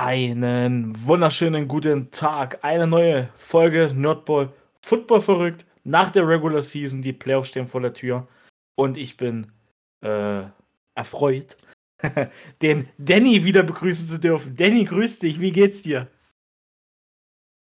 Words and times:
Einen 0.00 0.94
wunderschönen 1.04 1.66
guten 1.66 2.12
Tag. 2.12 2.60
Eine 2.62 2.86
neue 2.86 3.30
Folge 3.36 3.92
Nerdball 3.92 4.52
Football 4.80 5.20
verrückt. 5.20 5.66
Nach 5.82 6.12
der 6.12 6.28
Regular 6.28 6.62
Season, 6.62 7.02
die 7.02 7.12
Playoffs 7.12 7.48
stehen 7.48 7.66
vor 7.66 7.80
der 7.80 7.94
Tür. 7.94 8.28
Und 8.76 8.96
ich 8.96 9.16
bin 9.16 9.50
äh, 10.04 10.44
erfreut, 10.94 11.56
den 12.62 12.88
Danny 12.98 13.44
wieder 13.44 13.64
begrüßen 13.64 14.06
zu 14.06 14.20
dürfen. 14.20 14.54
Danny, 14.54 14.84
grüß 14.84 15.18
dich. 15.18 15.40
Wie 15.40 15.50
geht's 15.50 15.82
dir? 15.82 16.06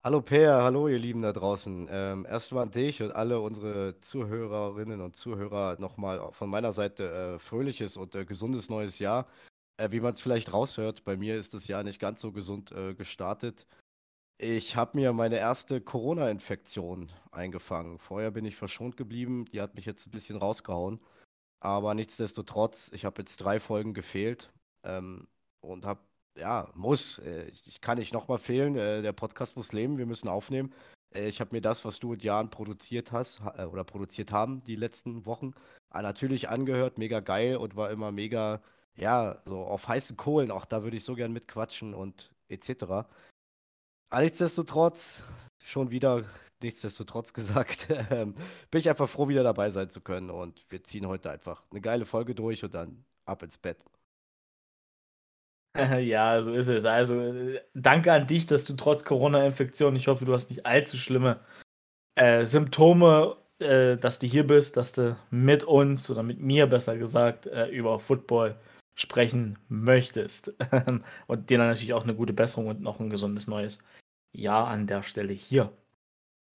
Hallo 0.03 0.21
Per, 0.21 0.63
hallo 0.63 0.87
ihr 0.87 0.99
Lieben 0.99 1.23
da 1.23 1.33
draußen. 1.33 1.87
Ähm, 1.91 2.27
erstmal 2.29 2.65
an 2.65 2.71
dich 2.71 3.01
und 3.01 3.15
alle 3.15 3.39
unsere 3.39 3.99
Zuhörerinnen 4.01 5.01
und 5.01 5.17
Zuhörer 5.17 5.77
nochmal 5.79 6.21
von 6.33 6.47
meiner 6.51 6.73
Seite 6.73 7.09
äh, 7.09 7.39
fröhliches 7.39 7.97
und 7.97 8.13
äh, 8.13 8.23
gesundes 8.23 8.69
neues 8.69 8.99
Jahr. 8.99 9.25
Äh, 9.79 9.91
wie 9.91 10.01
man 10.01 10.13
es 10.13 10.21
vielleicht 10.21 10.51
raushört, 10.51 11.05
bei 11.05 11.15
mir 11.15 11.37
ist 11.37 11.53
das 11.53 11.67
Jahr 11.69 11.83
nicht 11.83 11.99
ganz 11.99 12.19
so 12.19 12.31
gesund 12.33 12.71
äh, 12.73 12.93
gestartet. 12.93 13.65
Ich 14.37 14.75
habe 14.75 14.97
mir 14.97 15.13
meine 15.13 15.37
erste 15.37 15.79
Corona-Infektion 15.79 17.11
eingefangen. 17.31 17.97
Vorher 17.97 18.31
bin 18.31 18.45
ich 18.45 18.57
verschont 18.57 18.97
geblieben, 18.97 19.45
die 19.45 19.61
hat 19.61 19.75
mich 19.75 19.85
jetzt 19.85 20.07
ein 20.07 20.11
bisschen 20.11 20.37
rausgehauen. 20.37 20.99
Aber 21.61 21.93
nichtsdestotrotz, 21.93 22.91
ich 22.93 23.05
habe 23.05 23.21
jetzt 23.21 23.37
drei 23.37 23.59
Folgen 23.59 23.93
gefehlt 23.93 24.51
ähm, 24.83 25.27
und 25.61 25.85
habe, 25.85 26.01
ja, 26.37 26.69
muss, 26.73 27.19
äh, 27.19 27.49
ich 27.65 27.79
kann 27.79 27.97
nicht 27.97 28.13
nochmal 28.13 28.37
fehlen. 28.37 28.75
Äh, 28.75 29.01
der 29.01 29.13
Podcast 29.13 29.55
muss 29.55 29.71
leben, 29.71 29.97
wir 29.97 30.05
müssen 30.05 30.27
aufnehmen. 30.27 30.73
Äh, 31.13 31.29
ich 31.29 31.39
habe 31.39 31.55
mir 31.55 31.61
das, 31.61 31.85
was 31.85 31.99
du 31.99 32.09
mit 32.09 32.23
Jahren 32.23 32.49
produziert 32.49 33.13
hast 33.13 33.41
ha, 33.41 33.63
äh, 33.63 33.65
oder 33.65 33.85
produziert 33.85 34.33
haben, 34.33 34.61
die 34.65 34.75
letzten 34.75 35.25
Wochen, 35.25 35.53
natürlich 35.93 36.49
angehört, 36.49 36.97
mega 36.97 37.21
geil 37.21 37.57
und 37.57 37.75
war 37.77 37.91
immer 37.91 38.11
mega 38.11 38.61
ja, 38.97 39.41
so 39.45 39.59
auf 39.59 39.87
heißen 39.87 40.17
Kohlen, 40.17 40.51
auch 40.51 40.65
da 40.65 40.83
würde 40.83 40.97
ich 40.97 41.03
so 41.03 41.15
gern 41.15 41.33
mitquatschen 41.33 41.93
und 41.93 42.31
etc. 42.49 43.07
Nichtsdestotrotz, 44.13 45.25
schon 45.63 45.91
wieder 45.91 46.23
nichtsdestotrotz 46.61 47.33
gesagt, 47.33 47.87
ähm, 48.11 48.33
bin 48.71 48.79
ich 48.79 48.89
einfach 48.89 49.09
froh, 49.09 49.27
wieder 49.27 49.43
dabei 49.43 49.69
sein 49.71 49.89
zu 49.89 50.01
können. 50.01 50.29
Und 50.29 50.63
wir 50.69 50.83
ziehen 50.83 51.07
heute 51.07 51.31
einfach 51.31 51.63
eine 51.71 51.81
geile 51.81 52.05
Folge 52.05 52.35
durch 52.35 52.63
und 52.63 52.73
dann 52.73 53.05
ab 53.25 53.43
ins 53.43 53.57
Bett. 53.57 53.77
Ja, 55.99 56.41
so 56.41 56.53
ist 56.53 56.67
es. 56.67 56.83
Also, 56.83 57.21
äh, 57.21 57.61
danke 57.73 58.11
an 58.11 58.25
dich, 58.27 58.47
dass 58.47 58.65
du 58.65 58.73
trotz 58.73 59.05
Corona-Infektion, 59.05 59.95
ich 59.95 60.07
hoffe, 60.07 60.25
du 60.25 60.33
hast 60.33 60.49
nicht 60.49 60.65
allzu 60.65 60.97
schlimme 60.97 61.39
äh, 62.15 62.45
Symptome, 62.45 63.37
äh, 63.59 63.95
dass 63.95 64.19
du 64.19 64.27
hier 64.27 64.45
bist, 64.45 64.77
dass 64.77 64.93
du 64.93 65.15
mit 65.29 65.63
uns 65.63 66.09
oder 66.09 66.23
mit 66.23 66.39
mir 66.39 66.67
besser 66.67 66.97
gesagt 66.97 67.45
äh, 67.47 67.67
über 67.67 67.99
Football 67.99 68.55
sprechen 69.01 69.57
möchtest. 69.67 70.53
und 71.27 71.49
dir 71.49 71.57
dann 71.57 71.67
natürlich 71.67 71.93
auch 71.93 72.03
eine 72.03 72.15
gute 72.15 72.33
Besserung 72.33 72.67
und 72.67 72.81
noch 72.81 72.99
ein 72.99 73.09
gesundes 73.09 73.47
neues 73.47 73.83
Jahr 74.33 74.67
an 74.67 74.87
der 74.87 75.03
Stelle 75.03 75.33
hier. 75.33 75.71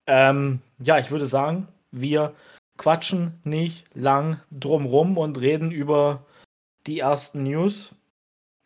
Ähm, 0.07 0.61
ja, 0.79 0.99
ich 0.99 1.11
würde 1.11 1.25
sagen, 1.25 1.67
wir 1.91 2.35
quatschen 2.77 3.39
nicht 3.43 3.85
lang 3.95 4.39
drumrum 4.51 5.17
und 5.17 5.39
reden 5.39 5.71
über 5.71 6.25
die 6.87 6.99
ersten 6.99 7.43
News, 7.43 7.95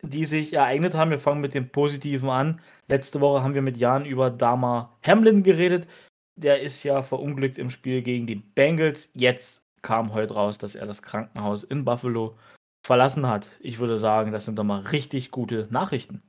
die 0.02 0.26
sich 0.26 0.54
ereignet 0.54 0.96
haben. 0.96 1.12
Wir 1.12 1.20
fangen 1.20 1.42
mit 1.42 1.54
dem 1.54 1.70
Positiven 1.70 2.30
an. 2.30 2.62
Letzte 2.88 3.22
Woche 3.22 3.44
haben 3.44 3.54
wir 3.54 3.62
mit 3.62 3.78
Jan 3.78 4.06
über 4.06 4.30
Dama 4.30 4.98
Hamlin 5.06 5.44
geredet. 5.44 5.88
Der 6.36 6.62
ist 6.62 6.84
ja 6.84 7.04
verunglückt 7.04 7.58
im 7.58 7.70
Spiel 7.70 8.02
gegen 8.02 8.26
die 8.26 8.36
Bengals. 8.36 9.12
Jetzt 9.14 9.68
kam 9.82 10.14
heute 10.14 10.34
raus, 10.34 10.58
dass 10.58 10.76
er 10.76 10.88
das 10.88 11.02
Krankenhaus 11.02 11.64
in 11.64 11.86
Buffalo 11.86 12.36
verlassen 12.84 13.28
hat. 13.28 13.50
Ich 13.60 13.80
würde 13.80 13.98
sagen, 13.98 14.32
das 14.32 14.46
sind 14.46 14.58
doch 14.58 14.64
mal 14.64 14.82
richtig 14.82 15.32
gute 15.32 15.68
Nachrichten. 15.72 16.24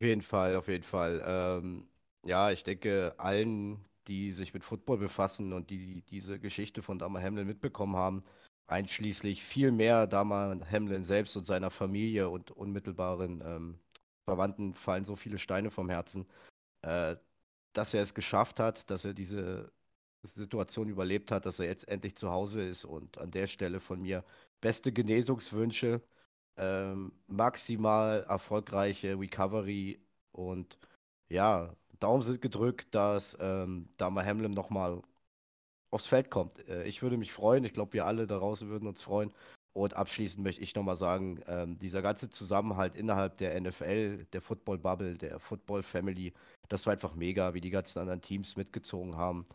Auf 0.00 0.06
jeden 0.06 0.22
Fall, 0.22 0.56
auf 0.56 0.68
jeden 0.68 0.82
Fall. 0.82 1.22
Ähm, 1.24 1.88
ja, 2.24 2.50
ich 2.50 2.64
denke, 2.64 3.14
allen, 3.18 3.84
die 4.08 4.32
sich 4.32 4.52
mit 4.52 4.64
Football 4.64 4.98
befassen 4.98 5.52
und 5.52 5.70
die 5.70 6.02
diese 6.02 6.40
Geschichte 6.40 6.82
von 6.82 6.98
Damar 6.98 7.22
Hamlin 7.22 7.46
mitbekommen 7.46 7.94
haben, 7.96 8.24
einschließlich 8.66 9.44
viel 9.44 9.70
mehr 9.70 10.06
Damar 10.08 10.58
Hamlin 10.70 11.04
selbst 11.04 11.36
und 11.36 11.46
seiner 11.46 11.70
Familie 11.70 12.28
und 12.30 12.50
unmittelbaren 12.50 13.42
ähm, 13.44 13.78
Verwandten, 14.24 14.74
fallen 14.74 15.04
so 15.04 15.14
viele 15.16 15.38
Steine 15.38 15.70
vom 15.70 15.88
Herzen, 15.88 16.26
äh, 16.82 17.16
dass 17.74 17.94
er 17.94 18.02
es 18.02 18.14
geschafft 18.14 18.60
hat, 18.60 18.90
dass 18.90 19.04
er 19.04 19.14
diese 19.14 19.72
Situation 20.22 20.88
überlebt 20.88 21.30
hat, 21.30 21.46
dass 21.46 21.58
er 21.60 21.66
jetzt 21.66 21.88
endlich 21.88 22.16
zu 22.16 22.30
Hause 22.30 22.62
ist. 22.62 22.84
Und 22.84 23.18
an 23.18 23.30
der 23.30 23.46
Stelle 23.46 23.80
von 23.80 24.02
mir 24.02 24.24
beste 24.60 24.92
Genesungswünsche, 24.92 26.02
ähm, 26.56 27.12
maximal 27.28 28.24
erfolgreiche 28.28 29.18
Recovery 29.18 30.00
und 30.32 30.78
ja, 31.28 31.74
Daumen 32.00 32.22
sind 32.22 32.42
gedrückt, 32.42 32.94
dass 32.94 33.36
ähm, 33.40 33.88
Dama 33.96 34.24
Hamlin 34.24 34.52
nochmal 34.52 35.02
aufs 35.90 36.06
Feld 36.06 36.30
kommt. 36.30 36.68
Äh, 36.68 36.84
ich 36.84 37.02
würde 37.02 37.16
mich 37.16 37.32
freuen, 37.32 37.64
ich 37.64 37.72
glaube, 37.74 37.94
wir 37.94 38.06
alle 38.06 38.26
da 38.26 38.38
draußen 38.38 38.68
würden 38.68 38.88
uns 38.88 39.02
freuen. 39.02 39.32
Und 39.74 39.94
abschließend 39.94 40.44
möchte 40.44 40.62
ich 40.62 40.74
nochmal 40.74 40.96
sagen, 40.98 41.40
ähm, 41.46 41.78
dieser 41.78 42.02
ganze 42.02 42.28
Zusammenhalt 42.30 42.94
innerhalb 42.94 43.38
der 43.38 43.58
NFL, 43.58 44.26
der 44.26 44.42
Football 44.42 44.78
Bubble, 44.78 45.16
der 45.16 45.40
Football 45.40 45.82
Family, 45.82 46.34
das 46.68 46.84
war 46.86 46.92
einfach 46.92 47.14
mega, 47.14 47.54
wie 47.54 47.60
die 47.62 47.70
ganzen 47.70 48.00
anderen 48.00 48.20
Teams 48.20 48.56
mitgezogen 48.56 49.16
haben 49.16 49.46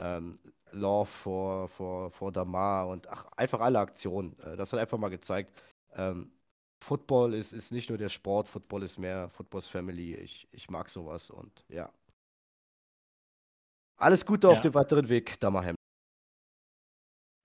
ähm, 0.00 0.38
Love 0.72 1.06
vor, 1.06 1.68
vor, 1.68 2.10
vor 2.10 2.32
Damar 2.32 2.88
und 2.88 3.08
ach, 3.08 3.26
einfach 3.36 3.60
alle 3.60 3.78
Aktionen. 3.78 4.36
Äh, 4.40 4.56
das 4.56 4.72
hat 4.72 4.80
einfach 4.80 4.98
mal 4.98 5.08
gezeigt, 5.08 5.52
ähm, 5.94 6.30
Football 6.82 7.34
ist, 7.34 7.52
ist 7.52 7.72
nicht 7.72 7.90
nur 7.90 7.98
der 7.98 8.08
Sport, 8.08 8.48
Football 8.48 8.82
ist 8.82 8.98
mehr 8.98 9.28
Footballs 9.28 9.68
Family. 9.68 10.14
Ich, 10.14 10.48
ich 10.50 10.70
mag 10.70 10.88
sowas 10.88 11.30
und 11.30 11.64
ja. 11.68 11.90
Alles 13.98 14.24
Gute 14.24 14.46
ja. 14.46 14.52
auf 14.52 14.62
dem 14.62 14.72
weiteren 14.72 15.08
Weg, 15.08 15.38
Damahem. 15.40 15.76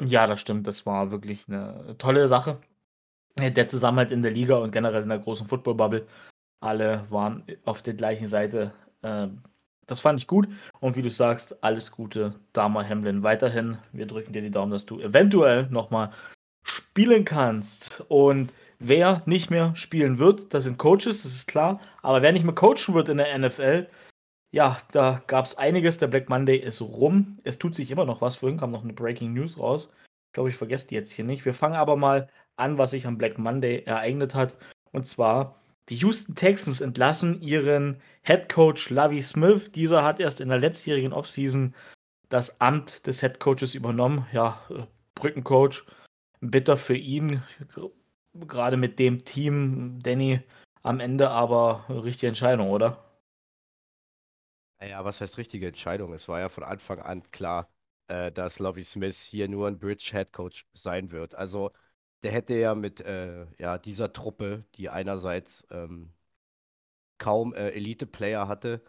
Ja, 0.01 0.25
das 0.27 0.41
stimmt. 0.41 0.67
Das 0.67 0.85
war 0.85 1.11
wirklich 1.11 1.47
eine 1.47 1.97
tolle 1.97 2.27
Sache. 2.27 2.61
Der 3.37 3.67
Zusammenhalt 3.67 4.11
in 4.11 4.21
der 4.21 4.31
Liga 4.31 4.57
und 4.57 4.71
generell 4.71 5.03
in 5.03 5.09
der 5.09 5.19
großen 5.19 5.47
Football-Bubble. 5.47 6.07
Alle 6.61 7.09
waren 7.11 7.45
auf 7.65 7.81
der 7.81 7.93
gleichen 7.93 8.27
Seite. 8.27 8.73
Ähm, 9.03 9.43
das 9.87 9.99
fand 9.99 10.19
ich 10.19 10.27
gut. 10.27 10.47
Und 10.79 10.95
wie 10.95 11.01
du 11.01 11.09
sagst, 11.09 11.63
alles 11.63 11.91
Gute, 11.91 12.35
Dama 12.53 12.83
Hamlin, 12.83 13.23
weiterhin. 13.23 13.77
Wir 13.91 14.05
drücken 14.05 14.33
dir 14.33 14.41
die 14.41 14.51
Daumen, 14.51 14.71
dass 14.71 14.85
du 14.85 14.99
eventuell 14.99 15.67
nochmal 15.69 16.11
spielen 16.63 17.25
kannst. 17.25 18.03
Und 18.07 18.51
wer 18.79 19.21
nicht 19.25 19.49
mehr 19.51 19.75
spielen 19.75 20.19
wird, 20.19 20.53
das 20.53 20.63
sind 20.63 20.77
Coaches, 20.77 21.23
das 21.23 21.33
ist 21.33 21.47
klar. 21.47 21.79
Aber 22.01 22.21
wer 22.21 22.31
nicht 22.31 22.45
mehr 22.45 22.55
coachen 22.55 22.93
wird 22.93 23.09
in 23.09 23.17
der 23.17 23.37
NFL, 23.37 23.87
ja, 24.51 24.77
da 24.91 25.21
gab 25.27 25.45
es 25.45 25.57
einiges. 25.57 25.97
Der 25.97 26.07
Black 26.07 26.29
Monday 26.29 26.57
ist 26.57 26.81
rum. 26.81 27.39
Es 27.43 27.59
tut 27.59 27.75
sich 27.75 27.91
immer 27.91 28.05
noch 28.05 28.21
was. 28.21 28.37
Vorhin 28.37 28.57
kam 28.57 28.71
noch 28.71 28.83
eine 28.83 28.93
Breaking 28.93 29.33
News 29.33 29.59
raus. 29.59 29.91
Ich 30.29 30.33
glaube, 30.33 30.49
ich 30.49 30.55
vergesse 30.55 30.87
die 30.87 30.95
jetzt 30.95 31.11
hier 31.11 31.25
nicht. 31.25 31.45
Wir 31.45 31.53
fangen 31.53 31.75
aber 31.75 31.97
mal 31.97 32.29
an, 32.55 32.77
was 32.77 32.91
sich 32.91 33.05
am 33.05 33.17
Black 33.17 33.37
Monday 33.37 33.83
ereignet 33.85 34.33
hat. 34.33 34.55
Und 34.91 35.05
zwar 35.07 35.59
die 35.89 35.95
Houston 35.97 36.35
Texans 36.35 36.81
entlassen 36.81 37.41
ihren 37.41 38.01
Head 38.23 38.49
Coach 38.49 38.89
Lavi 38.89 39.21
Smith. 39.21 39.71
Dieser 39.71 40.03
hat 40.03 40.19
erst 40.19 40.41
in 40.41 40.49
der 40.49 40.57
letztjährigen 40.57 41.13
Offseason 41.13 41.75
das 42.29 42.59
Amt 42.59 43.05
des 43.05 43.21
Head 43.21 43.39
Coaches 43.39 43.75
übernommen. 43.75 44.25
Ja, 44.31 44.61
äh, 44.69 44.85
Brückencoach. 45.13 45.85
Bitter 46.41 46.77
für 46.77 46.95
ihn, 46.95 47.41
gerade 48.33 48.77
mit 48.77 48.99
dem 48.99 49.25
Team, 49.25 49.99
Danny, 50.03 50.41
am 50.83 50.99
Ende 50.99 51.29
aber 51.29 51.85
richtige 51.89 52.27
Entscheidung, 52.27 52.69
oder? 52.69 53.03
Naja, 54.79 55.03
was 55.05 55.21
heißt 55.21 55.37
richtige 55.37 55.67
Entscheidung? 55.67 56.13
Es 56.13 56.27
war 56.27 56.39
ja 56.39 56.49
von 56.49 56.63
Anfang 56.63 56.99
an 56.99 57.23
klar, 57.31 57.69
äh, 58.07 58.31
dass 58.31 58.59
Lovie 58.59 58.83
Smith 58.83 59.19
hier 59.21 59.47
nur 59.47 59.67
ein 59.67 59.79
Bridge 59.79 60.09
Head 60.11 60.33
Coach 60.33 60.67
sein 60.73 61.11
wird. 61.11 61.33
Also 61.33 61.71
der 62.23 62.31
hätte 62.31 62.55
ja 62.55 62.75
mit 62.75 63.01
äh, 63.01 63.47
ja, 63.59 63.77
dieser 63.77 64.13
Truppe, 64.13 64.65
die 64.75 64.89
einerseits 64.89 65.67
ähm, 65.71 66.11
kaum 67.17 67.53
äh, 67.53 67.69
Elite-Player 67.69 68.47
hatte, 68.47 68.81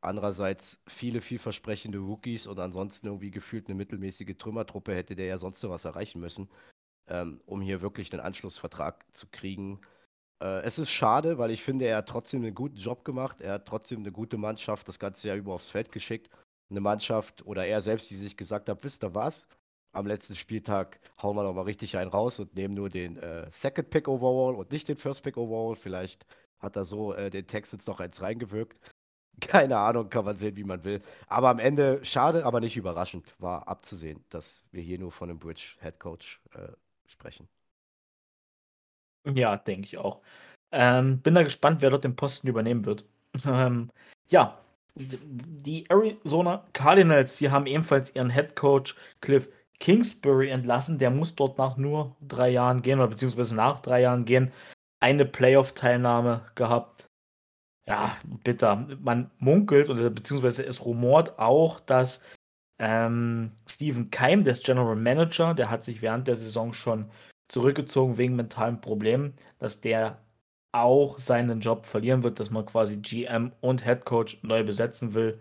andererseits 0.00 0.82
viele 0.86 1.20
vielversprechende 1.20 1.98
Rookies 1.98 2.46
und 2.46 2.58
ansonsten 2.60 3.06
irgendwie 3.08 3.30
gefühlt 3.30 3.68
eine 3.68 3.76
mittelmäßige 3.76 4.36
Trümmertruppe, 4.38 4.94
hätte 4.94 5.16
der 5.16 5.26
ja 5.26 5.38
sonst 5.38 5.62
noch 5.62 5.70
was 5.70 5.84
erreichen 5.84 6.20
müssen, 6.20 6.48
ähm, 7.08 7.40
um 7.46 7.60
hier 7.60 7.82
wirklich 7.82 8.12
einen 8.12 8.22
Anschlussvertrag 8.22 9.04
zu 9.14 9.26
kriegen. 9.28 9.80
Äh, 10.42 10.62
es 10.62 10.78
ist 10.78 10.90
schade, 10.90 11.38
weil 11.38 11.50
ich 11.50 11.62
finde, 11.62 11.86
er 11.86 11.98
hat 11.98 12.08
trotzdem 12.08 12.42
einen 12.42 12.54
guten 12.54 12.76
Job 12.76 13.04
gemacht. 13.04 13.40
Er 13.40 13.54
hat 13.54 13.66
trotzdem 13.66 14.00
eine 14.00 14.12
gute 14.12 14.36
Mannschaft 14.38 14.88
das 14.88 14.98
ganze 14.98 15.28
Jahr 15.28 15.36
über 15.36 15.54
aufs 15.54 15.70
Feld 15.70 15.92
geschickt. 15.92 16.30
Eine 16.70 16.80
Mannschaft 16.80 17.46
oder 17.46 17.66
er 17.66 17.80
selbst, 17.80 18.10
die 18.10 18.16
sich 18.16 18.36
gesagt 18.36 18.68
hat, 18.68 18.84
wisst 18.84 19.04
ihr 19.04 19.14
was? 19.14 19.48
Am 19.96 20.06
letzten 20.06 20.34
Spieltag 20.36 21.00
hauen 21.22 21.36
wir 21.36 21.42
noch 21.42 21.54
mal 21.54 21.62
richtig 21.62 21.96
einen 21.96 22.10
raus 22.10 22.38
und 22.38 22.54
nehmen 22.54 22.74
nur 22.74 22.90
den 22.90 23.16
äh, 23.16 23.48
Second 23.50 23.90
Pick 23.90 24.08
Overall 24.08 24.54
und 24.54 24.70
nicht 24.70 24.88
den 24.88 24.96
First 24.96 25.24
Pick 25.24 25.36
Overall. 25.36 25.74
Vielleicht 25.74 26.26
hat 26.58 26.76
er 26.76 26.84
so 26.84 27.14
äh, 27.14 27.30
den 27.30 27.46
Texans 27.46 27.86
noch 27.86 28.00
eins 28.00 28.20
reingewirkt. 28.22 28.78
Keine 29.40 29.78
Ahnung, 29.78 30.08
kann 30.08 30.24
man 30.24 30.36
sehen, 30.36 30.56
wie 30.56 30.64
man 30.64 30.84
will. 30.84 31.00
Aber 31.28 31.48
am 31.48 31.58
Ende 31.58 32.04
schade, 32.04 32.44
aber 32.44 32.60
nicht 32.60 32.76
überraschend. 32.76 33.34
War 33.38 33.68
abzusehen, 33.68 34.24
dass 34.30 34.64
wir 34.70 34.82
hier 34.82 34.98
nur 34.98 35.12
von 35.12 35.30
einem 35.30 35.38
Bridge 35.38 35.76
Head 35.80 35.98
Coach 35.98 36.40
äh, 36.54 36.72
sprechen. 37.06 37.48
Ja, 39.24 39.56
denke 39.56 39.86
ich 39.86 39.98
auch. 39.98 40.22
Ähm, 40.72 41.20
bin 41.20 41.34
da 41.34 41.42
gespannt, 41.42 41.80
wer 41.82 41.90
dort 41.90 42.04
den 42.04 42.16
Posten 42.16 42.48
übernehmen 42.48 42.84
wird. 42.84 43.04
Ähm, 43.44 43.90
ja, 44.28 44.58
die 44.96 45.84
Arizona 45.90 46.66
Cardinals, 46.72 47.36
die 47.36 47.50
haben 47.50 47.66
ebenfalls 47.66 48.14
ihren 48.14 48.30
Head 48.30 48.56
Coach 48.56 48.96
Cliff 49.20 49.50
Kingsbury 49.80 50.50
entlassen. 50.50 50.98
Der 50.98 51.10
muss 51.10 51.34
dort 51.36 51.58
nach 51.58 51.76
nur 51.76 52.16
drei 52.20 52.50
Jahren 52.50 52.82
gehen, 52.82 52.98
oder 52.98 53.08
beziehungsweise 53.08 53.54
nach 53.56 53.80
drei 53.80 54.02
Jahren 54.02 54.24
gehen. 54.24 54.52
Eine 55.00 55.24
Playoff-Teilnahme 55.26 56.42
gehabt. 56.54 57.06
Ja, 57.86 58.16
bitter. 58.44 58.86
Man 59.00 59.30
munkelt, 59.38 59.88
oder 59.90 60.10
beziehungsweise 60.10 60.66
es 60.66 60.84
rumort 60.84 61.38
auch, 61.38 61.80
dass 61.80 62.22
ähm, 62.78 63.52
Stephen 63.68 64.10
Keim, 64.10 64.44
der 64.44 64.54
General 64.54 64.96
Manager, 64.96 65.54
der 65.54 65.70
hat 65.70 65.84
sich 65.84 66.02
während 66.02 66.28
der 66.28 66.36
Saison 66.36 66.72
schon 66.72 67.10
zurückgezogen 67.48 68.18
wegen 68.18 68.36
mentalen 68.36 68.80
Problemen, 68.80 69.34
dass 69.58 69.80
der 69.80 70.18
auch 70.72 71.18
seinen 71.18 71.60
Job 71.60 71.86
verlieren 71.86 72.22
wird, 72.22 72.38
dass 72.40 72.50
man 72.50 72.66
quasi 72.66 72.98
GM 72.98 73.52
und 73.60 73.84
Head 73.84 74.04
Coach 74.04 74.42
neu 74.42 74.62
besetzen 74.64 75.14
will. 75.14 75.40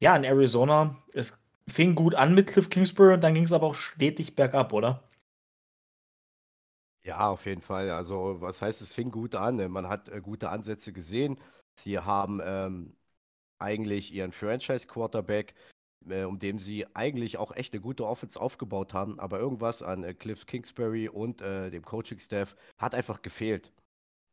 Ja, 0.00 0.16
in 0.16 0.24
Arizona, 0.24 0.96
es 1.12 1.38
fing 1.70 1.94
gut 1.94 2.14
an 2.14 2.34
mit 2.34 2.48
Cliff 2.48 2.70
Kingsbury 2.70 3.14
und 3.14 3.20
dann 3.20 3.34
ging 3.34 3.44
es 3.44 3.52
aber 3.52 3.66
auch 3.66 3.74
stetig 3.74 4.34
bergab, 4.36 4.72
oder? 4.72 5.02
Ja, 7.04 7.28
auf 7.30 7.46
jeden 7.46 7.62
Fall. 7.62 7.90
Also, 7.90 8.40
was 8.40 8.62
heißt, 8.62 8.80
es 8.82 8.92
fing 8.92 9.10
gut 9.12 9.34
an? 9.36 9.70
Man 9.70 9.88
hat 9.88 10.08
äh, 10.08 10.20
gute 10.20 10.48
Ansätze 10.50 10.92
gesehen. 10.92 11.38
Sie 11.78 11.98
haben 11.98 12.40
ähm, 12.44 12.96
eigentlich 13.58 14.12
ihren 14.14 14.32
Franchise-Quarterback, 14.32 15.54
äh, 16.08 16.24
um 16.24 16.38
dem 16.38 16.58
sie 16.60 16.86
eigentlich 16.96 17.38
auch 17.38 17.52
echt 17.56 17.74
eine 17.74 17.82
gute 17.82 18.06
Offense 18.06 18.40
aufgebaut 18.40 18.94
haben, 18.94 19.20
aber 19.20 19.38
irgendwas 19.40 19.82
an 19.82 20.04
äh, 20.04 20.14
Cliff 20.14 20.46
Kingsbury 20.46 21.08
und 21.08 21.42
äh, 21.42 21.70
dem 21.70 21.84
Coaching-Staff 21.84 22.56
hat 22.78 22.94
einfach 22.94 23.22
gefehlt 23.22 23.72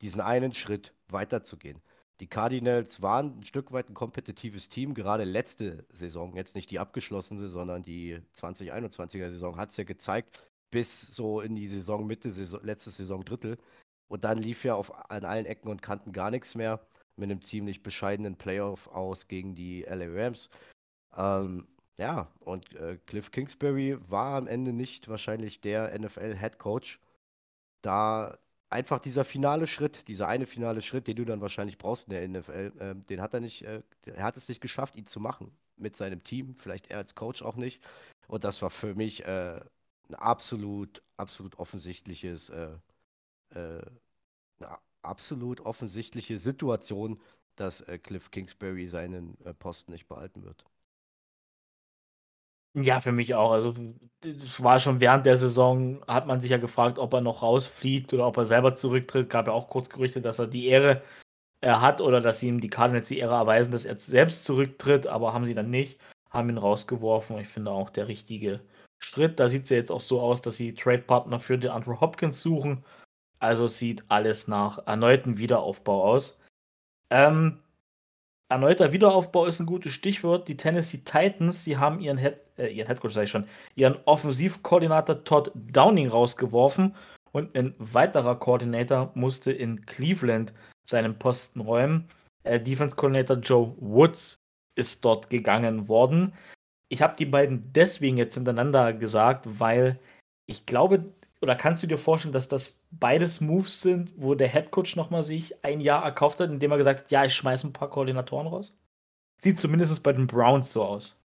diesen 0.01 0.21
einen 0.21 0.53
Schritt 0.53 0.94
weiterzugehen. 1.09 1.81
Die 2.24 2.30
Cardinals 2.30 3.02
waren 3.02 3.40
ein 3.40 3.44
Stück 3.44 3.74
weit 3.74 3.90
ein 3.90 3.96
kompetitives 3.96 4.70
Team, 4.70 4.94
gerade 4.94 5.25
letzte 5.25 5.86
Saison, 5.92 6.38
jetzt 6.38 6.56
nicht 6.56 6.72
die 6.72 6.80
abgeschlossene, 6.80 7.50
sondern 7.50 7.84
die 7.84 8.18
2021er 8.34 9.30
Saison 9.30 9.58
hat 9.58 9.72
es 9.72 9.75
ja 9.75 9.84
gezeigt, 9.84 10.50
bis 10.72 11.02
so 11.02 11.42
in 11.42 11.54
die 11.54 11.68
Saison 11.68 12.08
Mitte, 12.08 12.31
Saison, 12.31 12.62
letzte 12.64 12.92
Saison 12.92 13.25
Drittel. 13.25 13.58
Und 14.08 14.24
dann 14.24 14.38
lief 14.38 14.64
ja 14.64 14.75
auf, 14.75 15.12
an 15.12 15.25
allen 15.25 15.46
Ecken 15.46 15.68
und 15.68 15.81
Kanten 15.81 16.14
gar 16.14 16.31
nichts 16.31 16.56
mehr 16.56 16.80
mit 17.18 17.30
einem 17.30 17.42
ziemlich 17.42 17.84
bescheidenen 17.84 18.38
Playoff 18.38 18.88
aus 18.88 19.28
gegen 19.28 19.54
die 19.54 19.81
LA 19.81 20.06
Rams. 20.08 20.50
Ähm, 21.18 21.68
ja, 21.98 22.31
und 22.40 22.74
äh, 22.75 23.00
Cliff 23.06 23.31
Kingsbury 23.31 23.98
war 24.10 24.38
am 24.38 24.48
Ende 24.48 24.72
nicht 24.72 25.10
wahrscheinlich 25.10 25.60
der 25.60 26.00
NFL-Head 26.00 26.58
Coach. 26.58 27.02
Da 27.81 28.38
einfach 28.74 29.00
dieser 29.00 29.24
finale 29.24 29.68
Schritt, 29.68 30.08
dieser 30.08 30.28
eine 30.28 30.46
finale 30.46 30.81
Schritt, 30.81 31.08
den 31.08 31.16
du 31.16 31.25
dann 31.25 31.42
wahrscheinlich 31.42 31.78
brauchst 31.78 32.10
in 32.10 32.12
der 32.12 32.28
NFL, 32.28 32.74
äh, 32.80 32.96
den 32.96 33.22
hat 33.22 33.34
er 33.34 33.40
nicht, 33.40 33.64
äh, 33.64 33.81
er 34.06 34.24
hat 34.24 34.36
es 34.36 34.50
nicht 34.50 34.62
geschafft, 34.62 34.96
ihn 34.96 35.06
zu 35.06 35.20
machen 35.20 35.56
mit 35.78 35.96
seinem 35.96 36.24
Team, 36.24 36.56
vielleicht 36.58 36.90
er 36.90 36.98
als 36.98 37.16
Coach 37.16 37.42
auch 37.42 37.56
nicht. 37.56 37.81
Und 38.28 38.44
das 38.44 38.62
war 38.62 38.70
für 38.70 38.96
mich 38.96 39.25
äh, 39.25 39.62
ein 40.10 40.16
absolut, 40.16 41.04
absolut 41.18 41.58
offensichtliches, 41.60 42.50
äh, 42.50 42.70
äh, 43.52 43.81
eine 44.60 44.78
absolut 45.02 45.62
offensichtliche 45.62 46.40
Situation, 46.40 47.22
dass 47.56 47.81
äh, 47.81 48.00
Cliff 48.00 48.31
Kingsbury 48.31 48.88
seinen 48.88 49.38
Posten 49.60 49.92
nicht 49.92 50.08
behalten 50.08 50.44
wird. 50.44 50.66
Ja, 52.75 53.02
für 53.02 53.12
mich 53.12 53.36
auch. 53.36 53.52
Also, 53.52 53.74
das 54.22 54.64
war 54.64 54.80
schon 54.80 55.00
während 55.00 55.25
der 55.25 55.36
Saison 55.38 56.04
hat 56.08 56.25
man 56.25 56.42
sich 56.42 56.50
ja 56.50 56.58
gefragt, 56.58 56.98
ob 56.98 57.14
er 57.14 57.22
noch 57.22 57.44
rausfliegt 57.44 58.14
oder 58.14 58.25
ob 58.28 58.38
er 58.38 58.46
selber 58.46 58.75
zurücktritt. 58.75 59.30
Gab 59.30 59.48
ja 59.48 59.54
auch 59.54 59.70
kurz 59.70 59.90
Gerüchte, 59.90 60.22
dass 60.22 60.40
er 60.40 60.48
die 60.48 60.68
Ehre 60.68 61.04
er 61.62 61.81
hat 61.81 62.02
oder 62.02 62.20
dass 62.20 62.40
sie 62.40 62.50
ihm 62.50 62.60
die 62.60 62.70
Cardinals 62.70 63.08
die 63.08 63.20
Ehre 63.20 63.36
erweisen, 63.36 63.72
dass 63.72 63.86
er 63.86 63.98
selbst 63.98 64.44
zurücktritt, 64.46 65.08
aber 65.08 65.34
haben 65.34 65.46
sie 65.46 65.54
dann 65.54 65.70
nicht, 65.70 66.00
haben 66.30 66.50
ihn 66.50 66.58
rausgeworfen. 66.58 67.38
Ich 67.40 67.48
finde 67.48 67.72
auch 67.72 67.90
der 67.90 68.08
richtige 68.08 68.60
Schritt. 69.00 69.40
Da 69.40 69.50
sieht 69.50 69.64
es 69.64 69.70
ja 69.70 69.78
jetzt 69.78 69.92
auch 69.92 70.02
so 70.02 70.20
aus, 70.20 70.42
dass 70.42 70.58
sie 70.58 70.74
Trade-Partner 70.74 71.40
für 71.40 71.58
den 71.58 71.72
Andrew 71.72 72.02
Hopkins 72.02 72.42
suchen. 72.42 72.84
Also 73.40 73.68
sieht 73.68 74.04
alles 74.10 74.48
nach 74.48 74.88
erneuten 74.88 75.38
Wiederaufbau 75.38 76.04
aus. 76.04 76.40
Ähm, 77.10 77.60
Erneuter 78.54 78.92
Wiederaufbau 78.92 79.48
ist 79.48 79.60
ein 79.60 79.66
gutes 79.66 79.94
Stichwort. 79.94 80.48
Die 80.48 80.58
Tennessee 80.58 81.00
Titans, 81.00 81.64
sie 81.64 81.78
haben 81.78 82.00
ihren 82.00 82.18
Head, 82.18 82.38
äh, 82.57 82.67
ihren 82.67 82.88
Headcoach, 82.88 83.11
sag 83.11 83.23
ich 83.23 83.29
schon, 83.29 83.47
ihren 83.75 83.97
Offensivkoordinator 84.05 85.23
Todd 85.23 85.51
Downing 85.55 86.09
rausgeworfen 86.09 86.95
und 87.31 87.55
ein 87.57 87.73
weiterer 87.79 88.35
Koordinator 88.35 89.11
musste 89.15 89.51
in 89.51 89.85
Cleveland 89.85 90.53
seinen 90.85 91.17
Posten 91.17 91.61
räumen. 91.61 92.07
Äh, 92.44 92.59
Defense 92.59 92.95
Coordinator 92.95 93.38
Joe 93.38 93.75
Woods 93.79 94.38
ist 94.75 95.03
dort 95.03 95.29
gegangen 95.29 95.88
worden. 95.88 96.33
Ich 96.89 97.01
habe 97.01 97.15
die 97.17 97.25
beiden 97.25 97.71
deswegen 97.73 98.17
jetzt 98.17 98.35
hintereinander 98.35 98.94
gesagt, 98.94 99.59
weil 99.59 100.00
ich 100.45 100.65
glaube, 100.65 101.05
oder 101.41 101.55
kannst 101.55 101.81
du 101.83 101.88
dir 101.88 101.97
vorstellen, 101.97 102.33
dass 102.33 102.47
das 102.47 102.79
beides 102.91 103.41
Moves 103.41 103.81
sind, 103.81 104.11
wo 104.15 104.35
der 104.35 104.47
Headcoach 104.47 104.95
nochmal 104.95 105.23
sich 105.23 105.63
ein 105.63 105.79
Jahr 105.79 106.03
erkauft 106.03 106.39
hat, 106.39 106.50
indem 106.50 106.71
er 106.71 106.77
gesagt 106.77 107.01
hat, 107.01 107.11
ja, 107.11 107.25
ich 107.25 107.33
schmeiße 107.33 107.67
ein 107.67 107.73
paar 107.73 107.89
Koordinatoren 107.89 108.47
raus? 108.47 108.73
Sieht 109.41 109.59
zumindest 109.59 110.03
bei 110.03 110.13
den 110.13 110.27
Browns 110.27 110.71
so 110.71 110.83
aus. 110.83 111.23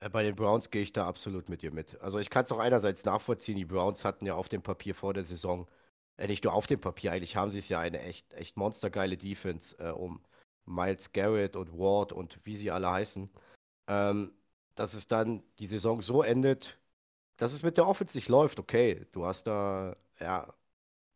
Äh, 0.00 0.08
bei 0.10 0.22
den 0.22 0.34
Browns 0.34 0.70
gehe 0.70 0.82
ich 0.82 0.92
da 0.92 1.06
absolut 1.06 1.48
mit 1.48 1.62
dir 1.62 1.70
mit. 1.72 2.00
Also 2.00 2.18
ich 2.18 2.30
kann 2.30 2.44
es 2.44 2.52
auch 2.52 2.58
einerseits 2.58 3.04
nachvollziehen, 3.04 3.56
die 3.56 3.64
Browns 3.64 4.04
hatten 4.04 4.26
ja 4.26 4.34
auf 4.34 4.48
dem 4.48 4.62
Papier 4.62 4.94
vor 4.94 5.14
der 5.14 5.24
Saison, 5.24 5.68
äh, 6.16 6.26
nicht 6.26 6.44
nur 6.44 6.54
auf 6.54 6.66
dem 6.66 6.80
Papier, 6.80 7.12
eigentlich 7.12 7.36
haben 7.36 7.50
sie 7.50 7.58
es 7.60 7.68
ja 7.68 7.80
eine 7.80 8.00
echt, 8.02 8.32
echt 8.34 8.56
monstergeile 8.56 9.16
Defense 9.16 9.76
äh, 9.78 9.90
um 9.90 10.22
Miles 10.66 11.12
Garrett 11.12 11.56
und 11.56 11.72
Ward 11.78 12.12
und 12.12 12.38
wie 12.44 12.56
sie 12.56 12.70
alle 12.70 12.90
heißen. 12.90 13.30
Ähm, 13.88 14.32
dass 14.76 14.94
es 14.94 15.08
dann 15.08 15.42
die 15.58 15.66
Saison 15.66 16.02
so 16.02 16.22
endet, 16.22 16.78
dass 17.36 17.52
es 17.52 17.62
mit 17.62 17.76
der 17.76 17.86
Offense 17.86 18.16
nicht 18.16 18.28
läuft, 18.28 18.58
okay. 18.60 19.06
Du 19.12 19.26
hast 19.26 19.46
da, 19.46 19.96
ja, 20.20 20.48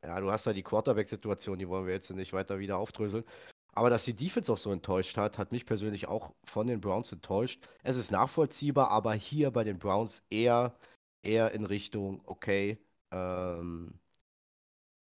ja, 0.04 0.20
du 0.20 0.30
hast 0.30 0.46
da 0.46 0.52
die 0.52 0.62
Quarterback-Situation, 0.62 1.58
die 1.58 1.68
wollen 1.68 1.86
wir 1.86 1.94
jetzt 1.94 2.10
nicht 2.10 2.32
weiter 2.32 2.58
wieder 2.58 2.78
aufdröseln. 2.78 3.24
Aber 3.74 3.90
dass 3.90 4.04
die 4.04 4.14
Defense 4.14 4.52
auch 4.52 4.58
so 4.58 4.72
enttäuscht 4.72 5.16
hat, 5.16 5.38
hat 5.38 5.52
mich 5.52 5.66
persönlich 5.66 6.08
auch 6.08 6.32
von 6.44 6.66
den 6.66 6.80
Browns 6.80 7.12
enttäuscht. 7.12 7.66
Es 7.82 7.96
ist 7.96 8.10
nachvollziehbar, 8.10 8.90
aber 8.90 9.14
hier 9.14 9.50
bei 9.50 9.64
den 9.64 9.78
Browns 9.78 10.22
eher, 10.30 10.74
eher 11.22 11.52
in 11.52 11.64
Richtung, 11.64 12.22
okay, 12.26 12.78
ähm, 13.10 13.98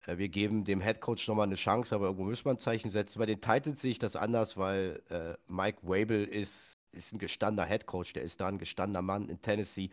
äh, 0.06 0.18
wir 0.18 0.28
geben 0.28 0.64
dem 0.64 0.80
Headcoach 0.80 1.28
nochmal 1.28 1.46
eine 1.46 1.56
Chance, 1.56 1.94
aber 1.94 2.06
irgendwo 2.06 2.24
müssen 2.24 2.44
wir 2.46 2.52
ein 2.52 2.58
Zeichen 2.58 2.90
setzen. 2.90 3.18
Bei 3.18 3.26
den 3.26 3.40
Titans 3.40 3.80
sehe 3.80 3.92
ich 3.92 3.98
das 3.98 4.16
anders, 4.16 4.56
weil 4.56 5.02
äh, 5.10 5.34
Mike 5.46 5.78
Wabel 5.82 6.24
ist, 6.24 6.78
ist 6.92 7.12
ein 7.12 7.18
gestandener 7.18 7.66
Headcoach, 7.66 8.12
der 8.14 8.22
ist 8.22 8.40
da 8.40 8.48
ein 8.48 8.58
gestandener 8.58 9.02
Mann 9.02 9.28
in 9.28 9.40
Tennessee 9.40 9.90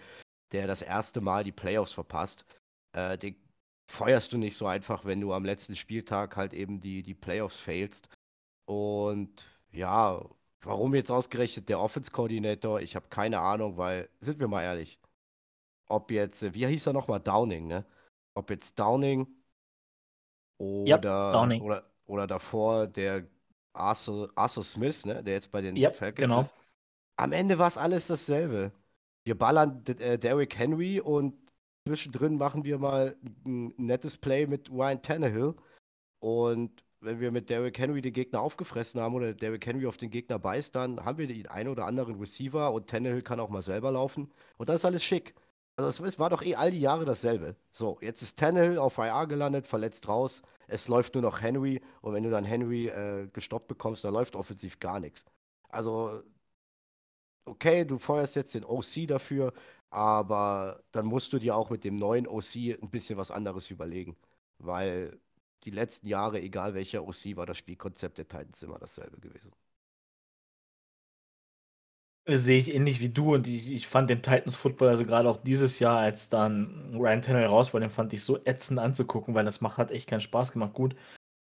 der 0.51 0.67
das 0.67 0.81
erste 0.81 1.21
Mal 1.21 1.43
die 1.43 1.51
Playoffs 1.51 1.93
verpasst, 1.93 2.45
äh, 2.93 3.17
den 3.17 3.35
feuerst 3.87 4.33
du 4.33 4.37
nicht 4.37 4.57
so 4.57 4.65
einfach, 4.65 5.05
wenn 5.05 5.21
du 5.21 5.33
am 5.33 5.45
letzten 5.45 5.75
Spieltag 5.75 6.37
halt 6.37 6.53
eben 6.53 6.79
die, 6.79 7.03
die 7.03 7.13
Playoffs 7.13 7.59
failst. 7.59 8.07
Und 8.65 9.43
ja, 9.71 10.21
warum 10.61 10.95
jetzt 10.95 11.11
ausgerechnet 11.11 11.69
der 11.69 11.79
Offense-Koordinator? 11.79 12.81
Ich 12.81 12.95
habe 12.95 13.07
keine 13.09 13.39
Ahnung, 13.39 13.77
weil, 13.77 14.09
sind 14.19 14.39
wir 14.39 14.47
mal 14.47 14.63
ehrlich, 14.63 14.99
ob 15.87 16.11
jetzt, 16.11 16.43
äh, 16.43 16.53
wie 16.53 16.65
hieß 16.65 16.87
er 16.87 16.93
nochmal? 16.93 17.19
Downing, 17.19 17.67
ne? 17.67 17.85
Ob 18.33 18.49
jetzt 18.49 18.77
Downing 18.79 19.27
oder, 20.57 20.95
yep, 20.95 21.01
Downing. 21.01 21.61
oder, 21.61 21.83
oder 22.05 22.27
davor 22.27 22.87
der 22.87 23.27
Arthur, 23.73 24.31
Arthur 24.35 24.63
Smith, 24.63 25.05
ne? 25.05 25.23
Der 25.23 25.35
jetzt 25.35 25.51
bei 25.51 25.61
den 25.61 25.75
yep, 25.75 25.95
Falcons 25.95 26.27
genau. 26.27 26.41
ist. 26.41 26.55
Am 27.17 27.31
Ende 27.31 27.59
war 27.59 27.67
es 27.67 27.77
alles 27.77 28.07
dasselbe 28.07 28.71
wir 29.25 29.37
ballern 29.37 29.83
äh, 29.87 30.17
Derrick 30.17 30.57
Henry 30.57 30.99
und 30.99 31.35
zwischendrin 31.87 32.37
machen 32.37 32.63
wir 32.63 32.77
mal 32.77 33.15
ein 33.45 33.73
nettes 33.77 34.17
Play 34.17 34.45
mit 34.45 34.69
Ryan 34.69 35.01
Tannehill. 35.01 35.55
Und 36.19 36.84
wenn 37.01 37.19
wir 37.19 37.31
mit 37.31 37.49
Derrick 37.49 37.77
Henry 37.77 38.01
den 38.01 38.13
Gegner 38.13 38.41
aufgefressen 38.41 38.99
haben 39.01 39.15
oder 39.15 39.33
Derrick 39.33 39.65
Henry 39.65 39.85
auf 39.87 39.97
den 39.97 40.09
Gegner 40.09 40.39
beißt, 40.39 40.75
dann 40.75 41.03
haben 41.05 41.17
wir 41.17 41.27
den 41.27 41.47
einen 41.47 41.69
oder 41.69 41.85
anderen 41.85 42.19
Receiver 42.19 42.71
und 42.73 42.87
Tannehill 42.89 43.21
kann 43.21 43.39
auch 43.39 43.49
mal 43.49 43.61
selber 43.61 43.91
laufen. 43.91 44.31
Und 44.57 44.69
dann 44.69 44.75
ist 44.77 44.85
alles 44.85 45.03
schick. 45.03 45.35
Also 45.77 46.05
es 46.05 46.19
war 46.19 46.29
doch 46.29 46.41
eh 46.41 46.55
all 46.55 46.71
die 46.71 46.79
Jahre 46.79 47.05
dasselbe. 47.05 47.55
So, 47.71 47.97
jetzt 48.01 48.21
ist 48.21 48.39
Tannehill 48.39 48.77
auf 48.79 48.97
IR 48.97 49.27
gelandet, 49.27 49.67
verletzt 49.67 50.07
raus. 50.07 50.41
Es 50.67 50.87
läuft 50.87 51.13
nur 51.15 51.21
noch 51.23 51.41
Henry 51.41 51.81
und 52.01 52.13
wenn 52.13 52.23
du 52.23 52.29
dann 52.31 52.45
Henry 52.45 52.87
äh, 52.87 53.27
gestoppt 53.33 53.67
bekommst, 53.67 54.03
dann 54.03 54.13
läuft 54.13 54.35
offensiv 54.35 54.79
gar 54.79 54.99
nichts. 54.99 55.25
Also 55.69 56.21
okay, 57.45 57.85
du 57.85 57.97
feuerst 57.97 58.35
jetzt 58.35 58.55
den 58.55 58.65
OC 58.65 59.07
dafür, 59.07 59.53
aber 59.89 60.83
dann 60.91 61.05
musst 61.05 61.33
du 61.33 61.39
dir 61.39 61.55
auch 61.55 61.69
mit 61.69 61.83
dem 61.83 61.97
neuen 61.97 62.27
OC 62.27 62.55
ein 62.81 62.89
bisschen 62.91 63.17
was 63.17 63.31
anderes 63.31 63.69
überlegen. 63.71 64.15
Weil 64.57 65.19
die 65.65 65.71
letzten 65.71 66.07
Jahre, 66.07 66.39
egal 66.41 66.73
welcher 66.73 67.07
OC, 67.07 67.35
war 67.35 67.45
das 67.45 67.57
Spielkonzept 67.57 68.17
der 68.17 68.27
Titans 68.27 68.61
immer 68.63 68.79
dasselbe 68.79 69.19
gewesen. 69.19 69.51
Sehe 72.27 72.57
ich 72.59 72.73
ähnlich 72.73 72.99
wie 72.99 73.09
du 73.09 73.35
und 73.35 73.47
ich, 73.47 73.69
ich 73.69 73.87
fand 73.87 74.09
den 74.09 74.23
Titans 74.23 74.55
Football, 74.55 74.89
also 74.89 75.05
gerade 75.05 75.29
auch 75.29 75.43
dieses 75.43 75.77
Jahr, 75.77 75.99
als 75.99 76.29
dann 76.29 76.95
Ryan 76.95 77.21
Tannehill 77.21 77.47
raus 77.47 77.71
war, 77.73 77.79
den 77.79 77.91
fand 77.91 78.13
ich 78.13 78.23
so 78.23 78.43
ätzend 78.45 78.79
anzugucken, 78.79 79.35
weil 79.35 79.45
das 79.45 79.61
macht, 79.61 79.77
hat 79.77 79.91
echt 79.91 80.09
keinen 80.09 80.21
Spaß 80.21 80.51
gemacht. 80.51 80.73
Gut, 80.73 80.95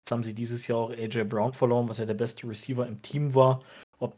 Jetzt 0.04 0.12
haben 0.12 0.24
sie 0.24 0.34
dieses 0.34 0.66
Jahr 0.66 0.80
auch 0.80 0.90
AJ 0.90 1.24
Brown 1.24 1.54
verloren, 1.54 1.88
was 1.88 1.96
ja 1.96 2.04
der 2.04 2.12
beste 2.12 2.46
Receiver 2.46 2.86
im 2.86 3.00
Team 3.00 3.34
war. 3.34 3.62
Ob, 3.98 4.14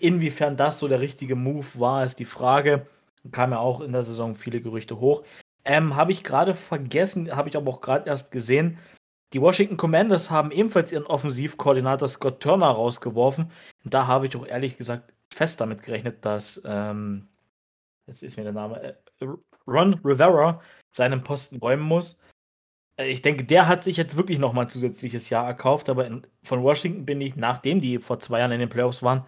inwiefern 0.00 0.56
das 0.56 0.78
so 0.78 0.88
der 0.88 1.00
richtige 1.00 1.36
Move 1.36 1.66
war, 1.74 2.02
ist 2.02 2.18
die 2.18 2.24
Frage. 2.24 2.86
Kam 3.30 3.50
ja 3.50 3.58
auch 3.58 3.82
in 3.82 3.92
der 3.92 4.02
Saison 4.02 4.34
viele 4.36 4.62
Gerüchte 4.62 5.00
hoch. 5.00 5.24
Ähm, 5.66 5.96
habe 5.96 6.12
ich 6.12 6.24
gerade 6.24 6.54
vergessen, 6.54 7.36
habe 7.36 7.50
ich 7.50 7.58
aber 7.58 7.70
auch 7.70 7.82
gerade 7.82 8.08
erst 8.08 8.32
gesehen. 8.32 8.78
Die 9.32 9.40
Washington 9.40 9.76
Commanders 9.76 10.30
haben 10.30 10.50
ebenfalls 10.50 10.92
ihren 10.92 11.06
Offensivkoordinator 11.06 12.08
Scott 12.08 12.40
Turner 12.40 12.68
rausgeworfen. 12.68 13.50
Da 13.84 14.06
habe 14.06 14.26
ich 14.26 14.36
auch 14.36 14.46
ehrlich 14.46 14.76
gesagt 14.78 15.12
fest 15.32 15.60
damit 15.60 15.82
gerechnet, 15.82 16.24
dass, 16.24 16.62
ähm, 16.64 17.28
jetzt 18.06 18.22
ist 18.22 18.36
mir 18.36 18.44
der 18.44 18.52
Name, 18.52 18.82
äh, 18.82 19.26
Ron 19.66 19.94
Rivera 20.04 20.62
seinen 20.92 21.22
Posten 21.22 21.58
räumen 21.58 21.82
muss. 21.82 22.18
Äh, 22.96 23.10
ich 23.10 23.22
denke, 23.22 23.44
der 23.44 23.68
hat 23.68 23.84
sich 23.84 23.96
jetzt 23.96 24.16
wirklich 24.16 24.38
nochmal 24.38 24.66
ein 24.66 24.70
zusätzliches 24.70 25.30
Jahr 25.30 25.46
erkauft, 25.46 25.88
aber 25.88 26.06
in, 26.06 26.26
von 26.42 26.62
Washington 26.62 27.06
bin 27.06 27.20
ich, 27.20 27.36
nachdem 27.36 27.80
die 27.80 27.98
vor 27.98 28.18
zwei 28.20 28.40
Jahren 28.40 28.52
in 28.52 28.60
den 28.60 28.68
Playoffs 28.68 29.02
waren, 29.02 29.24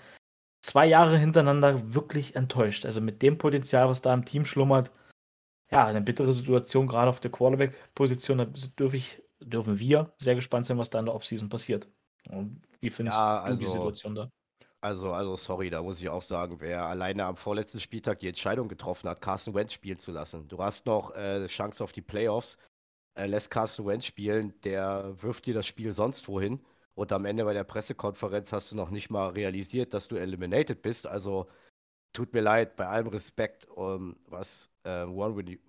zwei 0.62 0.86
Jahre 0.86 1.18
hintereinander 1.18 1.94
wirklich 1.94 2.36
enttäuscht. 2.36 2.86
Also 2.86 3.00
mit 3.00 3.22
dem 3.22 3.38
Potenzial, 3.38 3.88
was 3.88 4.02
da 4.02 4.14
im 4.14 4.24
Team 4.24 4.44
schlummert, 4.44 4.90
ja, 5.70 5.86
eine 5.86 6.00
bittere 6.00 6.32
Situation, 6.32 6.88
gerade 6.88 7.10
auf 7.10 7.20
der 7.20 7.30
Quarterback-Position. 7.30 8.38
Da 8.38 8.46
dürf 8.78 8.94
ich, 8.94 9.22
dürfen 9.40 9.78
wir 9.78 10.12
sehr 10.18 10.34
gespannt 10.34 10.66
sein, 10.66 10.78
was 10.78 10.90
da 10.90 10.98
in 11.00 11.06
der 11.06 11.14
Offseason 11.14 11.48
passiert. 11.48 11.88
Und 12.30 12.62
wie 12.80 12.90
findest 12.90 13.18
Ja, 13.18 13.40
du 13.44 13.54
die 13.54 13.66
also, 13.66 13.66
Situation 13.66 14.14
da? 14.14 14.30
also, 14.80 15.12
also, 15.12 15.36
sorry, 15.36 15.70
da 15.70 15.82
muss 15.82 16.00
ich 16.00 16.08
auch 16.08 16.22
sagen, 16.22 16.60
wer 16.60 16.86
alleine 16.86 17.24
am 17.24 17.36
vorletzten 17.36 17.80
Spieltag 17.80 18.18
die 18.20 18.28
Entscheidung 18.28 18.68
getroffen 18.68 19.08
hat, 19.10 19.20
Carson 19.20 19.54
Wentz 19.54 19.72
spielen 19.74 19.98
zu 19.98 20.12
lassen. 20.12 20.48
Du 20.48 20.58
hast 20.62 20.86
noch 20.86 21.14
äh, 21.14 21.46
Chance 21.48 21.84
auf 21.84 21.92
die 21.92 22.02
Playoffs, 22.02 22.58
äh, 23.14 23.26
lässt 23.26 23.50
Carson 23.50 23.86
Wentz 23.86 24.06
spielen, 24.06 24.54
der 24.62 25.14
wirft 25.22 25.46
dir 25.46 25.54
das 25.54 25.66
Spiel 25.66 25.92
sonst 25.92 26.28
wohin. 26.28 26.60
Und 26.94 27.12
am 27.12 27.24
Ende 27.26 27.44
bei 27.44 27.54
der 27.54 27.64
Pressekonferenz 27.64 28.52
hast 28.52 28.72
du 28.72 28.76
noch 28.76 28.90
nicht 28.90 29.10
mal 29.10 29.28
realisiert, 29.30 29.94
dass 29.94 30.08
du 30.08 30.16
eliminated 30.16 30.82
bist. 30.82 31.06
Also 31.06 31.48
tut 32.12 32.32
mir 32.34 32.40
leid, 32.42 32.76
bei 32.76 32.86
allem 32.86 33.08
Respekt, 33.08 33.68
um, 33.68 34.16
was 34.26 34.70
äh, 34.84 34.90
Rivi- 34.90 35.60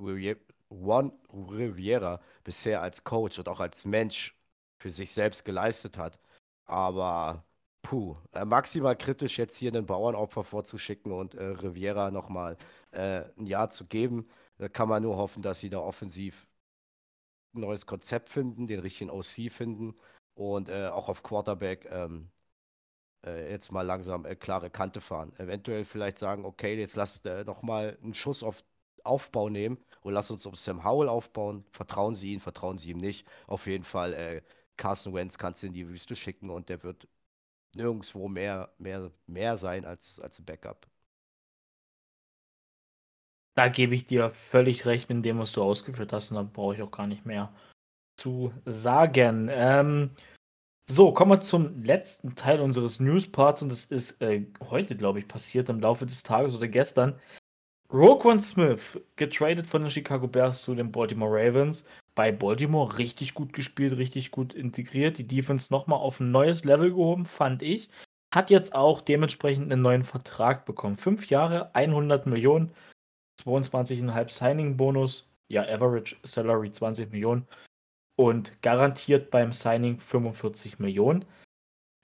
Juan 0.72 1.12
Riviera 1.34 2.22
bisher 2.44 2.82
als 2.82 3.04
Coach 3.04 3.40
und 3.40 3.50
auch 3.50 3.60
als 3.60 3.86
Mensch 3.86 4.36
für 4.80 4.90
sich 4.92 5.12
selbst 5.14 5.46
geleistet 5.46 5.98
hat. 5.98 6.20
Aber 6.66 7.46
puh, 7.82 8.18
äh, 8.34 8.46
maximal 8.46 8.96
kritisch 8.96 9.38
jetzt 9.38 9.58
hier 9.58 9.72
einen 9.72 9.86
Bauernopfer 9.86 10.44
vorzuschicken 10.44 11.12
und 11.12 11.36
äh, 11.36 11.44
Riviera 11.44 12.12
nochmal 12.12 12.58
äh, 12.92 13.24
ein 13.38 13.48
Jahr 13.48 13.70
zu 13.70 13.86
geben. 13.86 14.30
Da 14.58 14.70
kann 14.70 14.90
man 14.90 15.04
nur 15.04 15.18
hoffen, 15.18 15.42
dass 15.44 15.60
sie 15.60 15.70
da 15.70 15.80
offensiv 15.80 16.48
ein 17.54 17.62
neues 17.62 17.86
Konzept 17.86 18.30
finden, 18.30 18.68
den 18.68 18.80
richtigen 18.80 19.10
OC 19.10 19.52
finden 19.52 19.96
und 20.36 20.70
äh, 20.70 20.88
auch 20.88 21.10
auf 21.10 21.24
Quarterback 21.24 21.88
ähm, 21.92 22.32
äh, 23.26 23.52
jetzt 23.52 23.72
mal 23.72 23.82
langsam 23.84 24.26
äh, 24.26 24.36
klare 24.36 24.70
Kante 24.70 25.02
fahren. 25.02 25.34
Eventuell 25.38 25.86
vielleicht 25.86 26.20
sagen, 26.20 26.46
okay, 26.46 26.78
jetzt 26.80 26.96
lasst 26.96 27.26
äh, 27.26 27.44
noch 27.44 27.62
mal 27.64 27.98
einen 28.02 28.14
Schuss 28.14 28.44
auf 28.44 28.64
Aufbau 29.04 29.50
nehmen 29.50 29.84
und 30.02 30.14
lass 30.14 30.32
uns 30.32 30.46
um 30.46 30.56
Sam 30.56 30.84
Howell 30.84 31.10
aufbauen. 31.10 31.66
Vertrauen 31.72 32.16
Sie 32.16 32.34
ihm, 32.34 32.42
vertrauen 32.42 32.78
Sie 32.78 32.92
ihm 32.92 32.98
nicht. 32.98 33.28
Auf 33.48 33.68
jeden 33.68 33.84
Fall, 33.84 34.14
äh, 34.14 34.42
Carson 34.78 35.14
Wentz 35.14 35.38
kannst 35.38 35.64
du 35.64 35.68
in 35.68 35.74
die 35.74 35.88
Wüste 35.88 36.16
schicken 36.16 36.50
und 36.50 36.70
der 36.70 36.84
wird 36.84 37.08
nirgendwo 37.76 38.28
mehr, 38.28 38.74
mehr, 38.78 39.12
mehr 39.28 39.58
sein 39.58 39.86
als, 39.86 40.20
als 40.20 40.40
ein 40.40 40.46
Backup. 40.46 40.88
Da 43.54 43.68
gebe 43.68 43.96
ich 43.96 44.08
dir 44.08 44.32
völlig 44.32 44.86
recht 44.86 45.10
mit 45.10 45.26
dem, 45.26 45.40
was 45.40 45.52
du 45.52 45.62
ausgeführt 45.62 46.14
hast, 46.14 46.32
und 46.32 46.38
da 46.38 46.44
brauche 46.44 46.76
ich 46.76 46.82
auch 46.82 46.92
gar 46.92 47.08
nicht 47.08 47.26
mehr 47.26 47.54
zu 48.18 48.54
sagen. 48.66 49.50
Ähm, 49.52 50.12
so, 50.90 51.14
kommen 51.14 51.32
wir 51.32 51.42
zum 51.42 51.84
letzten 51.84 52.36
Teil 52.36 52.60
unseres 52.60 53.00
News-Parts 53.00 53.62
und 53.62 53.70
das 53.70 53.86
ist 53.86 54.22
äh, 54.22 54.46
heute, 54.70 54.96
glaube 54.98 55.20
ich, 55.20 55.28
passiert 55.28 55.70
im 55.70 55.80
Laufe 55.80 56.06
des 56.06 56.24
Tages 56.24 56.56
oder 56.58 56.68
gestern. 56.68 57.20
Roquan 57.94 58.40
Smith, 58.40 59.02
getradet 59.18 59.68
von 59.68 59.82
den 59.82 59.92
Chicago 59.92 60.26
Bears 60.26 60.64
zu 60.64 60.76
den 60.76 60.94
Baltimore 60.94 61.32
Ravens. 61.32 61.90
Bei 62.16 62.32
Baltimore 62.32 62.98
richtig 62.98 63.34
gut 63.34 63.52
gespielt, 63.52 63.98
richtig 63.98 64.32
gut 64.32 64.54
integriert. 64.54 65.18
Die 65.18 65.28
Defense 65.28 65.74
nochmal 65.74 66.00
auf 66.00 66.22
ein 66.22 66.32
neues 66.32 66.64
Level 66.64 66.92
gehoben, 66.92 67.26
fand 67.26 67.62
ich. 67.62 67.90
Hat 68.34 68.50
jetzt 68.50 68.76
auch 68.76 69.02
dementsprechend 69.02 69.72
einen 69.72 69.82
neuen 69.82 70.04
Vertrag 70.06 70.66
bekommen. 70.66 70.96
Fünf 70.96 71.30
Jahre, 71.30 71.76
100 71.76 72.28
Millionen, 72.28 72.72
22,5 73.44 74.30
Signing-Bonus. 74.30 75.28
Ja, 75.50 75.64
Average 75.64 76.16
Salary 76.24 76.72
20 76.72 77.12
Millionen. 77.12 77.46
Und 78.16 78.62
garantiert 78.62 79.32
beim 79.32 79.52
Signing 79.52 80.00
45 80.00 80.80
Millionen. 80.80 81.26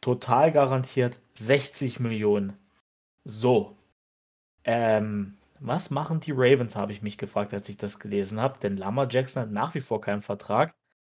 Total 0.02 0.52
garantiert 0.52 1.22
60 1.36 2.02
Millionen. 2.02 2.58
So. 3.24 3.78
Ähm, 4.66 5.37
was 5.60 5.90
machen 5.90 6.20
die 6.20 6.32
Ravens, 6.32 6.76
habe 6.76 6.92
ich 6.92 7.02
mich 7.02 7.18
gefragt, 7.18 7.54
als 7.54 7.70
ich 7.70 7.78
das 7.78 8.00
gelesen 8.00 8.40
habe. 8.40 8.60
Denn 8.60 8.78
Lamar 8.78 9.08
Jackson 9.10 9.44
hat 9.44 9.52
nach 9.52 9.74
wie 9.76 9.82
vor 9.82 10.02
keinen 10.02 10.22
Vertrag. 10.22 10.76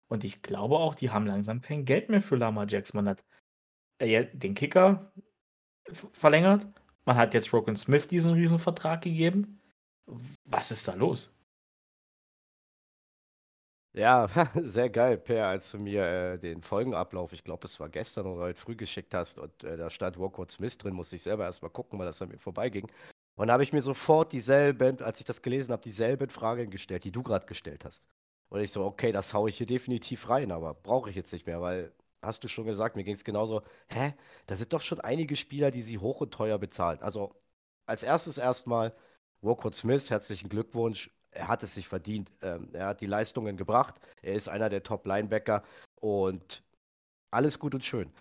Und 0.08 0.24
ich 0.24 0.42
glaube 0.42 0.76
auch, 0.76 0.94
die 0.94 1.10
haben 1.10 1.26
langsam 1.26 1.60
kein 1.60 1.84
Geld 1.84 2.08
mehr 2.08 2.22
für 2.22 2.36
Lamar 2.36 2.66
Jackson. 2.68 3.04
Man 3.04 3.10
hat 3.10 3.24
äh, 3.98 4.26
den 4.32 4.54
Kicker 4.54 5.12
verlängert. 6.12 6.66
Man 7.04 7.16
hat 7.16 7.34
jetzt 7.34 7.52
Rogan 7.52 7.76
Smith 7.76 8.08
diesen 8.08 8.34
Riesenvertrag 8.34 9.02
gegeben. 9.02 9.60
Was 10.44 10.70
ist 10.70 10.88
da 10.88 10.94
los? 10.94 11.34
Ja, 13.94 14.28
sehr 14.54 14.90
geil, 14.90 15.16
Per, 15.18 15.48
als 15.48 15.70
du 15.72 15.78
mir 15.78 16.04
äh, 16.04 16.38
den 16.38 16.62
Folgenablauf, 16.62 17.32
ich 17.32 17.42
glaube, 17.42 17.66
es 17.66 17.80
war 17.80 17.88
gestern 17.88 18.26
oder 18.26 18.44
heute 18.44 18.60
früh 18.60 18.76
geschickt 18.76 19.14
hast 19.14 19.38
und 19.38 19.64
äh, 19.64 19.76
da 19.76 19.90
stand 19.90 20.18
Roquan 20.18 20.48
Smith 20.48 20.78
drin, 20.78 20.94
musste 20.94 21.16
ich 21.16 21.22
selber 21.22 21.44
erstmal 21.44 21.70
gucken, 21.70 21.98
weil 21.98 22.06
das 22.06 22.22
an 22.22 22.28
mir 22.28 22.38
vorbeiging. 22.38 22.88
Und 23.38 23.52
habe 23.52 23.62
ich 23.62 23.72
mir 23.72 23.82
sofort 23.82 24.32
dieselben, 24.32 25.00
als 25.00 25.20
ich 25.20 25.26
das 25.26 25.42
gelesen 25.42 25.70
habe, 25.70 25.82
dieselben 25.82 26.28
Fragen 26.28 26.70
gestellt, 26.70 27.04
die 27.04 27.12
du 27.12 27.22
gerade 27.22 27.46
gestellt 27.46 27.84
hast. 27.84 28.04
Und 28.48 28.60
ich 28.60 28.72
so, 28.72 28.84
okay, 28.84 29.12
das 29.12 29.32
haue 29.32 29.48
ich 29.48 29.56
hier 29.58 29.66
definitiv 29.66 30.28
rein, 30.28 30.50
aber 30.50 30.74
brauche 30.74 31.08
ich 31.08 31.14
jetzt 31.14 31.32
nicht 31.32 31.46
mehr, 31.46 31.60
weil, 31.60 31.92
hast 32.20 32.42
du 32.42 32.48
schon 32.48 32.66
gesagt, 32.66 32.96
mir 32.96 33.04
ging 33.04 33.14
es 33.14 33.22
genauso, 33.22 33.62
hä? 33.90 34.14
Da 34.46 34.56
sind 34.56 34.72
doch 34.72 34.80
schon 34.80 35.00
einige 35.00 35.36
Spieler, 35.36 35.70
die 35.70 35.82
sie 35.82 35.98
hoch 35.98 36.20
und 36.20 36.32
teuer 36.34 36.58
bezahlen. 36.58 37.00
Also, 37.00 37.32
als 37.86 38.02
erstes 38.02 38.38
erstmal, 38.38 38.92
Roquan 39.42 39.72
Smith, 39.72 40.10
herzlichen 40.10 40.48
Glückwunsch. 40.48 41.08
Er 41.30 41.46
hat 41.46 41.62
es 41.62 41.74
sich 41.74 41.86
verdient. 41.86 42.32
Ähm, 42.42 42.70
er 42.72 42.88
hat 42.88 43.00
die 43.00 43.06
Leistungen 43.06 43.56
gebracht. 43.56 43.94
Er 44.20 44.34
ist 44.34 44.48
einer 44.48 44.68
der 44.68 44.82
Top-Linebacker 44.82 45.62
und 46.00 46.64
alles 47.30 47.60
gut 47.60 47.74
und 47.74 47.84
schön. 47.84 48.12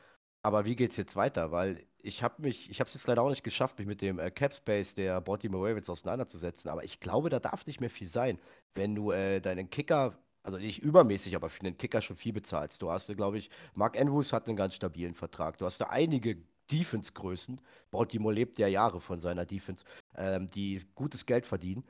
Aber 0.43 0.65
wie 0.65 0.75
geht's 0.75 0.97
jetzt 0.97 1.15
weiter? 1.15 1.51
Weil 1.51 1.86
ich 2.01 2.23
habe 2.23 2.41
mich, 2.41 2.69
ich 2.69 2.79
habe 2.79 2.87
es 2.87 2.93
jetzt 2.93 3.07
leider 3.07 3.21
auch 3.23 3.29
nicht 3.29 3.43
geschafft, 3.43 3.77
mich 3.79 3.87
mit 3.87 4.01
dem 4.01 4.19
äh, 4.19 4.31
Cap 4.31 4.53
Space 4.53 4.95
der 4.95 5.21
Baltimore 5.21 5.69
Ravens 5.69 5.89
auseinanderzusetzen. 5.89 6.69
Aber 6.71 6.83
ich 6.83 6.99
glaube, 6.99 7.29
da 7.29 7.39
darf 7.39 7.65
nicht 7.65 7.81
mehr 7.81 7.89
viel 7.89 8.07
sein, 8.09 8.39
wenn 8.75 8.95
du 8.95 9.11
äh, 9.11 9.41
deinen 9.41 9.69
Kicker, 9.69 10.17
also 10.43 10.57
nicht 10.57 10.79
übermäßig, 10.81 11.35
aber 11.35 11.49
für 11.49 11.63
den 11.63 11.77
Kicker 11.77 12.01
schon 12.01 12.15
viel 12.17 12.33
bezahlst. 12.33 12.81
Du 12.81 12.91
hast, 12.91 13.07
glaube 13.15 13.37
ich, 13.37 13.49
Mark 13.73 13.99
Andrews 13.99 14.33
hat 14.33 14.47
einen 14.47 14.57
ganz 14.57 14.75
stabilen 14.75 15.15
Vertrag. 15.15 15.57
Du 15.57 15.65
hast 15.65 15.79
da 15.79 15.87
einige 15.87 16.37
Defense-Größen. 16.71 17.61
Baltimore 17.91 18.33
lebt 18.33 18.57
ja 18.57 18.67
Jahre 18.67 19.01
von 19.01 19.19
seiner 19.19 19.45
Defense, 19.45 19.85
ähm, 20.15 20.47
die 20.47 20.81
gutes 20.95 21.25
Geld 21.25 21.45
verdienen. 21.45 21.83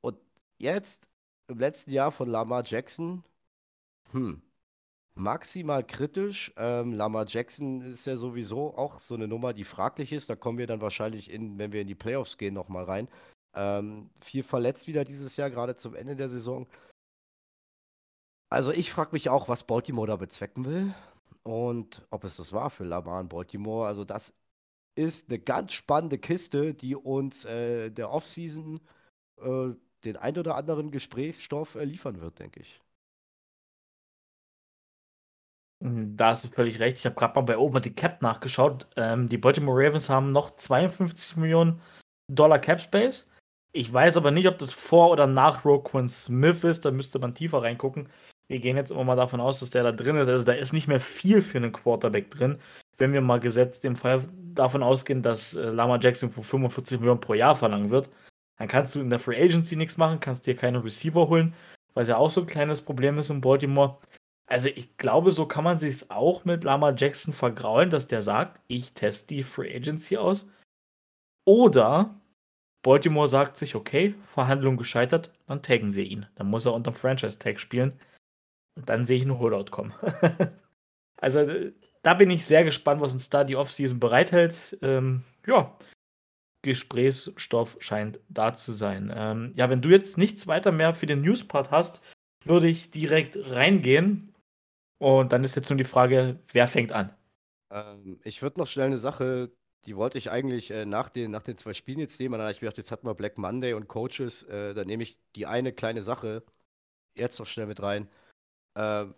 Und 0.00 0.18
jetzt 0.58 1.08
im 1.48 1.58
letzten 1.58 1.90
Jahr 1.92 2.12
von 2.12 2.28
Lamar 2.28 2.64
Jackson, 2.64 3.24
hm, 4.12 4.42
maximal 5.14 5.84
kritisch. 5.84 6.52
Ähm, 6.56 6.92
Lamar 6.92 7.26
Jackson 7.26 7.82
ist 7.82 8.06
ja 8.06 8.16
sowieso 8.16 8.76
auch 8.76 9.00
so 9.00 9.14
eine 9.14 9.28
Nummer, 9.28 9.52
die 9.52 9.64
fraglich 9.64 10.12
ist. 10.12 10.28
Da 10.30 10.36
kommen 10.36 10.58
wir 10.58 10.66
dann 10.66 10.80
wahrscheinlich 10.80 11.30
in, 11.30 11.58
wenn 11.58 11.72
wir 11.72 11.82
in 11.82 11.86
die 11.86 11.94
Playoffs 11.94 12.36
gehen, 12.38 12.54
nochmal 12.54 12.84
rein. 12.84 13.08
Ähm, 13.54 14.10
viel 14.20 14.42
verletzt 14.42 14.88
wieder 14.88 15.04
dieses 15.04 15.36
Jahr, 15.36 15.50
gerade 15.50 15.76
zum 15.76 15.94
Ende 15.94 16.16
der 16.16 16.28
Saison. 16.28 16.66
Also 18.50 18.72
ich 18.72 18.90
frage 18.90 19.10
mich 19.12 19.28
auch, 19.30 19.48
was 19.48 19.64
Baltimore 19.64 20.06
da 20.06 20.16
bezwecken 20.16 20.64
will 20.64 20.94
und 21.42 22.06
ob 22.10 22.24
es 22.24 22.36
das 22.36 22.52
war 22.52 22.70
für 22.70 22.84
Lamar 22.84 23.20
in 23.20 23.28
Baltimore. 23.28 23.86
Also 23.86 24.04
das 24.04 24.34
ist 24.96 25.28
eine 25.30 25.38
ganz 25.40 25.72
spannende 25.72 26.18
Kiste, 26.18 26.74
die 26.74 26.94
uns 26.96 27.44
äh, 27.44 27.90
der 27.90 28.10
Offseason 28.10 28.80
äh, 29.40 29.74
den 30.04 30.16
ein 30.16 30.38
oder 30.38 30.56
anderen 30.56 30.90
Gesprächsstoff 30.90 31.74
äh, 31.76 31.84
liefern 31.84 32.20
wird, 32.20 32.38
denke 32.38 32.60
ich. 32.60 32.83
Da 35.84 36.28
hast 36.28 36.44
du 36.44 36.48
völlig 36.48 36.80
recht. 36.80 36.96
Ich 36.96 37.04
habe 37.04 37.14
gerade 37.14 37.34
mal 37.34 37.42
bei 37.42 37.58
Over 37.58 37.82
the 37.82 37.90
Cap 37.90 38.22
nachgeschaut. 38.22 38.86
Ähm, 38.96 39.28
die 39.28 39.36
Baltimore 39.36 39.78
Ravens 39.78 40.08
haben 40.08 40.32
noch 40.32 40.56
52 40.56 41.36
Millionen 41.36 41.82
Dollar 42.26 42.58
Cap 42.58 42.80
Space. 42.80 43.28
Ich 43.72 43.92
weiß 43.92 44.16
aber 44.16 44.30
nicht, 44.30 44.48
ob 44.48 44.58
das 44.58 44.72
vor 44.72 45.10
oder 45.10 45.26
nach 45.26 45.66
Roquan 45.66 46.08
Smith 46.08 46.64
ist. 46.64 46.86
Da 46.86 46.90
müsste 46.90 47.18
man 47.18 47.34
tiefer 47.34 47.60
reingucken. 47.62 48.08
Wir 48.48 48.60
gehen 48.60 48.78
jetzt 48.78 48.92
immer 48.92 49.04
mal 49.04 49.16
davon 49.16 49.40
aus, 49.40 49.60
dass 49.60 49.70
der 49.70 49.82
da 49.82 49.92
drin 49.92 50.16
ist. 50.16 50.28
Also 50.28 50.46
da 50.46 50.52
ist 50.52 50.72
nicht 50.72 50.88
mehr 50.88 51.00
viel 51.00 51.42
für 51.42 51.58
einen 51.58 51.72
Quarterback 51.72 52.30
drin. 52.30 52.58
Wenn 52.96 53.12
wir 53.12 53.20
mal 53.20 53.40
gesetzt 53.40 53.84
im 53.84 53.96
Fall 53.96 54.24
davon 54.54 54.82
ausgehen, 54.82 55.20
dass 55.20 55.54
äh, 55.54 55.68
Lama 55.68 55.98
Jackson 56.00 56.30
für 56.30 56.42
45 56.42 57.00
Millionen 57.00 57.20
pro 57.20 57.34
Jahr 57.34 57.56
verlangen 57.56 57.90
wird, 57.90 58.08
dann 58.56 58.68
kannst 58.68 58.94
du 58.94 59.00
in 59.00 59.10
der 59.10 59.18
Free 59.18 59.42
Agency 59.42 59.76
nichts 59.76 59.98
machen, 59.98 60.20
kannst 60.20 60.46
dir 60.46 60.56
keine 60.56 60.82
Receiver 60.82 61.28
holen, 61.28 61.52
was 61.92 62.08
ja 62.08 62.16
auch 62.16 62.30
so 62.30 62.42
ein 62.42 62.46
kleines 62.46 62.80
Problem 62.80 63.18
ist 63.18 63.28
in 63.28 63.40
Baltimore. 63.42 63.98
Also, 64.46 64.68
ich 64.68 64.96
glaube, 64.98 65.30
so 65.32 65.46
kann 65.46 65.64
man 65.64 65.78
sich's 65.78 66.10
auch 66.10 66.44
mit 66.44 66.64
Lamar 66.64 66.94
Jackson 66.96 67.32
vergraulen, 67.34 67.90
dass 67.90 68.08
der 68.08 68.22
sagt: 68.22 68.60
„Ich 68.68 68.92
teste 68.92 69.28
die 69.34 69.42
Free 69.42 69.74
Agency 69.74 70.16
aus.“ 70.18 70.50
Oder 71.46 72.14
Baltimore 72.82 73.28
sagt 73.28 73.56
sich: 73.58 73.74
„Okay, 73.76 74.14
Verhandlung 74.34 74.76
gescheitert, 74.78 75.32
dann 75.46 75.62
taggen 75.62 75.94
wir 75.94 76.04
ihn. 76.04 76.26
Dann 76.36 76.48
muss 76.50 76.66
er 76.66 76.74
unterm 76.74 76.94
Franchise-Tag 76.94 77.60
spielen.“ 77.60 77.94
Und 78.76 78.88
dann 78.90 79.06
sehe 79.06 79.18
ich 79.18 79.24
'n 79.26 79.38
Holdout 79.38 79.70
kommen. 79.72 79.94
Also, 81.18 81.40
äh, 81.40 81.72
da 82.02 82.14
bin 82.14 82.30
ich 82.30 82.46
sehr 82.46 82.64
gespannt, 82.64 83.00
was 83.00 83.12
uns 83.14 83.30
da 83.30 83.44
die 83.44 83.56
Offseason 83.56 84.00
bereithält. 84.00 84.78
Ähm, 84.82 85.22
ja, 85.46 85.76
Gesprächsstoff 86.62 87.76
scheint 87.80 88.20
da 88.28 88.54
zu 88.54 88.72
sein. 88.72 89.12
Ähm, 89.16 89.52
ja, 89.56 89.70
wenn 89.70 89.82
du 89.82 89.90
jetzt 89.90 90.18
nichts 90.18 90.46
weiter 90.48 90.72
mehr 90.72 90.94
für 90.94 91.06
den 91.06 91.22
News-Part 91.22 91.70
hast, 91.70 92.02
würde 92.44 92.68
ich 92.68 92.90
direkt 92.90 93.38
reingehen. 93.52 94.33
Und 95.04 95.32
dann 95.32 95.44
ist 95.44 95.54
jetzt 95.54 95.68
nur 95.68 95.76
die 95.76 95.84
Frage, 95.84 96.40
wer 96.52 96.66
fängt 96.66 96.90
an? 96.90 97.14
Ähm, 97.70 98.18
ich 98.24 98.40
würde 98.40 98.58
noch 98.58 98.66
schnell 98.66 98.86
eine 98.86 98.96
Sache, 98.96 99.52
die 99.84 99.96
wollte 99.96 100.16
ich 100.16 100.30
eigentlich 100.30 100.70
äh, 100.70 100.86
nach 100.86 101.10
den, 101.10 101.30
nach 101.30 101.42
den 101.42 101.58
zwei 101.58 101.74
Spielen 101.74 101.98
jetzt 101.98 102.18
nehmen. 102.18 102.32
Dann 102.32 102.40
habe 102.40 102.52
ich 102.52 102.62
mir 102.62 102.68
gedacht, 102.68 102.78
jetzt 102.78 102.90
hatten 102.90 103.06
wir 103.06 103.12
Black 103.12 103.36
Monday 103.36 103.74
und 103.74 103.86
Coaches. 103.86 104.44
Äh, 104.44 104.72
dann 104.72 104.86
nehme 104.86 105.02
ich 105.02 105.18
die 105.36 105.44
eine 105.44 105.74
kleine 105.74 106.02
Sache 106.02 106.42
jetzt 107.14 107.38
noch 107.38 107.44
schnell 107.46 107.66
mit 107.66 107.82
rein. 107.82 108.08
Ähm, 108.76 109.14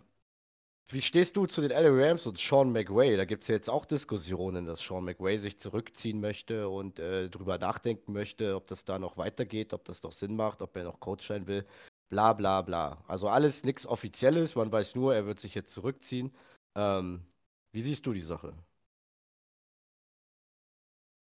wie 0.89 1.01
stehst 1.01 1.37
du 1.37 1.45
zu 1.45 1.61
den 1.61 1.71
LA 1.71 2.09
Rams 2.09 2.27
und 2.27 2.37
Sean 2.37 2.73
McVay? 2.73 3.15
Da 3.15 3.23
gibt 3.23 3.43
es 3.43 3.47
ja 3.47 3.55
jetzt 3.55 3.69
auch 3.69 3.85
Diskussionen, 3.85 4.65
dass 4.65 4.81
Sean 4.81 5.05
McVay 5.05 5.37
sich 5.37 5.57
zurückziehen 5.57 6.19
möchte 6.19 6.67
und 6.67 6.99
äh, 6.99 7.29
drüber 7.29 7.59
nachdenken 7.59 8.11
möchte, 8.11 8.57
ob 8.57 8.67
das 8.67 8.83
da 8.83 8.99
noch 8.99 9.15
weitergeht, 9.15 9.71
ob 9.71 9.85
das 9.85 10.03
noch 10.03 10.11
Sinn 10.11 10.35
macht, 10.35 10.61
ob 10.61 10.75
er 10.75 10.83
noch 10.83 10.99
Coach 10.99 11.27
sein 11.27 11.47
will. 11.47 11.65
Bla 12.09 12.33
bla 12.33 12.61
bla. 12.61 13.03
Also 13.07 13.27
alles 13.29 13.63
nichts 13.63 13.85
Offizielles, 13.85 14.55
man 14.55 14.71
weiß 14.71 14.95
nur, 14.95 15.13
er 15.13 15.25
wird 15.25 15.39
sich 15.39 15.55
jetzt 15.55 15.73
zurückziehen. 15.73 16.31
Ähm, 16.75 17.25
wie 17.71 17.81
siehst 17.81 18.05
du 18.05 18.13
die 18.13 18.21
Sache? 18.21 18.53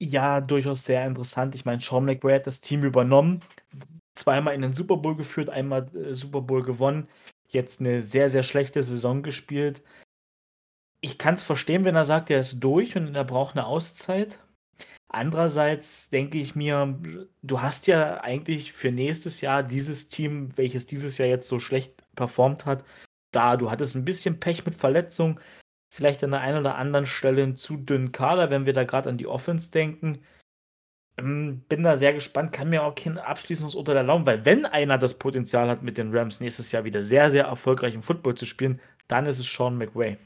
Ja, 0.02 0.40
durchaus 0.40 0.84
sehr 0.84 1.06
interessant. 1.06 1.54
Ich 1.54 1.64
meine, 1.66 1.80
Sean 1.80 2.06
McVay 2.06 2.37
hat 2.37 2.46
das 2.46 2.60
Team 2.62 2.84
übernommen, 2.84 3.40
zweimal 4.14 4.54
in 4.54 4.62
den 4.62 4.72
Super 4.75 4.96
Bowl 4.96 5.16
geführt, 5.16 5.50
einmal 5.50 5.94
äh, 5.94 6.14
Super 6.14 6.40
Bowl 6.40 6.62
gewonnen, 6.62 7.08
jetzt 7.49 7.80
eine 7.80 8.02
sehr, 8.04 8.30
sehr 8.30 8.42
schlechte 8.42 8.82
Saison 8.82 9.22
gespielt. 9.22 9.82
Ich 11.02 11.18
kann 11.18 11.34
es 11.34 11.42
verstehen, 11.42 11.84
wenn 11.84 11.96
er 11.96 12.04
sagt, 12.04 12.30
er 12.30 12.40
ist 12.40 12.60
durch 12.60 12.96
und 12.96 13.14
er 13.14 13.25
braucht 13.25 13.56
eine 13.56 13.66
Auszeit. 13.66 14.38
Andererseits 15.12 16.09
denke 16.11 16.38
ich 16.38 16.55
mir, 16.55 16.97
du 17.43 17.61
hast 17.61 17.88
ja 17.88 18.21
eigentlich 18.21 18.73
für 18.73 18.93
nächstes 18.93 19.40
Jahr 19.40 19.64
dieses 19.64 20.09
Team, 20.09 20.57
welches 20.57 20.87
dieses 20.87 21.19
Jahr 21.19 21.29
jetzt 21.29 21.49
so 21.49 21.59
schlecht 21.59 22.05
performt 22.14 22.64
hat, 22.64 22.85
da. 23.33 23.57
Du 23.57 23.73
hattest 23.73 23.97
ein 23.97 24.05
bisschen 24.05 24.38
Pech 24.38 24.64
mit 24.64 24.76
Verletzungen, 24.76 25.40
vielleicht 25.93 26.23
an 26.23 26.31
der 26.31 26.43
einen 26.43 26.59
oder 26.59 26.76
anderen 26.76 27.07
Stelle 27.07 27.43
einen 27.43 27.57
zu 27.57 27.76
dünnen 27.76 28.12
Kader, 28.12 28.50
wenn 28.50 28.67
wir 28.67 28.73
da 28.73 28.85
gerade 28.85 29.09
an 29.09 29.19
die 29.19 29.26
Offense 29.26 29.73
denken. 29.73 30.23
Ähm, 31.19 31.64
bin 31.69 31.83
da 31.83 31.97
sehr 31.97 32.12
gespannt, 32.12 32.52
kann 32.52 32.71
mir 32.71 32.85
auch 32.85 32.95
kein 32.95 33.19
abschließendes 33.19 33.75
Urteil 33.75 33.97
erlauben, 33.97 34.26
weil 34.26 34.45
wenn 34.47 34.64
einer 34.64 34.97
das 34.97 35.19
Potenzial 35.19 35.69
hat, 35.69 35.83
mit 35.83 35.99
den 35.99 36.17
Rams 36.17 36.38
nächstes 36.40 36.71
Jahr 36.71 36.85
wieder 36.85 37.02
sehr, 37.02 37.33
sehr 37.33 37.47
erfolgreich 37.47 37.95
im 37.95 38.05
Football 38.05 38.37
zu 38.37 38.47
spielen, 38.47 38.81
dann 39.09 39.26
ist 39.26 39.40
es 39.40 39.52
Sean 39.52 39.76
McVay. 39.76 40.19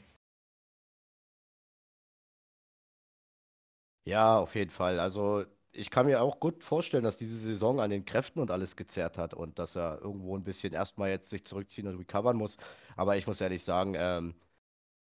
Ja, 4.05 4.37
auf 4.37 4.55
jeden 4.55 4.69
Fall. 4.69 4.99
Also 4.99 5.45
ich 5.71 5.89
kann 5.89 6.05
mir 6.05 6.21
auch 6.21 6.39
gut 6.39 6.63
vorstellen, 6.63 7.03
dass 7.03 7.17
diese 7.17 7.35
Saison 7.37 7.79
an 7.79 7.89
den 7.89 8.05
Kräften 8.05 8.39
und 8.39 8.51
alles 8.51 8.75
gezerrt 8.75 9.17
hat 9.17 9.33
und 9.33 9.57
dass 9.57 9.75
er 9.75 9.99
irgendwo 10.01 10.37
ein 10.37 10.43
bisschen 10.43 10.73
erstmal 10.73 11.09
jetzt 11.09 11.29
sich 11.29 11.43
zurückziehen 11.45 11.87
und 11.87 11.97
recovern 11.97 12.37
muss. 12.37 12.57
Aber 12.95 13.17
ich 13.17 13.25
muss 13.27 13.41
ehrlich 13.41 13.63
sagen, 13.63 13.95
ähm, 13.97 14.35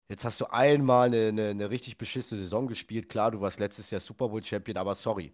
jetzt 0.10 0.26
hast 0.26 0.42
du 0.42 0.48
einmal 0.48 1.08
eine, 1.08 1.30
eine, 1.30 1.50
eine 1.50 1.70
richtig 1.72 1.98
beschissene 1.98 2.42
Saison 2.42 2.68
gespielt. 2.68 3.10
Klar, 3.10 3.32
du 3.32 3.42
warst 3.42 3.60
letztes 3.60 3.92
Jahr 3.92 4.02
Super 4.02 4.30
Bowl 4.30 4.44
Champion, 4.44 4.78
aber 4.78 4.96
sorry. 4.96 5.32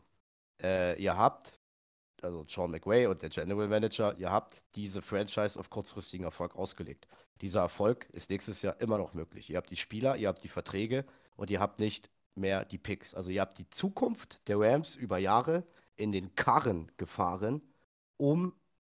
Äh, 0.62 1.02
ihr 1.02 1.18
habt, 1.18 1.54
also 2.22 2.46
Sean 2.48 2.72
McVay 2.72 3.08
und 3.08 3.22
der 3.22 3.30
General 3.30 3.68
Manager, 3.68 4.16
ihr 4.18 4.32
habt 4.32 4.56
diese 4.76 5.02
Franchise 5.02 5.60
auf 5.60 5.70
kurzfristigen 5.70 6.26
Erfolg 6.26 6.56
ausgelegt. 6.56 7.08
Dieser 7.42 7.62
Erfolg 7.62 8.08
ist 8.12 8.30
nächstes 8.30 8.62
Jahr 8.62 8.80
immer 8.82 8.98
noch 8.98 9.14
möglich. 9.14 9.50
Ihr 9.50 9.58
habt 9.58 9.72
die 9.72 9.76
Spieler, 9.78 10.18
ihr 10.18 10.28
habt 10.28 10.44
die 10.44 10.48
Verträge 10.48 11.06
und 11.36 11.50
ihr 11.50 11.60
habt 11.60 11.80
nicht 11.80 12.10
mehr 12.36 12.66
die 12.66 12.78
Picks. 12.78 13.14
Also 13.14 13.30
ihr 13.30 13.42
habt 13.42 13.58
die 13.58 13.70
Zukunft 13.70 14.48
der 14.48 14.60
Rams 14.60 14.96
über 14.96 15.18
Jahre 15.18 15.66
in 15.96 16.12
den 16.12 16.36
Karren 16.36 16.92
gefahren, 16.98 17.62
um 18.18 18.54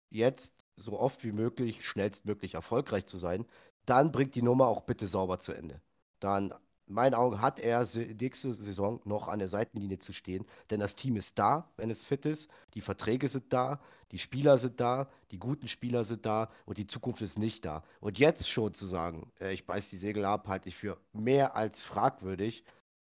jetzt 0.09 0.55
so 0.75 0.99
oft 0.99 1.23
wie 1.23 1.31
möglich, 1.31 1.87
schnellstmöglich 1.87 2.55
erfolgreich 2.55 3.05
zu 3.05 3.17
sein. 3.17 3.45
Dann 3.85 4.11
bringt 4.11 4.35
die 4.35 4.41
Nummer 4.41 4.67
auch 4.67 4.81
bitte 4.81 5.07
sauber 5.07 5.39
zu 5.39 5.53
Ende. 5.53 5.81
Dann, 6.19 6.53
in 6.87 6.95
meinen 6.95 7.13
Augen, 7.13 7.41
hat 7.41 7.59
er 7.59 7.85
nächste 8.19 8.53
Saison 8.53 9.01
noch 9.05 9.27
an 9.27 9.39
der 9.39 9.49
Seitenlinie 9.49 9.99
zu 9.99 10.13
stehen, 10.13 10.45
denn 10.69 10.79
das 10.79 10.95
Team 10.95 11.15
ist 11.15 11.37
da, 11.39 11.71
wenn 11.77 11.89
es 11.89 12.05
fit 12.05 12.25
ist. 12.25 12.49
Die 12.73 12.81
Verträge 12.81 13.27
sind 13.27 13.51
da, 13.51 13.79
die 14.11 14.19
Spieler 14.19 14.57
sind 14.57 14.79
da, 14.79 15.09
die 15.31 15.39
guten 15.39 15.67
Spieler 15.67 16.05
sind 16.05 16.25
da 16.25 16.49
und 16.65 16.77
die 16.77 16.87
Zukunft 16.87 17.21
ist 17.21 17.39
nicht 17.39 17.65
da. 17.65 17.83
Und 17.99 18.19
jetzt 18.19 18.47
schon 18.49 18.73
zu 18.73 18.85
sagen, 18.85 19.31
äh, 19.41 19.53
ich 19.53 19.65
beiß 19.65 19.89
die 19.89 19.97
Segel 19.97 20.25
ab, 20.25 20.47
halte 20.47 20.69
ich 20.69 20.75
für 20.75 20.97
mehr 21.13 21.55
als 21.55 21.83
fragwürdig 21.83 22.63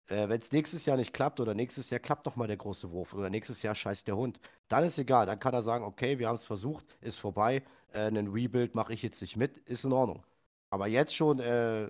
äh, 0.09 0.27
wenn 0.29 0.39
es 0.39 0.51
nächstes 0.51 0.85
Jahr 0.85 0.97
nicht 0.97 1.13
klappt 1.13 1.39
oder 1.39 1.53
nächstes 1.53 1.89
Jahr 1.89 1.99
klappt 1.99 2.25
noch 2.25 2.35
mal 2.35 2.47
der 2.47 2.57
große 2.57 2.91
Wurf 2.91 3.13
oder 3.13 3.29
nächstes 3.29 3.61
Jahr 3.61 3.75
scheißt 3.75 4.07
der 4.07 4.17
Hund, 4.17 4.39
dann 4.67 4.83
ist 4.83 4.97
egal. 4.97 5.25
Dann 5.25 5.39
kann 5.39 5.53
er 5.53 5.63
sagen, 5.63 5.85
okay, 5.85 6.19
wir 6.19 6.27
haben 6.27 6.35
es 6.35 6.45
versucht, 6.45 6.97
ist 7.01 7.17
vorbei, 7.17 7.63
äh, 7.93 8.01
einen 8.01 8.27
Rebuild 8.27 8.75
mache 8.75 8.93
ich 8.93 9.03
jetzt 9.03 9.21
nicht 9.21 9.37
mit, 9.37 9.57
ist 9.57 9.85
in 9.85 9.93
Ordnung. 9.93 10.25
Aber 10.69 10.87
jetzt 10.87 11.15
schon 11.15 11.39
äh, 11.39 11.89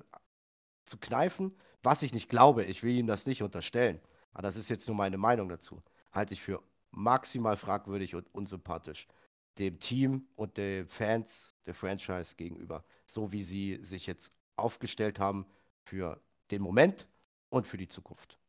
zu 0.86 0.97
kneifen, 0.97 1.55
was 1.84 2.03
ich 2.03 2.13
nicht 2.13 2.29
glaube, 2.29 2.63
ich 2.65 2.84
will 2.84 2.95
ihm 2.95 3.08
das 3.08 3.25
nicht 3.25 3.43
unterstellen, 3.43 3.99
aber 4.34 4.43
das 4.43 4.55
ist 4.55 4.69
jetzt 4.69 4.88
nur 4.88 4.97
meine 4.97 5.17
Meinung 5.17 5.49
dazu, 5.49 5.82
halte 6.12 6.34
ich 6.34 6.41
für 6.41 6.62
maximal 6.91 7.58
fragwürdig 7.58 8.15
und 8.15 8.34
unsympathisch 8.34 9.08
dem 9.58 9.79
Team 9.79 10.27
und 10.36 10.58
den 10.58 10.88
Fans 10.88 11.53
der 11.65 11.73
Franchise 11.73 12.36
gegenüber, 12.36 12.84
so 13.05 13.32
wie 13.32 13.43
sie 13.43 13.79
sich 13.82 14.08
jetzt 14.08 14.34
aufgestellt 14.55 15.19
haben 15.19 15.45
für 15.84 16.21
den 16.51 16.62
Moment 16.62 17.08
und 17.49 17.67
für 17.67 17.77
die 17.77 17.88
Zukunft. 17.88 18.39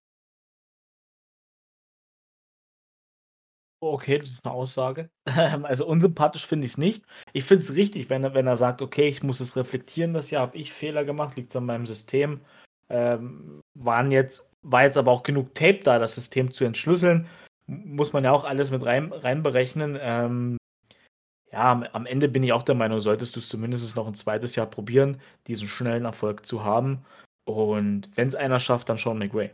Okay, 3.83 4.19
das 4.19 4.31
ist 4.31 4.45
eine 4.45 4.55
Aussage. 4.55 5.11
Also, 5.65 5.87
unsympathisch 5.87 6.47
finde 6.47 6.67
ich 6.67 6.73
es 6.73 6.79
nicht. 6.79 7.03
Ich 7.33 7.45
finde 7.45 7.63
es 7.65 7.75
richtig, 7.75 8.11
wenn 8.11 8.25
er 8.25 8.35
wenn 8.35 8.47
er 8.47 8.57
sagt: 8.59 8.83
„Okay, 8.83 9.09
ich 9.09 9.23
muss 9.23 9.41
es 9.41 9.57
reflektieren 9.57 10.13
das 10.13 10.31
Jahr. 10.31 10.43
Habe 10.43 10.59
ich 10.59 10.73
Fehler 10.73 11.05
gemacht? 11.05 11.37
Liegt 11.37 11.51
es 11.51 11.57
an 11.57 11.65
meinem 11.67 11.87
System?“ 11.87 12.41
Ähm, 12.91 13.61
waren 13.75 14.11
jetzt 14.11 14.51
war 14.63 14.83
jetzt 14.83 14.99
aber 14.99 15.11
auch 15.13 15.23
genug 15.23 15.55
Tape 15.55 15.81
da, 15.83 15.99
das 15.99 16.15
System 16.15 16.53
zu 16.53 16.65
entschlüsseln. 16.65 17.27
muss 17.67 18.13
man 18.13 18.25
ja 18.25 18.33
auch 18.33 18.45
alles 18.45 18.71
mit 18.71 18.85
rein 18.85 19.13
reinberechnen. 19.13 19.97
Ähm, 20.01 20.59
ja, 21.53 21.83
am 21.93 22.07
Ende 22.07 22.29
bin 22.29 22.43
ich 22.45 22.53
auch 22.53 22.63
der 22.63 22.75
Meinung, 22.77 23.01
solltest 23.01 23.37
du 23.37 23.41
es 23.41 23.49
zumindest 23.49 23.97
noch 23.97 24.07
ein 24.09 24.15
zweites 24.15 24.57
Jahr 24.57 24.67
probieren, 24.67 25.21
diesen 25.49 25.69
schnellen 25.69 26.05
Erfolg 26.07 26.47
zu 26.47 26.65
haben. 26.65 27.05
Und 27.53 28.11
wenn 28.17 28.29
es 28.29 28.35
einer 28.35 28.59
schafft, 28.59 28.89
dann 28.89 28.99
Sean 28.99 29.19
McVay. 29.19 29.51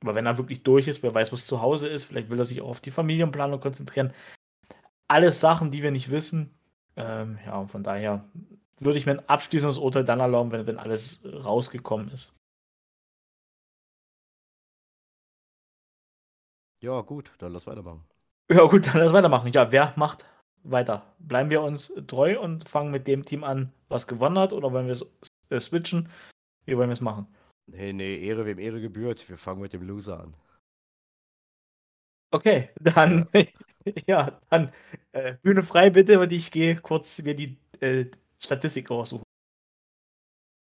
Aber 0.00 0.14
wenn 0.14 0.26
er 0.26 0.38
wirklich 0.38 0.62
durch 0.62 0.86
ist, 0.86 1.02
wer 1.02 1.14
weiß, 1.14 1.32
was 1.32 1.46
zu 1.46 1.60
Hause 1.60 1.88
ist, 1.88 2.04
vielleicht 2.04 2.30
will 2.30 2.38
er 2.38 2.44
sich 2.44 2.60
auch 2.60 2.68
auf 2.68 2.80
die 2.80 2.90
Familienplanung 2.90 3.60
konzentrieren. 3.60 4.12
Alles 5.08 5.40
Sachen, 5.40 5.70
die 5.70 5.82
wir 5.82 5.90
nicht 5.90 6.10
wissen. 6.10 6.54
Ähm, 6.96 7.38
ja, 7.44 7.56
und 7.56 7.68
von 7.68 7.82
daher 7.82 8.24
würde 8.78 8.98
ich 8.98 9.06
mir 9.06 9.12
ein 9.12 9.28
abschließendes 9.28 9.78
Urteil 9.78 10.04
dann 10.04 10.20
erlauben, 10.20 10.52
wenn, 10.52 10.66
wenn 10.66 10.78
alles 10.78 11.24
rausgekommen 11.24 12.10
ist. 12.10 12.32
Ja, 16.80 17.00
gut, 17.00 17.32
dann 17.38 17.52
lass 17.52 17.66
weitermachen. 17.66 18.04
Ja, 18.50 18.64
gut, 18.64 18.86
dann 18.86 18.98
lass 18.98 19.12
weitermachen. 19.12 19.52
Ja, 19.52 19.72
wer 19.72 19.94
macht 19.96 20.24
weiter? 20.62 21.14
Bleiben 21.18 21.50
wir 21.50 21.62
uns 21.62 21.92
treu 22.06 22.40
und 22.40 22.68
fangen 22.68 22.92
mit 22.92 23.08
dem 23.08 23.24
Team 23.24 23.42
an, 23.42 23.72
was 23.88 24.06
gewonnen 24.06 24.38
hat, 24.38 24.52
oder 24.52 24.72
wollen 24.72 24.86
wir 24.86 24.96
äh, 25.50 25.60
switchen? 25.60 26.08
Wie 26.68 26.76
wollen 26.76 26.90
wir 26.90 26.92
es 26.92 27.00
machen? 27.00 27.26
Nee, 27.66 27.94
nee, 27.94 28.18
Ehre 28.18 28.44
wem 28.44 28.58
Ehre 28.58 28.78
gebührt. 28.82 29.26
Wir 29.26 29.38
fangen 29.38 29.62
mit 29.62 29.72
dem 29.72 29.80
Loser 29.80 30.20
an. 30.20 30.34
Okay, 32.30 32.68
dann, 32.80 33.26
ja, 34.06 34.38
dann 34.50 34.70
äh, 35.12 35.36
Bühne 35.42 35.62
frei 35.62 35.88
bitte 35.88 36.20
und 36.20 36.30
ich 36.30 36.50
gehe 36.50 36.76
kurz 36.76 37.22
mir 37.22 37.34
die 37.34 37.56
äh, 37.80 38.04
Statistik 38.38 38.90
raussuchen. 38.90 39.24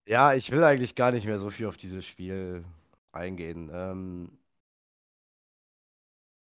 Ja, 0.08 0.36
ich 0.36 0.52
will 0.52 0.64
eigentlich 0.64 0.94
gar 0.94 1.12
nicht 1.12 1.26
mehr 1.26 1.40
so 1.40 1.50
viel 1.50 1.66
auf 1.66 1.78
dieses 1.78 2.06
Spiel 2.06 2.64
eingehen. 3.12 3.72
Ähm, 3.74 4.38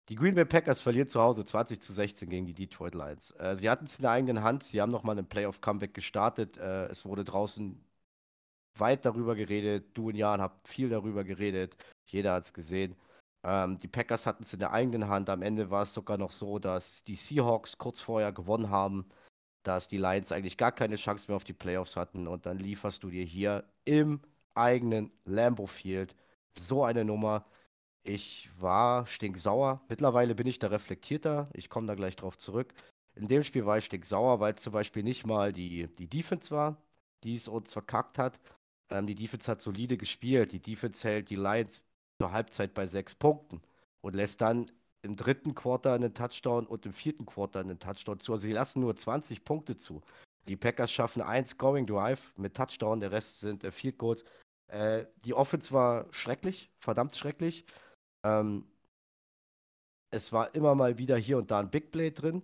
die 0.07 0.15
Green 0.15 0.35
Bay 0.35 0.45
Packers 0.45 0.81
verlieren 0.81 1.09
zu 1.09 1.21
Hause 1.21 1.43
20 1.43 1.81
zu 1.81 1.91
16 1.91 2.29
gegen 2.29 2.45
die 2.45 2.55
Detroit 2.55 2.95
Lions. 2.95 3.31
Äh, 3.31 3.57
sie 3.57 3.69
hatten 3.69 3.83
es 3.83 3.97
in 3.99 4.03
der 4.03 4.11
eigenen 4.11 4.43
Hand. 4.43 4.63
Sie 4.63 4.81
haben 4.81 4.91
nochmal 4.91 5.17
einen 5.17 5.27
Playoff-Comeback 5.27 5.93
gestartet. 5.93 6.57
Äh, 6.57 6.85
es 6.85 7.03
wurde 7.03 7.25
draußen 7.25 7.83
weit 8.77 9.05
darüber 9.05 9.35
geredet. 9.35 9.95
Du 9.97 10.09
und 10.09 10.15
Jan 10.15 10.41
habt 10.41 10.67
viel 10.67 10.89
darüber 10.89 11.23
geredet. 11.23 11.75
Jeder 12.07 12.33
hat 12.33 12.43
es 12.43 12.53
gesehen. 12.53 12.95
Ähm, 13.43 13.77
die 13.79 13.87
Packers 13.87 14.25
hatten 14.27 14.43
es 14.43 14.53
in 14.53 14.59
der 14.59 14.71
eigenen 14.73 15.07
Hand. 15.09 15.29
Am 15.29 15.41
Ende 15.41 15.71
war 15.71 15.83
es 15.83 15.93
sogar 15.93 16.17
noch 16.17 16.31
so, 16.31 16.59
dass 16.59 17.03
die 17.03 17.15
Seahawks 17.15 17.77
kurz 17.77 18.01
vorher 18.01 18.31
gewonnen 18.31 18.69
haben. 18.69 19.05
dass 19.63 19.87
die 19.87 19.97
Lions 19.97 20.31
eigentlich 20.31 20.57
gar 20.57 20.71
keine 20.71 20.95
Chance 20.95 21.27
mehr 21.29 21.35
auf 21.35 21.43
die 21.43 21.53
Playoffs 21.53 21.95
hatten 21.95 22.27
und 22.27 22.45
dann 22.45 22.57
lieferst 22.59 23.03
du 23.03 23.09
dir 23.11 23.23
hier 23.23 23.63
im 23.85 24.21
eigenen 24.55 25.11
Lambeau 25.25 25.67
Field 25.67 26.15
so 26.57 26.83
eine 26.83 27.05
Nummer. 27.05 27.45
Ich 28.03 28.49
war 28.59 29.07
stinksauer. 29.07 29.81
Mittlerweile 29.89 30.35
bin 30.35 30.47
ich 30.47 30.59
da 30.59 30.67
reflektierter. 30.67 31.49
Ich 31.53 31.69
komme 31.69 31.87
da 31.87 31.95
gleich 31.95 32.15
drauf 32.15 32.37
zurück. 32.37 32.73
In 33.15 33.27
dem 33.27 33.43
Spiel 33.43 33.65
war 33.65 33.77
ich 33.77 33.85
stinksauer, 33.85 34.39
weil 34.39 34.53
es 34.55 34.61
zum 34.63 34.73
Beispiel 34.73 35.03
nicht 35.03 35.25
mal 35.25 35.53
die, 35.53 35.85
die 35.93 36.07
Defense 36.09 36.51
war, 36.51 36.77
die 37.23 37.35
es 37.35 37.47
uns 37.47 37.73
verkackt 37.73 38.17
hat. 38.17 38.39
Ähm, 38.91 39.07
die 39.07 39.15
Defense 39.15 39.49
hat 39.49 39.61
solide 39.61 39.97
gespielt. 39.97 40.51
Die 40.51 40.61
Defense 40.61 41.07
hält 41.07 41.29
die 41.29 41.35
Lions 41.35 41.81
zur 42.19 42.31
Halbzeit 42.31 42.73
bei 42.73 42.87
sechs 42.87 43.15
Punkten 43.15 43.61
und 44.01 44.15
lässt 44.15 44.41
dann 44.41 44.71
im 45.01 45.15
dritten 45.15 45.55
Quarter 45.55 45.93
einen 45.93 46.13
Touchdown 46.13 46.67
und 46.67 46.85
im 46.85 46.93
vierten 46.93 47.25
Quarter 47.25 47.61
einen 47.61 47.79
Touchdown 47.79 48.19
zu. 48.19 48.33
Also 48.33 48.43
sie 48.43 48.53
lassen 48.53 48.81
nur 48.81 48.95
20 48.95 49.43
Punkte 49.43 49.77
zu. 49.77 50.01
Die 50.47 50.55
Packers 50.57 50.91
schaffen 50.91 51.21
ein 51.21 51.45
Scoring 51.45 51.87
Drive 51.87 52.33
mit 52.37 52.55
Touchdown, 52.55 52.99
der 52.99 53.11
Rest 53.11 53.39
sind 53.41 53.63
äh, 53.63 53.71
Field 53.71 53.97
Goals. 53.97 54.23
Äh, 54.67 55.05
die 55.25 55.33
Offense 55.33 55.71
war 55.73 56.07
schrecklich, 56.11 56.71
verdammt 56.79 57.15
schrecklich. 57.15 57.65
Ähm, 58.23 58.65
es 60.11 60.31
war 60.31 60.53
immer 60.55 60.75
mal 60.75 60.97
wieder 60.97 61.17
hier 61.17 61.37
und 61.37 61.51
da 61.51 61.59
ein 61.59 61.69
Big 61.71 61.91
Play 61.91 62.11
drin, 62.11 62.43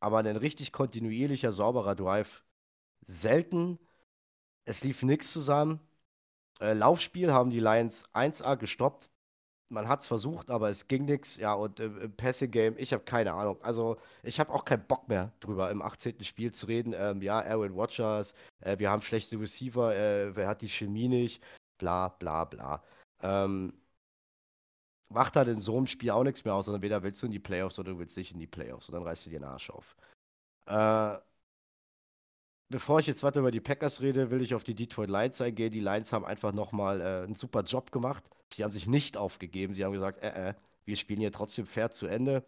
aber 0.00 0.18
ein 0.18 0.36
richtig 0.36 0.72
kontinuierlicher, 0.72 1.52
sauberer 1.52 1.94
Drive 1.94 2.44
selten. 3.02 3.78
Es 4.70 4.84
lief 4.84 5.02
nichts 5.02 5.32
zusammen. 5.32 5.80
Äh, 6.60 6.74
Laufspiel 6.74 7.32
haben 7.32 7.50
die 7.50 7.60
Lions 7.60 8.04
1A 8.14 8.56
gestoppt 8.56 9.10
man 9.70 9.88
hat 9.88 10.00
es 10.00 10.06
versucht, 10.06 10.50
aber 10.50 10.68
es 10.70 10.88
ging 10.88 11.04
nichts. 11.06 11.36
Ja, 11.36 11.54
und 11.54 11.80
im, 11.80 11.98
im 12.00 12.12
Passing 12.16 12.50
Game, 12.50 12.74
ich 12.76 12.92
habe 12.92 13.04
keine 13.04 13.32
Ahnung. 13.32 13.58
Also, 13.62 13.96
ich 14.22 14.40
habe 14.40 14.52
auch 14.52 14.64
keinen 14.64 14.86
Bock 14.86 15.08
mehr 15.08 15.32
drüber, 15.40 15.70
im 15.70 15.82
18. 15.82 16.22
Spiel 16.24 16.52
zu 16.52 16.66
reden. 16.66 16.94
Ähm, 16.96 17.22
ja, 17.22 17.40
Aaron 17.40 17.76
Watchers, 17.76 18.34
äh, 18.60 18.78
wir 18.78 18.90
haben 18.90 19.02
schlechte 19.02 19.38
Receiver, 19.40 19.94
äh, 19.94 20.36
wer 20.36 20.48
hat 20.48 20.62
die 20.62 20.68
Chemie 20.68 21.08
nicht, 21.08 21.42
bla, 21.78 22.08
bla, 22.08 22.44
bla. 22.44 22.82
Ähm, 23.22 23.72
macht 25.08 25.36
halt 25.36 25.48
in 25.48 25.58
so 25.58 25.76
einem 25.76 25.86
Spiel 25.86 26.10
auch 26.10 26.24
nichts 26.24 26.44
mehr 26.44 26.54
aus, 26.54 26.66
sondern 26.66 26.82
weder 26.82 27.02
willst 27.02 27.22
du 27.22 27.26
in 27.26 27.32
die 27.32 27.38
Playoffs 27.38 27.78
oder 27.78 27.92
du 27.92 27.98
willst 27.98 28.16
nicht 28.16 28.32
in 28.32 28.38
die 28.38 28.46
Playoffs 28.46 28.88
und 28.88 28.94
dann 28.94 29.02
reißt 29.02 29.26
du 29.26 29.30
dir 29.30 29.38
den 29.40 29.44
Arsch 29.44 29.70
auf. 29.70 29.96
Äh, 30.66 31.18
bevor 32.70 33.00
ich 33.00 33.06
jetzt 33.06 33.22
weiter 33.22 33.40
über 33.40 33.50
die 33.50 33.60
Packers 33.60 34.00
rede, 34.00 34.30
will 34.30 34.40
ich 34.40 34.54
auf 34.54 34.64
die 34.64 34.74
Detroit 34.74 35.10
Lions 35.10 35.40
eingehen. 35.40 35.72
Die 35.72 35.80
Lions 35.80 36.12
haben 36.12 36.24
einfach 36.24 36.52
nochmal 36.52 37.00
äh, 37.00 37.24
einen 37.24 37.34
super 37.34 37.62
Job 37.62 37.92
gemacht. 37.92 38.24
Sie 38.52 38.64
haben 38.64 38.72
sich 38.72 38.86
nicht 38.86 39.16
aufgegeben. 39.16 39.74
Sie 39.74 39.84
haben 39.84 39.92
gesagt, 39.92 40.22
äh, 40.22 40.50
äh, 40.50 40.54
wir 40.84 40.96
spielen 40.96 41.20
hier 41.20 41.32
trotzdem 41.32 41.66
fair 41.66 41.90
zu 41.90 42.06
Ende. 42.06 42.44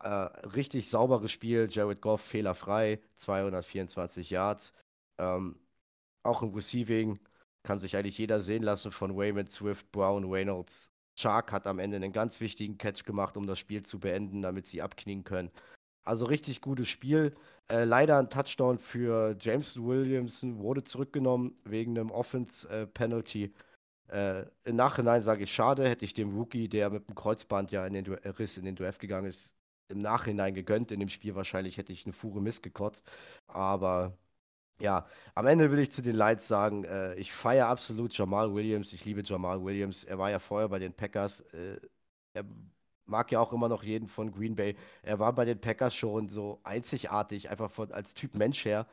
Äh, 0.00 0.08
richtig 0.08 0.88
sauberes 0.88 1.32
Spiel. 1.32 1.68
Jared 1.70 2.00
Goff 2.00 2.20
fehlerfrei, 2.20 3.00
224 3.16 4.30
Yards. 4.30 4.72
Ähm, 5.18 5.58
auch 6.22 6.42
im 6.42 6.54
Receiving 6.54 7.18
kann 7.62 7.78
sich 7.78 7.96
eigentlich 7.96 8.18
jeder 8.18 8.40
sehen 8.40 8.62
lassen 8.62 8.92
von 8.92 9.16
Wayman, 9.16 9.48
Swift, 9.48 9.90
Brown, 9.92 10.30
Reynolds. 10.30 10.90
Shark 11.18 11.52
hat 11.52 11.66
am 11.66 11.78
Ende 11.78 11.96
einen 11.96 12.12
ganz 12.12 12.40
wichtigen 12.40 12.78
Catch 12.78 13.04
gemacht, 13.04 13.36
um 13.36 13.46
das 13.46 13.58
Spiel 13.58 13.82
zu 13.82 14.00
beenden, 14.00 14.42
damit 14.42 14.66
sie 14.66 14.82
abknien 14.82 15.24
können. 15.24 15.50
Also 16.04 16.26
richtig 16.26 16.60
gutes 16.60 16.88
Spiel. 16.88 17.34
Äh, 17.68 17.84
leider 17.84 18.18
ein 18.18 18.28
Touchdown 18.30 18.78
für 18.78 19.36
James 19.40 19.82
Williamson 19.82 20.58
wurde 20.58 20.84
zurückgenommen 20.84 21.56
wegen 21.64 21.98
einem 21.98 22.10
Offense-Penalty. 22.10 23.54
Äh, 24.08 24.46
Im 24.64 24.76
Nachhinein 24.76 25.22
sage 25.22 25.44
ich 25.44 25.54
schade, 25.54 25.88
hätte 25.88 26.04
ich 26.04 26.14
dem 26.14 26.36
Rookie, 26.36 26.68
der 26.68 26.90
mit 26.90 27.08
dem 27.08 27.14
Kreuzband 27.16 27.72
ja 27.72 27.86
in 27.86 27.94
den 27.94 28.04
du 28.04 28.12
Riss 28.38 28.58
in 28.58 28.64
den 28.66 28.76
Draft 28.76 29.00
gegangen 29.00 29.26
ist, 29.28 29.56
im 29.88 30.00
Nachhinein 30.00 30.54
gegönnt. 30.54 30.90
In 30.92 31.00
dem 31.00 31.08
Spiel 31.08 31.34
wahrscheinlich 31.34 31.78
hätte 31.78 31.92
ich 31.92 32.04
eine 32.06 32.12
Fuhre 32.12 32.42
missgekotzt. 32.42 33.10
Aber 33.46 34.18
ja, 34.80 35.06
am 35.34 35.46
Ende 35.46 35.70
will 35.70 35.78
ich 35.80 35.92
zu 35.92 36.02
den 36.02 36.16
Lights 36.16 36.48
sagen, 36.48 36.84
äh, 36.84 37.14
ich 37.16 37.32
feiere 37.32 37.68
absolut 37.68 38.16
Jamal 38.16 38.54
Williams. 38.54 38.92
Ich 38.92 39.04
liebe 39.04 39.22
Jamal 39.22 39.64
Williams. 39.64 40.04
Er 40.04 40.18
war 40.18 40.30
ja 40.30 40.38
vorher 40.40 40.68
bei 40.68 40.78
den 40.80 40.94
Packers. 40.94 41.40
Äh, 41.52 41.80
er 42.34 42.44
mag 43.12 43.30
ja 43.30 43.38
auch 43.38 43.52
immer 43.52 43.68
noch 43.68 43.84
jeden 43.84 44.08
von 44.08 44.32
Green 44.32 44.56
Bay. 44.56 44.76
Er 45.02 45.20
war 45.20 45.32
bei 45.34 45.44
den 45.44 45.60
Packers 45.60 45.94
schon 45.94 46.28
so 46.28 46.58
einzigartig, 46.64 47.50
einfach 47.50 47.70
von, 47.70 47.92
als 47.92 48.14
Typ 48.14 48.34
Mensch 48.34 48.64
her. 48.64 48.86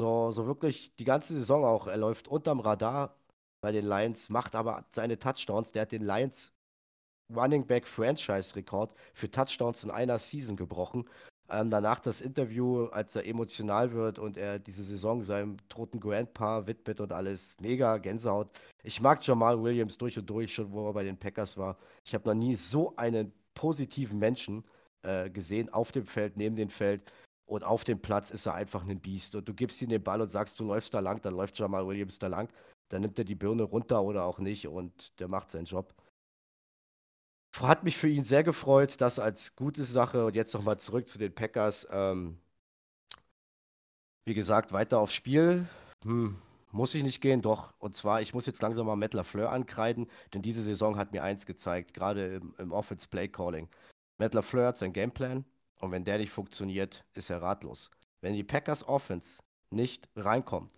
So, 0.00 0.32
so 0.32 0.46
wirklich 0.46 0.94
die 0.96 1.04
ganze 1.04 1.34
Saison 1.34 1.64
auch. 1.64 1.86
Er 1.86 1.98
läuft 1.98 2.28
unterm 2.28 2.60
Radar 2.60 3.16
bei 3.60 3.72
den 3.72 3.86
Lions, 3.86 4.30
macht 4.30 4.54
aber 4.54 4.86
seine 4.90 5.18
Touchdowns. 5.18 5.72
Der 5.72 5.82
hat 5.82 5.92
den 5.92 6.04
Lions 6.04 6.52
Running 7.34 7.66
Back 7.66 7.86
Franchise 7.86 8.56
Rekord 8.56 8.94
für 9.12 9.30
Touchdowns 9.30 9.84
in 9.84 9.90
einer 9.90 10.18
Season 10.18 10.56
gebrochen. 10.56 11.04
Ähm, 11.50 11.70
danach 11.70 11.98
das 11.98 12.22
Interview, 12.22 12.86
als 12.86 13.16
er 13.16 13.26
emotional 13.26 13.92
wird 13.92 14.18
und 14.18 14.36
er 14.38 14.58
diese 14.58 14.82
Saison 14.82 15.22
seinem 15.22 15.56
toten 15.68 16.00
Grandpa 16.00 16.66
widmet 16.66 17.00
und 17.00 17.12
alles. 17.12 17.56
Mega 17.60 17.98
Gänsehaut. 17.98 18.50
Ich 18.82 19.00
mag 19.00 19.26
Jamal 19.26 19.62
Williams 19.62 19.98
durch 19.98 20.18
und 20.18 20.28
durch, 20.28 20.54
schon 20.54 20.72
wo 20.72 20.88
er 20.88 20.94
bei 20.94 21.04
den 21.04 21.18
Packers 21.18 21.58
war. 21.58 21.76
Ich 22.04 22.14
habe 22.14 22.28
noch 22.28 22.34
nie 22.34 22.56
so 22.56 22.96
einen 22.96 23.32
positiven 23.54 24.18
Menschen 24.18 24.64
äh, 25.02 25.30
gesehen 25.30 25.72
auf 25.72 25.92
dem 25.92 26.06
Feld, 26.06 26.36
neben 26.36 26.56
dem 26.56 26.68
Feld. 26.68 27.02
Und 27.46 27.62
auf 27.64 27.84
dem 27.84 28.00
Platz 28.00 28.30
ist 28.30 28.46
er 28.46 28.54
einfach 28.54 28.86
ein 28.86 29.00
Biest. 29.00 29.34
Und 29.34 29.48
du 29.48 29.54
gibst 29.54 29.80
ihm 29.82 29.90
den 29.90 30.02
Ball 30.02 30.20
und 30.20 30.30
sagst, 30.30 30.58
du 30.58 30.64
läufst 30.64 30.94
da 30.94 31.00
lang, 31.00 31.20
dann 31.22 31.34
läuft 31.34 31.58
Jamal 31.58 31.86
Williams 31.86 32.18
da 32.18 32.28
lang. 32.28 32.48
Dann 32.88 33.02
nimmt 33.02 33.18
er 33.18 33.24
die 33.24 33.34
Birne 33.34 33.64
runter 33.64 34.02
oder 34.02 34.24
auch 34.24 34.38
nicht 34.38 34.66
und 34.68 35.18
der 35.20 35.28
macht 35.28 35.50
seinen 35.50 35.66
Job. 35.66 35.94
Hat 37.60 37.84
mich 37.84 37.96
für 37.96 38.08
ihn 38.08 38.24
sehr 38.24 38.42
gefreut, 38.42 39.00
das 39.00 39.18
als 39.18 39.54
gute 39.56 39.84
Sache. 39.84 40.26
Und 40.26 40.34
jetzt 40.34 40.54
nochmal 40.54 40.78
zurück 40.78 41.08
zu 41.08 41.18
den 41.18 41.34
Packers. 41.34 41.86
Ähm, 41.90 42.38
wie 44.24 44.34
gesagt, 44.34 44.72
weiter 44.72 44.98
aufs 44.98 45.14
Spiel. 45.14 45.66
Hm, 46.04 46.36
muss 46.74 46.94
ich 46.94 47.04
nicht 47.04 47.20
gehen, 47.20 47.40
doch. 47.40 47.72
Und 47.78 47.96
zwar, 47.96 48.20
ich 48.20 48.34
muss 48.34 48.46
jetzt 48.46 48.60
langsam 48.60 48.86
mal 48.86 48.96
Matt 48.96 49.14
LaFleur 49.14 49.50
ankreiden, 49.50 50.08
denn 50.32 50.42
diese 50.42 50.62
Saison 50.62 50.96
hat 50.98 51.12
mir 51.12 51.22
eins 51.22 51.46
gezeigt, 51.46 51.94
gerade 51.94 52.36
im, 52.36 52.54
im 52.58 52.72
Offense 52.72 53.08
Play 53.08 53.28
Calling. 53.28 53.68
Matt 54.18 54.34
LaFleur 54.34 54.68
hat 54.68 54.78
seinen 54.78 54.92
Gameplan 54.92 55.44
und 55.80 55.92
wenn 55.92 56.04
der 56.04 56.18
nicht 56.18 56.30
funktioniert, 56.30 57.04
ist 57.14 57.30
er 57.30 57.42
ratlos. 57.42 57.90
Wenn 58.20 58.34
die 58.34 58.42
Packers 58.42 58.86
Offense 58.88 59.40
nicht 59.70 60.08
reinkommt, 60.16 60.72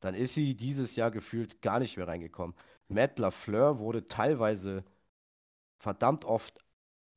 dann 0.00 0.14
ist 0.14 0.34
sie 0.34 0.56
dieses 0.56 0.96
Jahr 0.96 1.10
gefühlt 1.10 1.60
gar 1.60 1.80
nicht 1.80 1.98
mehr 1.98 2.08
reingekommen. 2.08 2.56
Matt 2.88 3.18
LaFleur 3.18 3.78
wurde 3.78 4.08
teilweise 4.08 4.84
verdammt 5.76 6.24
oft 6.24 6.64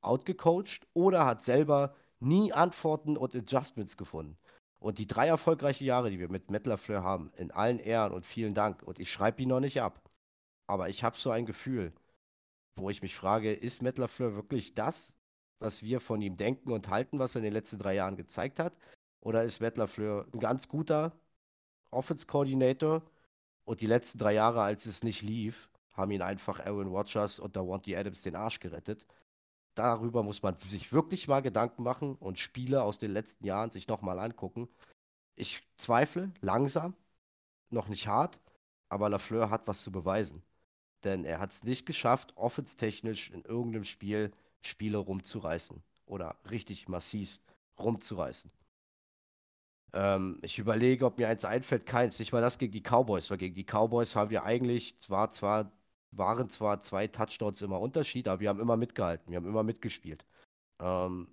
outgecoacht 0.02 0.88
oder 0.94 1.26
hat 1.26 1.42
selber 1.42 1.96
nie 2.20 2.52
Antworten 2.52 3.16
und 3.16 3.34
Adjustments 3.34 3.96
gefunden. 3.96 4.38
Und 4.86 5.00
die 5.00 5.08
drei 5.08 5.26
erfolgreichen 5.26 5.84
Jahre, 5.86 6.12
die 6.12 6.20
wir 6.20 6.30
mit 6.30 6.52
Matt 6.52 6.68
LaFleur 6.68 7.02
haben, 7.02 7.32
in 7.38 7.50
allen 7.50 7.80
Ehren 7.80 8.14
und 8.14 8.24
vielen 8.24 8.54
Dank. 8.54 8.84
Und 8.84 9.00
ich 9.00 9.12
schreibe 9.12 9.42
ihn 9.42 9.50
noch 9.50 9.60
nicht 9.60 9.82
ab. 9.82 10.00
Aber 10.68 10.90
ich 10.90 11.04
habe 11.04 11.18
so 11.18 11.32
ein 11.32 11.48
Gefühl, 11.48 11.92
wo 12.76 12.92
ich 12.92 13.02
mich 13.02 13.16
frage, 13.16 13.52
ist 13.52 13.82
Matt 13.82 13.98
LaFleur 13.98 14.36
wirklich 14.36 14.76
das, 14.76 15.16
was 15.58 15.82
wir 15.82 16.00
von 16.00 16.22
ihm 16.22 16.38
denken 16.38 16.72
und 16.72 16.90
halten, 16.90 17.18
was 17.18 17.34
er 17.34 17.40
in 17.40 17.46
den 17.46 17.54
letzten 17.54 17.80
drei 17.80 17.96
Jahren 17.96 18.16
gezeigt 18.16 18.60
hat? 18.60 18.78
Oder 19.22 19.44
ist 19.44 19.60
Matt 19.60 19.76
LaFleur 19.78 20.28
ein 20.32 20.40
ganz 20.40 20.68
guter 20.68 21.14
Offense-Coordinator 21.90 23.02
und 23.64 23.82
die 23.82 23.88
letzten 23.88 24.20
drei 24.20 24.36
Jahre, 24.36 24.62
als 24.62 24.86
es 24.86 25.02
nicht 25.02 25.24
lief, 25.24 25.68
haben 25.94 26.12
ihn 26.12 26.22
einfach 26.22 26.60
Aaron 26.60 26.90
Rodgers 26.90 27.40
und 27.40 27.56
Davante 27.56 27.98
Adams 27.98 28.22
den 28.22 28.36
Arsch 28.36 28.60
gerettet? 28.60 29.04
Darüber 29.76 30.24
muss 30.24 30.42
man 30.42 30.58
sich 30.58 30.94
wirklich 30.94 31.28
mal 31.28 31.42
Gedanken 31.42 31.84
machen 31.84 32.16
und 32.16 32.40
Spiele 32.40 32.84
aus 32.84 32.98
den 32.98 33.12
letzten 33.12 33.46
Jahren 33.46 33.72
sich 33.72 33.88
nochmal 33.88 34.20
angucken. 34.20 34.70
Ich 35.36 35.62
zweifle, 35.78 36.32
langsam, 36.42 36.96
noch 37.70 37.90
nicht 37.90 38.08
hart, 38.08 38.40
aber 38.90 39.10
Lafleur 39.10 39.50
hat 39.50 39.68
was 39.68 39.84
zu 39.84 39.92
beweisen. 39.92 40.44
Denn 41.04 41.26
er 41.26 41.40
hat 41.40 41.52
es 41.52 41.64
nicht 41.64 41.86
geschafft, 41.86 42.34
offenstechnisch 42.36 43.30
in 43.32 43.44
irgendeinem 43.44 43.84
Spiel 43.84 44.32
Spiele 44.62 44.98
rumzureißen 44.98 45.84
oder 46.06 46.38
richtig 46.50 46.88
massiv 46.88 47.40
rumzureißen. 47.80 48.52
Ähm, 49.94 50.40
ich 50.42 50.60
überlege, 50.60 51.06
ob 51.06 51.18
mir 51.18 51.30
eins 51.30 51.46
einfällt, 51.46 51.86
keins. 51.86 52.20
Nicht 52.20 52.34
mal 52.34 52.42
das 52.42 52.58
gegen 52.58 52.74
die 52.74 52.82
Cowboys, 52.82 53.30
weil 53.30 53.38
gegen 53.38 53.56
die 53.56 53.66
Cowboys 53.66 54.16
haben 54.16 54.30
wir 54.30 54.44
eigentlich 54.44 55.00
zwar, 55.00 55.30
zwar, 55.32 55.72
waren 56.18 56.50
zwar 56.50 56.82
zwei 56.82 57.08
Touchdowns 57.08 57.62
immer 57.62 57.80
Unterschied, 57.80 58.28
aber 58.28 58.40
wir 58.42 58.50
haben 58.50 58.60
immer 58.60 58.78
mitgehalten, 58.78 59.32
wir 59.32 59.38
haben 59.38 59.48
immer 59.48 59.64
mitgespielt. 59.64 60.26
Ähm, 60.80 61.28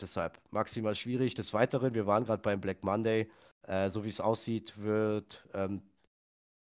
deshalb 0.00 0.40
maximal 0.50 0.94
schwierig. 0.94 1.34
Des 1.34 1.52
Weiteren, 1.54 1.94
wir 1.94 2.06
waren 2.06 2.24
gerade 2.24 2.42
beim 2.42 2.60
Black 2.60 2.84
Monday. 2.84 3.30
Äh, 3.62 3.90
so 3.90 4.04
wie 4.04 4.08
es 4.08 4.20
aussieht, 4.20 4.78
wird 4.78 5.46
ähm, 5.54 5.82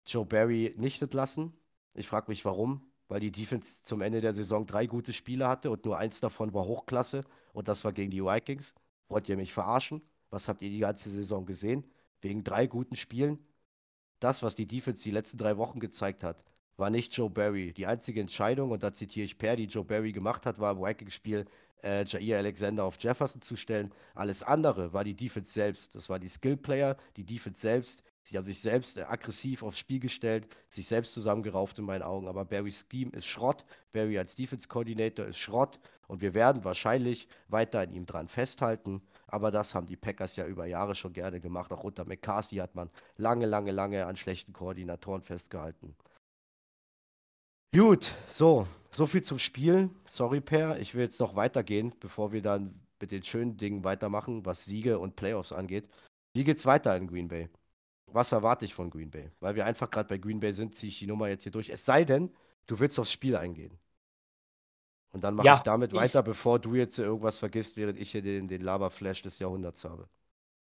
Joe 0.07 0.27
Barry 0.27 0.75
nicht 0.79 1.03
entlassen. 1.03 1.53
Ich 1.95 2.09
frage 2.09 2.31
mich, 2.31 2.45
warum 2.45 2.93
weil 3.13 3.21
die 3.21 3.31
Defense 3.31 3.83
zum 3.83 4.01
Ende 4.01 4.23
der 4.23 4.33
Saison 4.33 4.65
drei 4.67 4.87
gute 4.87 5.13
Spiele 5.13 5.47
hatte 5.47 5.71
und 5.71 5.85
nur 5.85 5.99
eins 5.99 6.21
davon 6.21 6.55
war 6.55 6.65
Hochklasse 6.65 7.25
und 7.53 7.69
das 7.69 7.85
war 7.85 7.93
gegen 7.93 8.11
die 8.11 8.25
Vikings. 8.25 8.75
Wollt 9.09 9.29
ihr 9.29 9.37
mich 9.37 9.53
verarschen? 9.53 10.01
Was 10.31 10.49
habt 10.49 10.63
ihr 10.63 10.71
die 10.71 10.79
ganze 10.79 11.11
Saison 11.11 11.45
gesehen? 11.45 11.85
Wegen 12.23 12.43
drei 12.43 12.67
guten 12.67 12.97
Spielen? 12.97 13.39
Das, 14.23 14.45
was 14.45 14.55
die 14.55 14.67
Defense 14.67 15.03
die 15.03 15.11
letzten 15.11 15.37
drei 15.37 15.57
Wochen 15.57 15.81
gezeigt 15.81 16.23
hat, 16.23 16.45
war 16.77 16.91
nicht 16.91 17.13
Joe 17.17 17.29
Barry. 17.29 17.73
Die 17.73 17.87
einzige 17.87 18.21
Entscheidung, 18.21 18.71
und 18.71 18.85
da 18.85 18.93
zitiere 18.93 19.25
ich 19.25 19.37
Per, 19.37 19.57
die 19.57 19.65
Joe 19.65 19.85
Barry 19.85 20.13
gemacht 20.13 20.47
hat, 20.47 20.61
war 20.61 20.73
im 20.73 20.81
Vikings-Spiel 20.81 21.45
äh, 21.83 22.05
Jair 22.05 22.39
Alexander 22.39 22.85
auf 22.85 23.03
Jefferson 23.03 23.43
zu 23.43 23.57
stellen. 23.57 23.93
Alles 24.15 24.45
andere 24.45 24.93
war 24.93 25.03
die 25.03 25.15
Defense 25.15 25.51
selbst. 25.51 25.97
Das 25.97 26.09
war 26.09 26.21
die 26.21 26.29
Skill-Player, 26.29 26.97
die 27.17 27.25
Defense 27.25 27.61
selbst. 27.61 28.05
Sie 28.23 28.37
haben 28.37 28.45
sich 28.45 28.61
selbst 28.61 28.97
äh, 28.97 29.03
aggressiv 29.03 29.65
aufs 29.65 29.79
Spiel 29.79 29.99
gestellt, 29.99 30.47
sich 30.69 30.87
selbst 30.87 31.15
zusammengerauft 31.15 31.81
in 31.81 31.85
meinen 31.85 32.03
Augen. 32.03 32.29
Aber 32.29 32.45
Barrys 32.45 32.87
Scheme 32.89 33.11
ist 33.11 33.27
Schrott. 33.27 33.65
Barry 33.93 34.19
als 34.19 34.37
Defense-Coordinator 34.37 35.27
ist 35.27 35.39
Schrott. 35.39 35.81
Und 36.07 36.21
wir 36.21 36.33
werden 36.33 36.63
wahrscheinlich 36.63 37.27
weiter 37.49 37.81
an 37.81 37.93
ihm 37.93 38.07
dran 38.07 38.29
festhalten. 38.29 39.03
Aber 39.33 39.51
das 39.51 39.75
haben 39.75 39.87
die 39.87 39.97
Packers 39.97 40.37
ja 40.37 40.47
über 40.47 40.67
Jahre 40.67 40.95
schon 40.95 41.15
gerne 41.15 41.41
gemacht. 41.41 41.73
Auch 41.73 41.85
unter 41.85 42.05
McCarthy 42.05 42.57
hat 42.57 42.75
man 42.75 42.91
lange, 43.17 43.47
lange, 43.47 43.73
lange 43.73 44.05
an 44.05 44.17
schlechten 44.17 44.53
Koordinatoren 44.53 45.23
festgehalten. 45.23 45.97
Gut, 47.75 48.15
so, 48.29 48.67
so 48.91 49.07
viel 49.07 49.23
zum 49.23 49.39
Spiel. 49.39 49.89
Sorry, 50.05 50.43
Per, 50.43 50.79
ich 50.79 50.95
will 50.95 51.05
jetzt 51.05 51.19
noch 51.19 51.35
weitergehen, 51.35 51.95
bevor 51.99 52.33
wir 52.33 52.43
dann 52.43 52.79
mit 53.01 53.11
den 53.11 53.23
schönen 53.23 53.57
Dingen 53.57 53.85
weitermachen, 53.85 54.45
was 54.45 54.67
Siege 54.67 54.99
und 54.99 55.17
Playoffs 55.17 55.53
angeht. 55.53 55.89
Wie 56.35 56.45
geht's 56.45 56.67
weiter 56.67 56.95
in 56.97 57.07
Green 57.07 57.29
Bay? 57.29 57.49
Was 58.07 58.33
erwarte 58.33 58.67
ich 58.67 58.75
von 58.75 58.91
Green 58.91 59.11
Bay? 59.11 59.31
Weil 59.41 59.55
wir 59.55 59.65
einfach 59.65 59.91
gerade 59.91 60.11
bei 60.11 60.19
Green 60.19 60.41
Bay 60.41 60.53
sind, 60.53 60.75
ziehe 60.75 60.91
ich 60.91 60.99
die 60.99 61.07
Nummer 61.07 61.29
jetzt 61.29 61.45
hier 61.45 61.53
durch. 61.53 61.71
Es 61.71 61.87
sei 61.87 62.05
denn, 62.05 62.31
du 62.67 62.79
willst 62.79 62.99
aufs 63.01 63.13
Spiel 63.13 63.37
eingehen. 63.37 63.79
Und 65.13 65.23
dann 65.25 65.35
mache 65.35 65.47
ja, 65.47 65.57
ich 65.57 65.61
damit 65.61 65.93
ich, 65.93 65.99
weiter, 65.99 66.23
bevor 66.23 66.59
du 66.59 66.75
jetzt 66.75 66.99
irgendwas 66.99 67.39
vergisst, 67.39 67.77
während 67.77 67.99
ich 67.99 68.11
hier 68.11 68.23
den, 68.23 68.49
den 68.49 68.63
Laberflash 68.63 69.23
des 69.23 69.39
Jahrhunderts 69.39 69.85
habe. 69.85 70.09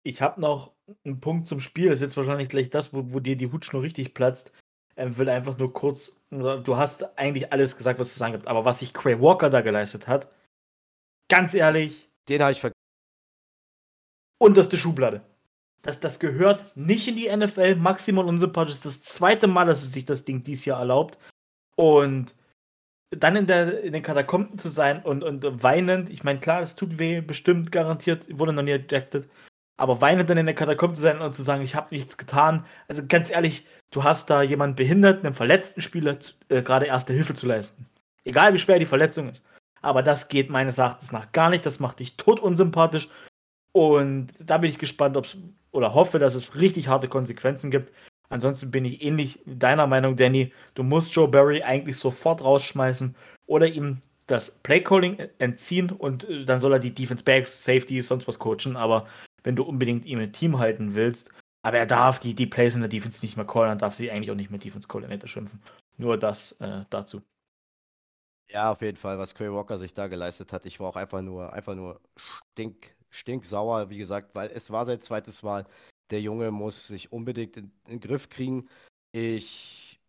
Ich 0.03 0.21
habe 0.21 0.39
noch 0.39 0.73
einen 1.03 1.19
Punkt 1.19 1.47
zum 1.47 1.59
Spiel. 1.59 1.89
Das 1.89 1.95
ist 1.95 2.01
jetzt 2.01 2.17
wahrscheinlich 2.17 2.49
gleich 2.49 2.69
das, 2.69 2.93
wo, 2.93 3.11
wo 3.13 3.19
dir 3.19 3.35
die 3.35 3.51
Hutschnur 3.51 3.81
richtig 3.81 4.13
platzt 4.13 4.51
ähm, 4.97 5.17
will 5.17 5.29
einfach 5.29 5.57
nur 5.57 5.71
kurz, 5.71 6.19
du 6.31 6.75
hast 6.75 7.17
eigentlich 7.17 7.53
alles 7.53 7.77
gesagt, 7.77 7.99
was 7.99 8.09
es 8.09 8.15
sagen 8.15 8.33
gibt, 8.33 8.47
aber 8.47 8.65
was 8.65 8.79
sich 8.79 8.93
Cray 8.93 9.21
Walker 9.21 9.49
da 9.49 9.61
geleistet 9.61 10.07
hat, 10.07 10.29
ganz 11.29 11.53
ehrlich. 11.53 12.09
Den 12.27 12.41
habe 12.41 12.51
ich 12.51 12.59
vergessen. 12.59 12.73
Unterste 14.39 14.77
Schublade. 14.77 15.21
Das, 15.83 15.99
das 15.99 16.19
gehört 16.19 16.75
nicht 16.75 17.07
in 17.07 17.15
die 17.15 17.33
NFL. 17.33 17.75
Maximal 17.75 18.25
unsympathisch. 18.25 18.75
Das 18.75 18.85
ist 18.85 19.05
das 19.05 19.13
zweite 19.13 19.47
Mal, 19.47 19.65
dass 19.65 19.83
es 19.83 19.93
sich 19.93 20.05
das 20.05 20.25
Ding 20.25 20.43
dieses 20.43 20.65
Jahr 20.65 20.79
erlaubt. 20.79 21.17
Und 21.75 22.35
dann 23.09 23.35
in, 23.35 23.47
der, 23.47 23.83
in 23.83 23.93
den 23.93 24.03
Katakomben 24.03 24.57
zu 24.57 24.69
sein 24.69 25.01
und, 25.03 25.23
und 25.23 25.63
weinend, 25.63 26.09
ich 26.09 26.23
meine, 26.23 26.39
klar, 26.39 26.61
es 26.61 26.75
tut 26.75 26.99
weh, 26.99 27.21
bestimmt, 27.21 27.71
garantiert, 27.71 28.27
wurde 28.37 28.53
noch 28.53 28.63
nie 28.63 28.71
ejected. 28.71 29.29
Aber 29.77 30.01
weinend 30.01 30.29
dann 30.29 30.37
in 30.37 30.47
der 30.47 30.55
Katakombe 30.55 30.95
zu 30.95 31.01
sein 31.01 31.21
und 31.21 31.35
zu 31.35 31.43
sagen, 31.43 31.63
ich 31.63 31.75
habe 31.75 31.93
nichts 31.93 32.17
getan. 32.17 32.65
Also 32.87 33.03
ganz 33.07 33.29
ehrlich, 33.29 33.65
du 33.91 34.03
hast 34.03 34.29
da 34.29 34.41
jemanden 34.41 34.75
behinderten, 34.75 35.25
einem 35.25 35.35
verletzten 35.35 35.81
Spieler 35.81 36.17
äh, 36.49 36.61
gerade 36.61 36.87
erste 36.87 37.13
Hilfe 37.13 37.35
zu 37.35 37.45
leisten. 37.45 37.85
Egal 38.23 38.53
wie 38.53 38.57
schwer 38.57 38.79
die 38.79 38.85
Verletzung 38.85 39.29
ist. 39.29 39.45
Aber 39.81 40.03
das 40.03 40.27
geht 40.27 40.49
meines 40.49 40.79
Erachtens 40.79 41.11
nach 41.11 41.31
gar 41.31 41.49
nicht. 41.49 41.65
Das 41.65 41.79
macht 41.79 41.99
dich 41.99 42.17
tot 42.17 42.39
unsympathisch. 42.39 43.07
Und 43.71 44.29
da 44.39 44.57
bin 44.57 44.69
ich 44.69 44.79
gespannt, 44.79 45.15
ob 45.15 45.25
es 45.25 45.37
oder 45.71 45.93
hoffe, 45.93 46.17
dass 46.17 46.33
es 46.33 46.55
richtig 46.55 46.87
harte 46.87 47.07
Konsequenzen 47.07 47.69
gibt. 47.69 47.93
Ansonsten 48.29 48.71
bin 48.71 48.85
ich 48.85 49.01
ähnlich 49.01 49.39
deiner 49.45 49.87
Meinung, 49.87 50.15
Danny. 50.15 50.51
Du 50.73 50.83
musst 50.83 51.13
Joe 51.13 51.27
Barry 51.27 51.63
eigentlich 51.63 51.97
sofort 51.97 52.43
rausschmeißen 52.43 53.15
oder 53.45 53.67
ihm 53.67 54.01
das 54.27 54.59
Playcalling 54.59 55.17
entziehen 55.39 55.89
und 55.89 56.29
äh, 56.29 56.45
dann 56.45 56.59
soll 56.59 56.73
er 56.73 56.79
die 56.79 56.93
Defense 56.93 57.23
Backs, 57.23 57.63
Safety, 57.63 58.01
sonst 58.01 58.27
was 58.27 58.39
coachen. 58.39 58.75
Aber 58.75 59.07
wenn 59.43 59.55
du 59.55 59.63
unbedingt 59.63 60.05
ihm 60.05 60.19
ein 60.19 60.33
Team 60.33 60.59
halten 60.59 60.93
willst, 60.93 61.31
aber 61.63 61.77
er 61.77 61.85
darf 61.85 62.19
die, 62.19 62.33
die 62.33 62.45
Plays 62.45 62.75
in 62.75 62.81
der 62.81 62.89
Defense 62.89 63.25
nicht 63.25 63.37
mehr 63.37 63.45
callen, 63.45 63.69
dann 63.69 63.79
darf 63.79 63.95
sie 63.95 64.11
eigentlich 64.11 64.31
auch 64.31 64.35
nicht 64.35 64.51
mehr 64.51 64.59
Defense 64.59 64.87
Coordinator 64.87 65.27
schimpfen. 65.27 65.61
Nur 65.97 66.17
das 66.17 66.53
äh, 66.59 66.83
dazu. 66.89 67.21
Ja, 68.49 68.71
auf 68.71 68.81
jeden 68.81 68.97
Fall, 68.97 69.17
was 69.17 69.35
Quay 69.35 69.51
Walker 69.51 69.77
sich 69.77 69.93
da 69.93 70.07
geleistet 70.07 70.53
hat. 70.53 70.65
Ich 70.65 70.79
war 70.79 70.89
auch 70.89 70.95
einfach 70.95 71.21
nur, 71.21 71.51
einfach 71.51 71.75
nur 71.75 71.99
stink, 72.17 72.95
stinksauer, 73.09 73.89
wie 73.89 73.97
gesagt, 73.97 74.35
weil 74.35 74.49
es 74.53 74.71
war 74.71 74.85
sein 74.85 75.01
zweites 75.01 75.43
Mal. 75.43 75.65
Der 76.11 76.21
Junge 76.21 76.51
muss 76.51 76.87
sich 76.87 77.11
unbedingt 77.11 77.57
in, 77.57 77.71
in 77.87 77.99
den 77.99 77.99
Griff 77.99 78.29
kriegen. 78.29 78.67
Ich 79.11 79.99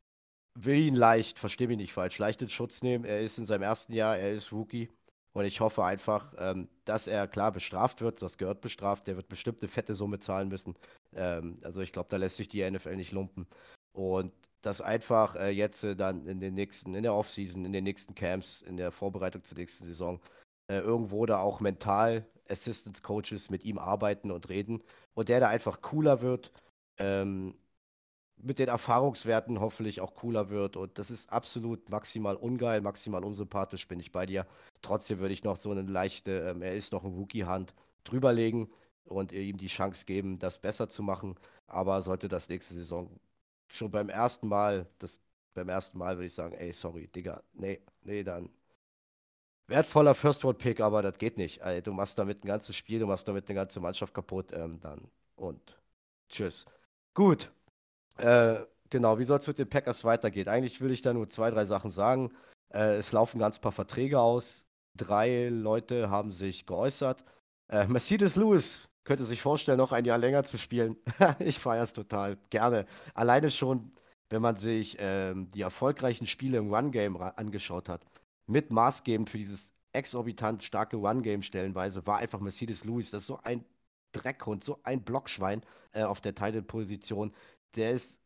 will 0.55 0.79
ihn 0.79 0.97
leicht, 0.97 1.39
verstehe 1.39 1.69
mich 1.69 1.77
nicht 1.77 1.93
falsch, 1.93 2.19
leicht 2.19 2.43
in 2.43 2.49
Schutz 2.49 2.83
nehmen. 2.83 3.05
Er 3.05 3.21
ist 3.21 3.39
in 3.39 3.47
seinem 3.47 3.63
ersten 3.63 3.93
Jahr, 3.93 4.17
er 4.17 4.33
ist 4.33 4.53
Rookie. 4.53 4.89
Und 5.33 5.45
ich 5.45 5.61
hoffe 5.61 5.85
einfach, 5.85 6.35
ähm, 6.39 6.69
dass 6.85 7.07
er 7.07 7.29
klar 7.29 7.53
bestraft 7.53 8.01
wird. 8.01 8.23
Das 8.23 8.39
gehört 8.39 8.61
bestraft. 8.61 9.07
Der 9.07 9.17
wird 9.17 9.29
bestimmt 9.29 9.61
eine 9.61 9.69
fette 9.69 9.95
Summe 9.95 10.19
zahlen 10.19 10.49
müssen. 10.49 10.75
Ähm, 11.15 11.59
also 11.63 11.81
ich 11.81 11.93
glaube, 11.93 12.09
da 12.11 12.17
lässt 12.17 12.37
sich 12.37 12.49
die 12.49 12.69
NFL 12.69 12.97
nicht 12.97 13.13
lumpen. 13.13 13.47
Und 13.93 14.33
dass 14.63 14.81
einfach 14.81 15.37
äh, 15.37 15.51
jetzt 15.51 15.85
äh, 15.85 15.95
dann 15.95 16.27
in 16.27 16.41
den 16.41 16.55
nächsten, 16.55 16.95
in 16.95 17.03
der 17.03 17.15
Offseason, 17.15 17.65
in 17.65 17.73
den 17.73 17.85
nächsten 17.85 18.15
Camps, 18.15 18.63
in 18.63 18.77
der 18.77 18.91
Vorbereitung 18.91 19.45
zur 19.45 19.59
nächsten 19.59 19.85
Saison, 19.85 20.21
äh, 20.69 20.79
irgendwo 20.79 21.25
da 21.27 21.39
auch 21.39 21.61
mental 21.61 22.27
Assistance 22.51 23.03
Coaches 23.03 23.51
mit 23.51 23.65
ihm 23.65 23.79
arbeiten 23.79 24.31
und 24.31 24.49
reden. 24.49 24.83
Und 25.15 25.29
der 25.29 25.41
da 25.41 25.49
einfach 25.49 25.81
cooler 25.83 26.23
wird. 26.23 26.53
Ähm, 26.99 27.55
mit 28.41 28.59
den 28.59 28.69
Erfahrungswerten 28.69 29.61
hoffentlich 29.61 30.01
auch 30.01 30.15
cooler 30.15 30.51
wird. 30.51 30.77
Und 30.77 30.99
das 30.99 31.11
ist 31.11 31.33
absolut 31.33 31.91
maximal 31.91 32.37
ungeil, 32.37 32.81
maximal 32.81 33.25
unsympathisch, 33.25 33.89
bin 33.89 34.01
ich 34.01 34.13
bei 34.13 34.27
dir. 34.27 34.47
Trotzdem 34.83 35.19
würde 35.19 35.35
ich 35.35 35.45
noch 35.45 35.57
so 35.57 35.71
eine 35.71 35.83
leichte, 35.83 36.41
ähm, 36.51 36.63
er 36.63 36.75
ist 36.75 36.93
noch 36.93 37.05
ein 37.05 37.13
Rookie-Hand 37.13 37.75
drüberlegen 38.05 38.69
und 39.05 39.33
ihm 39.33 39.59
die 39.59 39.67
Chance 39.67 40.05
geben, 40.07 40.39
das 40.39 40.59
besser 40.61 40.89
zu 40.89 41.03
machen. 41.03 41.35
Aber 41.67 42.03
sollte 42.03 42.29
das 42.29 42.49
nächste 42.49 42.75
Saison 42.75 43.11
schon 43.69 43.91
beim 43.91 44.09
ersten 44.09 44.49
Mal, 44.49 44.87
das 44.99 45.21
beim 45.55 45.69
ersten 45.69 45.99
Mal 45.99 46.17
würde 46.17 46.27
ich 46.27 46.35
sagen, 46.35 46.55
ey, 46.55 46.73
sorry, 46.73 47.09
Digga, 47.09 47.43
nee, 47.55 47.81
nee, 48.03 48.23
dann 48.23 48.51
wertvoller 49.68 50.14
First-Round-Pick, 50.14 50.81
aber 50.81 51.02
das 51.02 51.18
geht 51.18 51.37
nicht. 51.37 51.61
Ey, 51.61 51.83
du 51.83 51.92
machst 51.92 52.18
damit 52.18 52.44
ein 52.44 52.48
ganzes 52.48 52.74
Spiel, 52.74 52.98
du 52.98 53.07
machst 53.07 53.28
damit 53.28 53.48
eine 53.48 53.54
ganze 53.57 53.81
Mannschaft 53.81 54.14
kaputt, 54.14 54.52
ähm, 54.52 54.81
dann 54.81 55.09
und 55.37 55.78
tschüss. 56.28 56.64
Gut, 57.14 57.50
äh, 58.18 58.57
genau, 58.90 59.18
wie 59.18 59.24
soll 59.24 59.38
es 59.38 59.46
mit 59.46 59.59
den 59.59 59.68
Packers 59.68 60.04
weitergehen? 60.04 60.48
Eigentlich 60.48 60.81
will 60.81 60.90
ich 60.90 61.02
da 61.02 61.12
nur 61.12 61.28
zwei, 61.31 61.50
drei 61.50 61.64
Sachen 61.64 61.90
sagen. 61.90 62.33
Äh, 62.72 62.96
es 62.96 63.12
laufen 63.12 63.38
ganz 63.38 63.59
paar 63.59 63.72
Verträge 63.72 64.20
aus. 64.20 64.66
Drei 64.96 65.48
Leute 65.48 66.11
haben 66.11 66.33
sich 66.33 66.66
geäußert. 66.66 67.24
Äh, 67.68 67.87
Mercedes 67.87 68.37
Lewis 68.37 68.88
könnte 69.04 69.24
sich 69.24 69.40
vorstellen, 69.40 69.78
noch 69.78 69.92
ein 69.92 70.04
Jahr 70.04 70.18
länger 70.18 70.44
zu 70.44 70.59
spielen. 70.59 70.96
ich 71.38 71.59
feiere 71.59 71.83
es 71.83 71.92
total 71.92 72.37
gerne. 72.50 72.87
Alleine 73.14 73.50
schon, 73.50 73.92
wenn 74.28 74.42
man 74.42 74.57
sich 74.57 74.96
ähm, 75.00 75.48
die 75.50 75.62
erfolgreichen 75.62 76.26
Spiele 76.26 76.59
im 76.59 76.72
Run-Game 76.74 77.16
angeschaut 77.16 77.88
hat, 77.88 78.02
mit 78.49 78.73
maßgebend 78.73 79.31
für 79.31 79.39
dieses 79.39 79.75
exorbitant 79.93 80.63
starke 80.63 80.97
Run-Game 80.97 81.43
stellenweise, 81.43 82.07
war 82.07 82.19
einfach 82.19 82.41
Mercedes 82.41 82.85
Lewis. 82.85 83.11
Das 83.11 83.23
ist 83.23 83.29
so 83.29 83.39
ein 83.43 83.65
Dreckhund, 84.13 84.65
so 84.65 84.81
ein 84.83 85.03
Blockschwein 85.03 85.63
äh, 85.93 86.03
auf 86.03 86.21
der 86.21 86.35
Title-Position. 86.35 87.33
Der 87.77 87.93
ist 87.93 88.21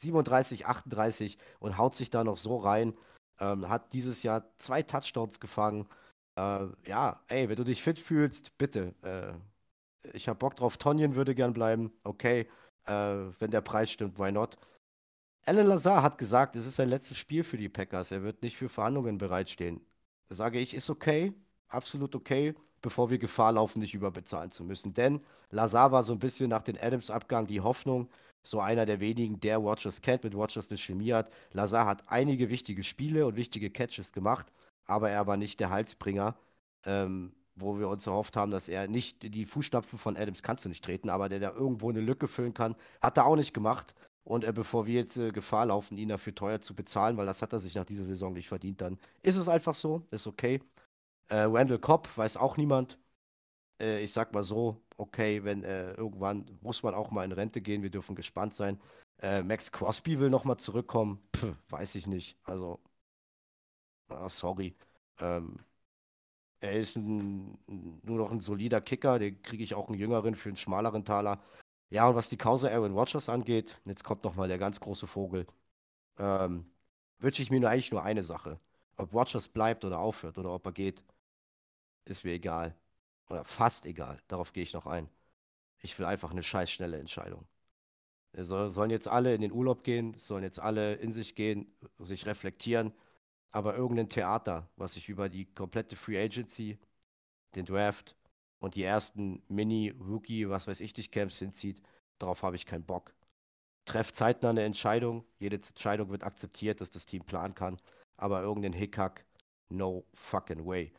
37, 0.00 0.66
38 0.66 1.38
und 1.60 1.78
haut 1.78 1.94
sich 1.94 2.10
da 2.10 2.24
noch 2.24 2.36
so 2.36 2.56
rein. 2.56 2.94
Ähm, 3.40 3.68
hat 3.68 3.92
dieses 3.92 4.22
Jahr 4.22 4.44
zwei 4.58 4.82
Touchdowns 4.82 5.40
gefangen. 5.40 5.88
Äh, 6.36 6.66
ja, 6.86 7.20
ey, 7.28 7.48
wenn 7.48 7.56
du 7.56 7.64
dich 7.64 7.82
fit 7.82 7.98
fühlst, 7.98 8.56
bitte. 8.58 8.94
Äh, 9.02 9.32
ich 10.12 10.28
habe 10.28 10.38
Bock 10.38 10.56
drauf. 10.56 10.76
Tonjen 10.76 11.14
würde 11.14 11.34
gern 11.34 11.52
bleiben. 11.52 11.92
Okay, 12.04 12.48
äh, 12.86 12.92
wenn 13.38 13.50
der 13.50 13.60
Preis 13.60 13.90
stimmt, 13.90 14.18
why 14.18 14.32
not? 14.32 14.56
Alan 15.44 15.66
Lazar 15.66 16.02
hat 16.02 16.18
gesagt, 16.18 16.54
es 16.54 16.66
ist 16.66 16.76
sein 16.76 16.88
letztes 16.88 17.18
Spiel 17.18 17.42
für 17.42 17.56
die 17.56 17.68
Packers. 17.68 18.12
Er 18.12 18.22
wird 18.22 18.42
nicht 18.42 18.56
für 18.56 18.68
Verhandlungen 18.68 19.18
bereitstehen. 19.18 19.80
Da 20.28 20.36
sage 20.36 20.60
ich, 20.60 20.72
ist 20.72 20.88
okay, 20.88 21.32
absolut 21.68 22.14
okay, 22.14 22.54
bevor 22.80 23.10
wir 23.10 23.18
Gefahr 23.18 23.52
laufen, 23.52 23.80
nicht 23.80 23.94
überbezahlen 23.94 24.52
zu 24.52 24.62
müssen. 24.62 24.94
Denn 24.94 25.20
Lazar 25.50 25.90
war 25.90 26.04
so 26.04 26.12
ein 26.12 26.20
bisschen 26.20 26.48
nach 26.48 26.62
dem 26.62 26.76
Adams-Abgang 26.80 27.48
die 27.48 27.60
Hoffnung, 27.60 28.08
so 28.44 28.60
einer 28.60 28.86
der 28.86 29.00
wenigen, 29.00 29.40
der 29.40 29.58
Rogers 29.58 30.00
kennt, 30.00 30.22
mit 30.22 30.34
Rogers 30.34 30.70
eine 30.70 30.78
Chemie 30.78 31.12
hat. 31.12 31.32
Lazar 31.52 31.86
hat 31.86 32.04
einige 32.06 32.48
wichtige 32.48 32.84
Spiele 32.84 33.26
und 33.26 33.36
wichtige 33.36 33.70
Catches 33.70 34.12
gemacht, 34.12 34.46
aber 34.86 35.10
er 35.10 35.26
war 35.26 35.36
nicht 35.36 35.58
der 35.58 35.70
Halsbringer, 35.70 36.36
ähm, 36.86 37.32
wo 37.56 37.78
wir 37.78 37.88
uns 37.88 38.06
erhofft 38.06 38.36
haben, 38.36 38.52
dass 38.52 38.68
er 38.68 38.86
nicht 38.88 39.22
die 39.34 39.44
Fußstapfen 39.44 39.98
von 39.98 40.16
Adams 40.16 40.42
kannst 40.42 40.64
du 40.64 40.68
nicht 40.68 40.84
treten, 40.84 41.10
aber 41.10 41.28
der 41.28 41.40
da 41.40 41.50
irgendwo 41.50 41.90
eine 41.90 42.00
Lücke 42.00 42.28
füllen 42.28 42.54
kann, 42.54 42.76
hat 43.00 43.16
er 43.16 43.26
auch 43.26 43.36
nicht 43.36 43.52
gemacht. 43.54 43.94
Und 44.24 44.44
äh, 44.44 44.52
bevor 44.52 44.86
wir 44.86 44.94
jetzt 44.94 45.16
äh, 45.16 45.32
Gefahr 45.32 45.66
laufen, 45.66 45.98
ihn 45.98 46.08
dafür 46.08 46.34
teuer 46.34 46.60
zu 46.60 46.74
bezahlen, 46.74 47.16
weil 47.16 47.26
das 47.26 47.42
hat 47.42 47.52
er 47.52 47.60
sich 47.60 47.74
nach 47.74 47.84
dieser 47.86 48.04
Saison 48.04 48.32
nicht 48.32 48.48
verdient, 48.48 48.80
dann 48.80 48.98
ist 49.22 49.36
es 49.36 49.48
einfach 49.48 49.74
so, 49.74 50.04
ist 50.10 50.26
okay. 50.26 50.60
Äh, 51.28 51.42
Randall 51.42 51.78
Cobb 51.78 52.08
weiß 52.16 52.36
auch 52.36 52.56
niemand. 52.56 52.98
Äh, 53.80 54.04
ich 54.04 54.12
sag 54.12 54.32
mal 54.34 54.44
so, 54.44 54.82
okay, 54.96 55.44
wenn 55.44 55.64
äh, 55.64 55.94
irgendwann 55.94 56.46
muss 56.62 56.82
man 56.82 56.94
auch 56.94 57.10
mal 57.10 57.24
in 57.24 57.32
Rente 57.32 57.60
gehen, 57.62 57.82
wir 57.82 57.90
dürfen 57.90 58.14
gespannt 58.16 58.54
sein. 58.54 58.80
Äh, 59.20 59.42
Max 59.42 59.72
Crosby 59.72 60.18
will 60.20 60.30
nochmal 60.30 60.58
zurückkommen, 60.58 61.20
Puh, 61.32 61.54
weiß 61.70 61.94
ich 61.96 62.06
nicht. 62.06 62.38
Also, 62.44 62.80
ah, 64.08 64.28
sorry. 64.28 64.76
Ähm, 65.20 65.58
er 66.60 66.72
ist 66.74 66.96
ein, 66.96 67.58
nur 68.02 68.18
noch 68.18 68.30
ein 68.30 68.40
solider 68.40 68.80
Kicker, 68.80 69.18
den 69.18 69.42
kriege 69.42 69.64
ich 69.64 69.74
auch 69.74 69.88
einen 69.88 69.98
jüngeren 69.98 70.34
für 70.36 70.48
einen 70.48 70.56
schmaleren 70.56 71.04
Taler. 71.04 71.42
Ja, 71.92 72.08
und 72.08 72.14
was 72.14 72.30
die 72.30 72.38
Causa 72.38 72.68
Aaron 72.68 72.94
Rodgers 72.94 73.28
angeht, 73.28 73.78
jetzt 73.84 74.02
kommt 74.02 74.24
nochmal 74.24 74.48
der 74.48 74.56
ganz 74.56 74.80
große 74.80 75.06
Vogel. 75.06 75.46
Ähm, 76.18 76.66
wünsche 77.18 77.42
ich 77.42 77.50
mir 77.50 77.60
nur 77.60 77.70
eigentlich 77.70 77.92
nur 77.92 78.02
eine 78.02 78.22
Sache. 78.22 78.58
Ob 78.96 79.12
Rogers 79.12 79.48
bleibt 79.48 79.84
oder 79.84 79.98
aufhört 80.00 80.38
oder 80.38 80.52
ob 80.54 80.64
er 80.66 80.72
geht, 80.72 81.04
ist 82.06 82.24
mir 82.24 82.32
egal. 82.32 82.74
Oder 83.28 83.44
fast 83.44 83.86
egal. 83.86 84.22
Darauf 84.28 84.54
gehe 84.54 84.62
ich 84.62 84.72
noch 84.72 84.86
ein. 84.86 85.08
Ich 85.80 85.98
will 85.98 86.06
einfach 86.06 86.30
eine 86.32 86.42
scheiß 86.42 86.70
schnelle 86.70 86.98
Entscheidung. 86.98 87.46
Es 88.32 88.48
sollen 88.48 88.90
jetzt 88.90 89.08
alle 89.08 89.34
in 89.34 89.42
den 89.42 89.52
Urlaub 89.52 89.84
gehen, 89.84 90.14
sollen 90.18 90.44
jetzt 90.44 90.60
alle 90.60 90.94
in 90.94 91.12
sich 91.12 91.34
gehen, 91.34 91.74
sich 91.98 92.26
reflektieren. 92.26 92.92
Aber 93.52 93.76
irgendein 93.76 94.08
Theater, 94.08 94.68
was 94.76 94.94
sich 94.94 95.10
über 95.10 95.28
die 95.28 95.46
komplette 95.54 95.96
Free 95.96 96.18
Agency, 96.22 96.78
den 97.54 97.66
Draft 97.66 98.16
und 98.62 98.76
die 98.76 98.84
ersten 98.84 99.42
Mini-Rookie, 99.48 100.48
was 100.48 100.68
weiß 100.68 100.80
ich, 100.82 100.92
dich 100.92 101.10
Camps 101.10 101.40
hinzieht, 101.40 101.82
darauf 102.18 102.44
habe 102.44 102.54
ich 102.54 102.64
keinen 102.64 102.84
Bock. 102.84 103.12
Treff 103.86 104.12
zeitnah 104.12 104.50
eine 104.50 104.62
Entscheidung. 104.62 105.24
Jede 105.40 105.56
Entscheidung 105.56 106.10
wird 106.10 106.22
akzeptiert, 106.22 106.80
dass 106.80 106.90
das 106.90 107.04
Team 107.04 107.24
planen 107.24 107.56
kann. 107.56 107.76
Aber 108.16 108.40
irgendein 108.40 108.72
Hickhack, 108.72 109.26
no 109.68 110.04
fucking 110.14 110.64
way. 110.64 110.92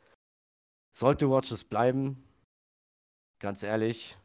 Sollte 0.91 1.29
Watches 1.29 1.63
bleiben, 1.63 2.21
ganz 3.39 3.63
ehrlich, 3.63 4.17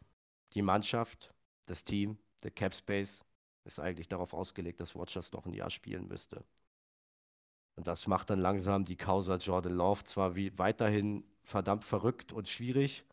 die 0.55 0.63
Mannschaft, 0.63 1.33
das 1.67 1.85
Team, 1.85 2.19
der 2.43 2.51
Cap 2.51 2.75
Space 2.75 3.25
ist 3.63 3.79
eigentlich 3.79 4.09
darauf 4.09 4.35
ausgelegt, 4.35 4.81
dass 4.81 4.97
Watchers 4.97 5.33
noch 5.33 5.47
ein 5.47 5.55
Jahr 5.55 5.71
spielen 5.71 6.09
müsste. 6.09 6.43
Und 7.77 7.87
das 7.87 8.09
macht 8.09 8.31
dann 8.31 8.41
langsam 8.41 8.85
die 8.85 8.97
Causa 8.97 9.37
Jordan 9.37 9.75
Love 9.75 10.03
zwar 10.03 10.35
wie 10.35 10.59
weiterhin 10.59 11.23
verdammt 11.45 11.85
verrückt 11.85 12.33
und 12.33 12.49
schwierig, 12.49 13.05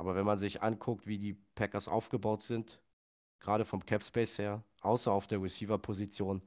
aber 0.00 0.14
wenn 0.14 0.24
man 0.24 0.38
sich 0.38 0.62
anguckt, 0.62 1.06
wie 1.06 1.18
die 1.18 1.34
Packers 1.54 1.86
aufgebaut 1.86 2.42
sind, 2.42 2.80
gerade 3.38 3.66
vom 3.66 3.84
Cap 3.84 4.02
Space 4.02 4.38
her, 4.38 4.64
außer 4.80 5.12
auf 5.12 5.26
der 5.26 5.42
Receiver-Position, 5.42 6.40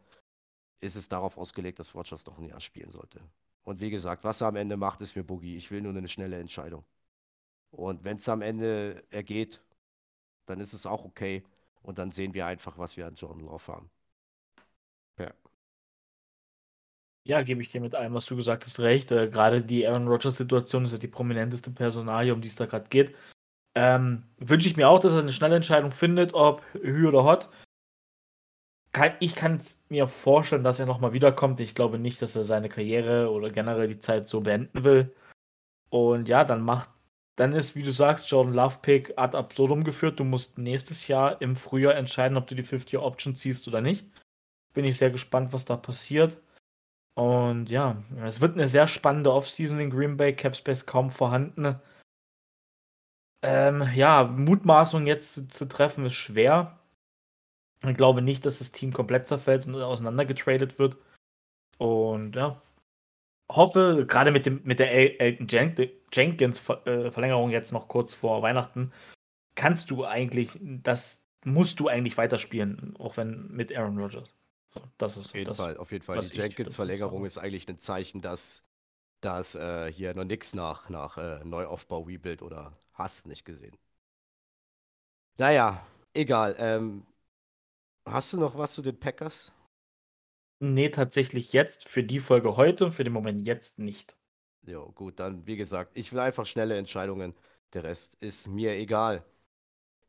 ist 0.79 0.95
es 0.95 1.07
darauf 1.07 1.37
ausgelegt, 1.37 1.77
dass 1.77 1.93
Rogers 1.93 2.25
noch 2.25 2.39
ein 2.39 2.45
Jahr 2.45 2.59
spielen 2.59 2.89
sollte. 2.89 3.21
Und 3.61 3.79
wie 3.79 3.91
gesagt, 3.91 4.23
was 4.23 4.41
er 4.41 4.47
am 4.47 4.55
Ende 4.55 4.75
macht, 4.75 5.01
ist 5.01 5.15
mir 5.15 5.23
Boogie. 5.23 5.55
Ich 5.55 5.69
will 5.69 5.81
nur 5.81 5.95
eine 5.95 6.07
schnelle 6.07 6.39
Entscheidung. 6.39 6.83
Und 7.69 8.03
wenn 8.03 8.17
es 8.17 8.27
am 8.27 8.41
Ende 8.41 9.03
ergeht, 9.11 9.61
dann 10.47 10.59
ist 10.59 10.73
es 10.73 10.87
auch 10.87 11.05
okay. 11.05 11.43
Und 11.83 11.99
dann 11.99 12.09
sehen 12.09 12.33
wir 12.33 12.47
einfach, 12.47 12.79
was 12.79 12.97
wir 12.97 13.05
an 13.05 13.13
Jordan 13.13 13.41
Love 13.41 13.71
haben. 13.71 13.91
Ja. 15.19 15.31
Ja, 17.25 17.43
gebe 17.43 17.61
ich 17.61 17.69
dir 17.69 17.81
mit 17.81 17.93
allem, 17.93 18.15
was 18.15 18.25
du 18.25 18.35
gesagt 18.35 18.65
hast, 18.65 18.79
recht. 18.79 19.11
Äh, 19.11 19.29
gerade 19.29 19.61
die 19.61 19.87
Aaron 19.87 20.07
Rodgers-Situation 20.07 20.85
ist 20.85 20.93
ja 20.93 20.97
die 20.97 21.07
prominenteste 21.07 21.69
Personalie, 21.69 22.33
um 22.33 22.41
die 22.41 22.47
es 22.47 22.55
da 22.55 22.65
gerade 22.65 22.89
geht. 22.89 23.15
Ähm, 23.75 24.23
Wünsche 24.37 24.67
ich 24.67 24.77
mir 24.77 24.87
auch, 24.87 24.99
dass 24.99 25.13
er 25.13 25.21
eine 25.21 25.31
schnelle 25.31 25.55
Entscheidung 25.55 25.91
findet, 25.91 26.33
ob 26.33 26.61
Hü 26.73 27.07
oder 27.07 27.23
Hot. 27.23 27.49
Kann, 28.91 29.13
ich 29.19 29.35
kann 29.35 29.59
mir 29.89 30.07
vorstellen, 30.07 30.63
dass 30.63 30.79
er 30.79 30.85
nochmal 30.85 31.13
wiederkommt. 31.13 31.59
Ich 31.59 31.73
glaube 31.73 31.97
nicht, 31.97 32.21
dass 32.21 32.35
er 32.35 32.43
seine 32.43 32.69
Karriere 32.69 33.31
oder 33.31 33.49
generell 33.49 33.87
die 33.87 33.97
Zeit 33.97 34.27
so 34.27 34.41
beenden 34.41 34.83
will. 34.83 35.15
Und 35.89 36.27
ja, 36.27 36.43
dann 36.43 36.61
macht, 36.61 36.89
dann 37.35 37.53
ist, 37.53 37.75
wie 37.75 37.83
du 37.83 37.91
sagst, 37.91 38.29
Jordan 38.29 38.53
Love 38.53 38.79
Pick 38.83 39.13
ad 39.17 39.35
absurdum 39.35 39.83
geführt. 39.83 40.19
Du 40.19 40.23
musst 40.23 40.59
nächstes 40.59 41.07
Jahr 41.07 41.41
im 41.41 41.55
Frühjahr 41.55 41.95
entscheiden, 41.95 42.37
ob 42.37 42.47
du 42.47 42.55
die 42.55 42.63
50-Option 42.63 43.35
ziehst 43.35 43.67
oder 43.67 43.81
nicht. 43.81 44.05
Bin 44.73 44.85
ich 44.85 44.97
sehr 44.97 45.11
gespannt, 45.11 45.53
was 45.53 45.65
da 45.65 45.75
passiert. 45.75 46.37
Und 47.15 47.69
ja, 47.69 48.03
es 48.23 48.41
wird 48.41 48.55
eine 48.55 48.67
sehr 48.67 48.87
spannende 48.87 49.33
Offseason 49.33 49.79
in 49.79 49.89
Green 49.91 50.17
Bay. 50.17 50.35
Capspace 50.35 50.85
kaum 50.85 51.11
vorhanden. 51.11 51.79
Ähm, 53.43 53.89
ja, 53.93 54.23
Mutmaßung 54.23 55.05
jetzt 55.05 55.33
zu, 55.33 55.47
zu, 55.49 55.67
treffen 55.67 56.05
ist 56.05 56.13
schwer. 56.13 56.79
Ich 57.85 57.97
glaube 57.97 58.21
nicht, 58.21 58.45
dass 58.45 58.59
das 58.59 58.71
Team 58.71 58.93
komplett 58.93 59.27
zerfällt 59.27 59.67
und 59.67 59.75
auseinandergetradet 59.75 60.79
wird. 60.79 60.95
Und 61.77 62.37
ja, 62.37 62.57
hoffe, 63.51 64.05
gerade 64.07 64.31
mit, 64.31 64.45
dem, 64.45 64.61
mit 64.63 64.79
der 64.79 64.93
Elton 65.19 65.47
Jenkins-Verlängerung 66.13 67.49
äh, 67.49 67.53
jetzt 67.53 67.73
noch 67.73 67.89
kurz 67.89 68.13
vor 68.13 68.41
Weihnachten, 68.41 68.93
kannst 69.55 69.91
du 69.91 70.05
eigentlich, 70.05 70.57
das 70.61 71.25
musst 71.43 71.81
du 71.81 71.89
eigentlich 71.89 72.17
weiterspielen, 72.17 72.95
auch 72.99 73.17
wenn 73.17 73.49
mit 73.49 73.75
Aaron 73.75 73.99
Rodgers. 73.99 74.37
So, 74.73 74.81
das 74.97 75.17
ist 75.17 75.27
auf 75.27 75.35
jeden 75.35 75.47
das, 75.49 75.57
Fall, 75.57 75.75
auf 75.75 75.91
jeden 75.91 76.05
Fall. 76.05 76.19
Die 76.19 76.37
Jenkins-Verlängerung 76.37 77.25
ist 77.25 77.37
eigentlich 77.37 77.67
ein 77.67 77.77
Zeichen, 77.77 78.21
dass, 78.21 78.65
dass 79.19 79.55
äh, 79.55 79.91
hier 79.91 80.15
noch 80.15 80.23
nichts 80.23 80.53
nach, 80.53 80.89
nach 80.89 81.17
äh, 81.17 81.43
Neuaufbau, 81.43 82.03
Rebuild 82.03 82.41
oder 82.41 82.77
Hast 82.93 83.27
nicht 83.27 83.45
gesehen. 83.45 83.77
Naja, 85.37 85.85
egal. 86.13 86.55
Ähm, 86.59 87.05
hast 88.05 88.33
du 88.33 88.39
noch 88.39 88.57
was 88.57 88.73
zu 88.75 88.81
den 88.81 88.99
Packers? 88.99 89.51
Nee, 90.59 90.89
tatsächlich 90.89 91.53
jetzt, 91.53 91.87
für 91.89 92.03
die 92.03 92.19
Folge 92.19 92.55
heute 92.57 92.85
und 92.85 92.93
für 92.93 93.03
den 93.03 93.13
Moment 93.13 93.41
jetzt 93.45 93.79
nicht. 93.79 94.15
Jo, 94.65 94.91
gut, 94.93 95.19
dann 95.19 95.45
wie 95.45 95.57
gesagt, 95.57 95.97
ich 95.97 96.11
will 96.13 96.19
einfach 96.19 96.45
schnelle 96.45 96.77
Entscheidungen. 96.77 97.35
Der 97.73 97.83
Rest 97.83 98.15
ist 98.21 98.47
mir 98.47 98.73
egal. 98.73 99.25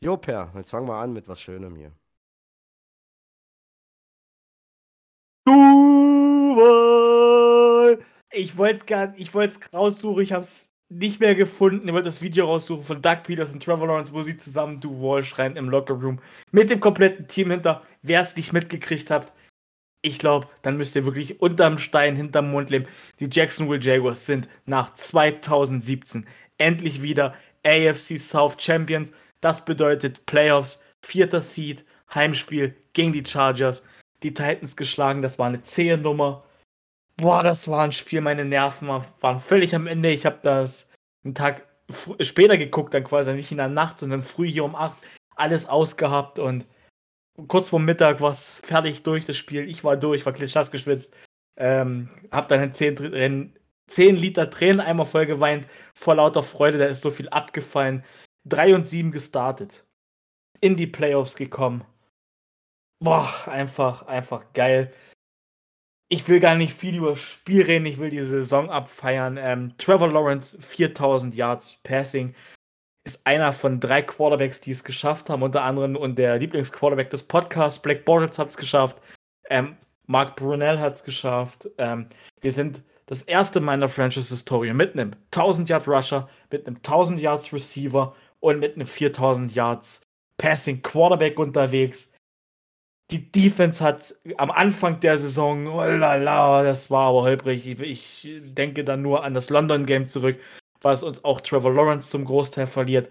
Jo, 0.01 0.17
Per, 0.19 0.53
jetzt 0.57 0.71
fangen 0.71 0.89
wir 0.89 0.97
an 0.97 1.13
mit 1.13 1.29
was 1.29 1.41
Schönem 1.41 1.77
hier. 1.77 1.93
Duval! 5.47 7.15
Ich 8.33 8.57
wollte 8.57 8.77
es 8.77 8.87
gar 8.87 9.17
ich 9.19 9.35
wollte 9.35 9.59
es 9.61 9.73
raussuchen, 9.73 10.23
ich 10.23 10.33
habe 10.33 10.45
es 10.45 10.74
nicht 10.89 11.21
mehr 11.21 11.35
gefunden. 11.35 11.89
Ich 11.89 11.95
wollte 11.95 12.07
das 12.07 12.23
Video 12.23 12.47
raussuchen 12.47 12.85
von 12.85 13.03
Doug 13.03 13.23
Peters 13.25 13.53
und 13.53 13.63
Trevor 13.63 13.87
Lawrence, 13.87 14.13
wo 14.13 14.23
sie 14.23 14.37
zusammen 14.37 14.81
Duval 14.81 15.23
schreien 15.23 15.57
im 15.57 15.69
Lockerroom. 15.69 16.21
Mit 16.51 16.71
dem 16.71 16.81
kompletten 16.81 17.27
Team 17.29 17.51
hinter. 17.51 17.83
Wer 18.03 18.21
es 18.21 18.37
nicht 18.37 18.53
mitgekriegt 18.53 19.11
habt, 19.11 19.33
ich 20.03 20.19
glaube, 20.19 20.49
dann 20.61 20.77
müsst 20.77 20.95
ihr 20.97 21.07
wirklich 21.07 21.41
unterm 21.41 21.79
Stein, 21.79 22.15
hinterm 22.15 22.51
Mond 22.51 22.69
leben. 22.69 22.87
Die 23.21 23.29
Jacksonville 23.31 23.81
Jaguars 23.81 24.27
sind 24.27 24.49
nach 24.67 24.95
2017 24.95 26.27
endlich 26.59 27.03
wieder 27.03 27.35
AFC 27.65 28.19
South 28.19 28.57
Champions. 28.59 29.15
Das 29.41 29.65
bedeutet 29.65 30.27
Playoffs, 30.27 30.83
vierter 31.05 31.41
Seed, 31.41 31.85
Heimspiel 32.15 32.77
gegen 32.93 33.13
die 33.13 33.25
Chargers. 33.25 33.85
Die 34.23 34.35
Titans 34.35 34.77
geschlagen, 34.77 35.23
das 35.23 35.39
war 35.39 35.47
eine 35.47 35.63
zähe 35.63 35.97
Nummer. 35.97 36.45
Boah, 37.17 37.43
das 37.43 37.69
war 37.69 37.85
ein 37.85 37.93
Spiel, 37.93 38.21
meine 38.21 38.45
Nerven 38.45 38.89
waren 38.89 39.39
völlig 39.39 39.75
am 39.75 39.87
Ende. 39.87 40.11
Ich 40.11 40.27
habe 40.27 40.41
das 40.43 40.91
einen 41.25 41.35
Tag 41.35 41.67
später 42.21 42.57
geguckt, 42.57 42.93
dann 42.93 43.05
quasi 43.05 43.33
nicht 43.35 43.53
in 43.53 43.59
der 43.59 43.69
Nacht, 43.69 43.99
sondern 43.99 44.23
früh 44.23 44.49
hier 44.49 44.65
um 44.65 44.75
8 44.75 44.97
alles 45.37 45.67
ausgehabt 45.69 46.39
und 46.39 46.67
kurz 47.49 47.69
vor 47.69 47.81
Mittag 47.81 48.21
war 48.21 48.31
es 48.31 48.61
fertig 48.61 49.03
durch 49.03 49.27
das 49.27 49.37
Spiel. 49.37 49.69
Ich 49.69 49.85
war 49.85 49.97
durch, 49.97 50.25
war 50.27 50.33
klitschnass 50.33 50.71
geschwitzt. 50.71 51.15
Ähm, 51.57 52.09
hab 52.31 52.49
dann 52.49 52.63
in 52.63 52.73
10, 52.73 53.53
10 53.89 54.17
Liter 54.17 54.51
Tränen 54.51 54.81
einmal 54.81 55.07
voll 55.07 55.27
geweint, 55.27 55.67
vor 55.95 56.17
lauter 56.17 56.43
Freude, 56.43 56.79
da 56.79 56.87
ist 56.87 57.03
so 57.03 57.11
viel 57.11 57.29
abgefallen. 57.29 58.05
3 58.47 58.75
und 58.75 58.87
7 58.87 59.13
gestartet. 59.13 59.85
In 60.61 60.77
die 60.77 60.87
Playoffs 60.87 61.37
gekommen. 61.37 61.85
Boah, 63.01 63.29
einfach, 63.47 64.07
einfach 64.07 64.53
geil 64.53 64.93
ich 66.09 66.29
will 66.29 66.41
gar 66.41 66.55
nicht 66.55 66.75
viel 66.75 66.97
über 66.97 67.11
das 67.11 67.21
Spiel 67.21 67.63
reden, 67.63 67.87
ich 67.87 67.99
will 67.99 68.11
die 68.11 68.23
Saison 68.23 68.71
abfeiern. 68.71 69.39
Ähm, 69.41 69.75
Trevor 69.79 70.09
Lawrence, 70.09 70.59
4000 70.61 71.35
Yards 71.35 71.79
Passing, 71.83 72.35
ist 73.05 73.27
einer 73.27 73.53
von 73.53 73.81
drei 73.81 74.03
Quarterbacks, 74.03 74.61
die 74.61 74.71
es 74.71 74.85
geschafft 74.85 75.29
haben, 75.29 75.43
unter 75.43 75.63
anderem 75.63 75.97
und 75.97 76.17
der 76.17 76.39
Lieblingsquarterback 76.39 77.11
des 77.11 77.23
Podcasts, 77.25 77.81
Black 77.81 78.05
Bortles, 78.05 78.39
hat 78.39 78.49
es 78.49 78.57
geschafft. 78.57 78.99
Ähm, 79.51 79.77
Mark 80.07 80.37
Brunell 80.37 80.79
hat 80.79 80.97
es 80.97 81.05
geschafft. 81.05 81.69
Ähm, 81.79 82.07
wir 82.41 82.53
sind 82.53 82.83
das 83.07 83.23
erste 83.23 83.61
Mal 83.61 83.75
in 83.75 83.81
der 83.81 83.89
Franchise-Historie 83.91 84.73
mit 84.73 84.95
einem 84.95 85.13
1000 85.33 85.69
Yard 85.69 85.87
Rusher, 85.87 86.29
mit 86.51 86.67
einem 86.67 86.77
1000 86.77 87.21
Yards 87.21 87.53
Receiver 87.53 88.15
und 88.41 88.61
mit 88.61 88.75
einem 88.77 88.87
4000 88.87 89.55
Yards 89.55 90.03
Passing 90.39 90.83
Quarterback 90.83 91.39
unterwegs 91.39 92.14
die 93.11 93.31
Defense 93.31 93.85
hat 93.85 94.15
am 94.39 94.51
Anfang 94.51 95.01
der 95.01 95.19
Saison, 95.19 95.67
oh 95.67 95.85
lala, 95.85 96.63
das 96.63 96.91
war 96.91 97.09
aber 97.11 97.23
holprig. 97.23 97.67
Ich, 97.67 98.27
denke 98.55 98.85
dann 98.85 99.03
nur 99.03 99.25
an 99.25 99.35
das 99.35 99.51
London 99.51 99.85
Game 99.87 100.09
zurück, 100.09 100.41
was 100.81 101.03
uns 101.03 101.23
auch 101.25 101.41
Trevor 101.41 101.73
Lawrence 101.73 102.11
zum 102.11 102.25
Großteil 102.25 102.67
verliert. 102.67 103.11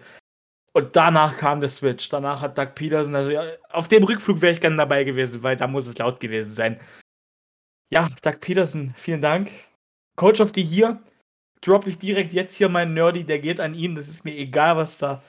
Und 0.72 0.96
danach 0.96 1.36
kam 1.36 1.60
der 1.60 1.68
Switch. 1.68 2.08
Danach 2.08 2.42
hat 2.42 2.58
Doug 2.58 2.74
Peterson, 2.74 3.14
also 3.14 3.30
ja, 3.30 3.44
auf 3.70 3.86
dem 3.86 4.02
Rückflug 4.02 4.42
wäre 4.42 4.52
ich 4.52 4.60
gerne 4.60 4.76
dabei 4.76 5.04
gewesen, 5.04 5.42
weil 5.44 5.56
da 5.56 5.68
muss 5.68 5.86
es 5.86 5.96
laut 5.98 6.18
gewesen 6.18 6.52
sein. 6.52 6.80
Ja, 7.90 8.08
Doug 8.22 8.40
Peterson, 8.40 8.92
vielen 8.96 9.20
Dank. 9.20 9.52
Coach 10.16 10.40
of 10.40 10.52
the 10.54 10.62
Year, 10.62 11.00
droppe 11.60 11.90
ich 11.90 11.98
direkt 11.98 12.32
jetzt 12.32 12.56
hier 12.56 12.68
meinen 12.68 12.94
Nerdy, 12.94 13.22
der 13.22 13.38
geht 13.38 13.60
an 13.60 13.74
ihn. 13.74 13.94
Das 13.94 14.08
ist 14.08 14.24
mir 14.24 14.34
egal, 14.36 14.76
was 14.76 14.98
da 14.98 15.22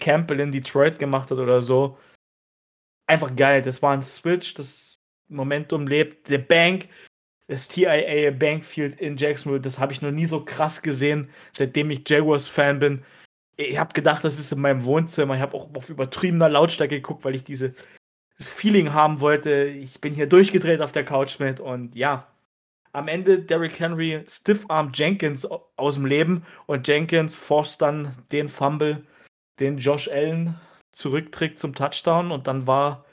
Campbell 0.00 0.40
in 0.40 0.52
Detroit 0.52 0.98
gemacht 0.98 1.30
hat 1.30 1.38
oder 1.38 1.60
so 1.60 1.98
einfach 3.06 3.34
geil. 3.36 3.62
Das 3.62 3.82
war 3.82 3.92
ein 3.92 4.02
Switch, 4.02 4.54
das 4.54 5.00
Momentum 5.28 5.86
lebt. 5.86 6.28
Der 6.28 6.38
Bank, 6.38 6.88
das 7.48 7.68
TIA 7.68 8.30
Bankfield 8.30 9.00
in 9.00 9.16
Jacksonville, 9.16 9.60
das 9.60 9.78
habe 9.78 9.92
ich 9.92 10.02
noch 10.02 10.10
nie 10.10 10.26
so 10.26 10.44
krass 10.44 10.82
gesehen, 10.82 11.30
seitdem 11.52 11.90
ich 11.90 12.08
Jaguars-Fan 12.08 12.78
bin. 12.78 13.04
Ich 13.56 13.78
habe 13.78 13.94
gedacht, 13.94 14.24
das 14.24 14.38
ist 14.38 14.52
in 14.52 14.60
meinem 14.60 14.84
Wohnzimmer. 14.84 15.34
Ich 15.34 15.40
habe 15.40 15.54
auch 15.54 15.74
auf 15.74 15.88
übertriebener 15.88 16.48
Lautstärke 16.48 16.96
geguckt, 16.96 17.24
weil 17.24 17.34
ich 17.34 17.44
dieses 17.44 17.72
Feeling 18.38 18.92
haben 18.92 19.20
wollte. 19.20 19.64
Ich 19.64 20.00
bin 20.00 20.12
hier 20.12 20.28
durchgedreht 20.28 20.82
auf 20.82 20.92
der 20.92 21.04
Couch 21.04 21.38
mit 21.38 21.58
und 21.60 21.94
ja, 21.94 22.26
am 22.92 23.08
Ende 23.08 23.38
Derrick 23.38 23.78
Henry 23.78 24.24
Stiffarm 24.28 24.90
Jenkins 24.94 25.46
aus 25.76 25.94
dem 25.94 26.06
Leben 26.06 26.44
und 26.66 26.86
Jenkins 26.88 27.34
forst 27.34 27.82
dann 27.82 28.14
den 28.32 28.48
Fumble, 28.48 29.04
den 29.60 29.78
Josh 29.78 30.08
Allen 30.08 30.58
zurückträgt 30.96 31.58
zum 31.58 31.74
Touchdown 31.74 32.32
und 32.32 32.46
dann 32.46 32.66
war 32.66 33.04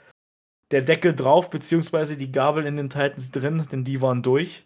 der 0.70 0.82
Deckel 0.82 1.14
drauf, 1.14 1.50
beziehungsweise 1.50 2.16
die 2.16 2.32
Gabel 2.32 2.66
in 2.66 2.76
den 2.76 2.90
Titans 2.90 3.30
drin, 3.30 3.66
denn 3.70 3.84
die 3.84 4.00
waren 4.00 4.22
durch. 4.22 4.64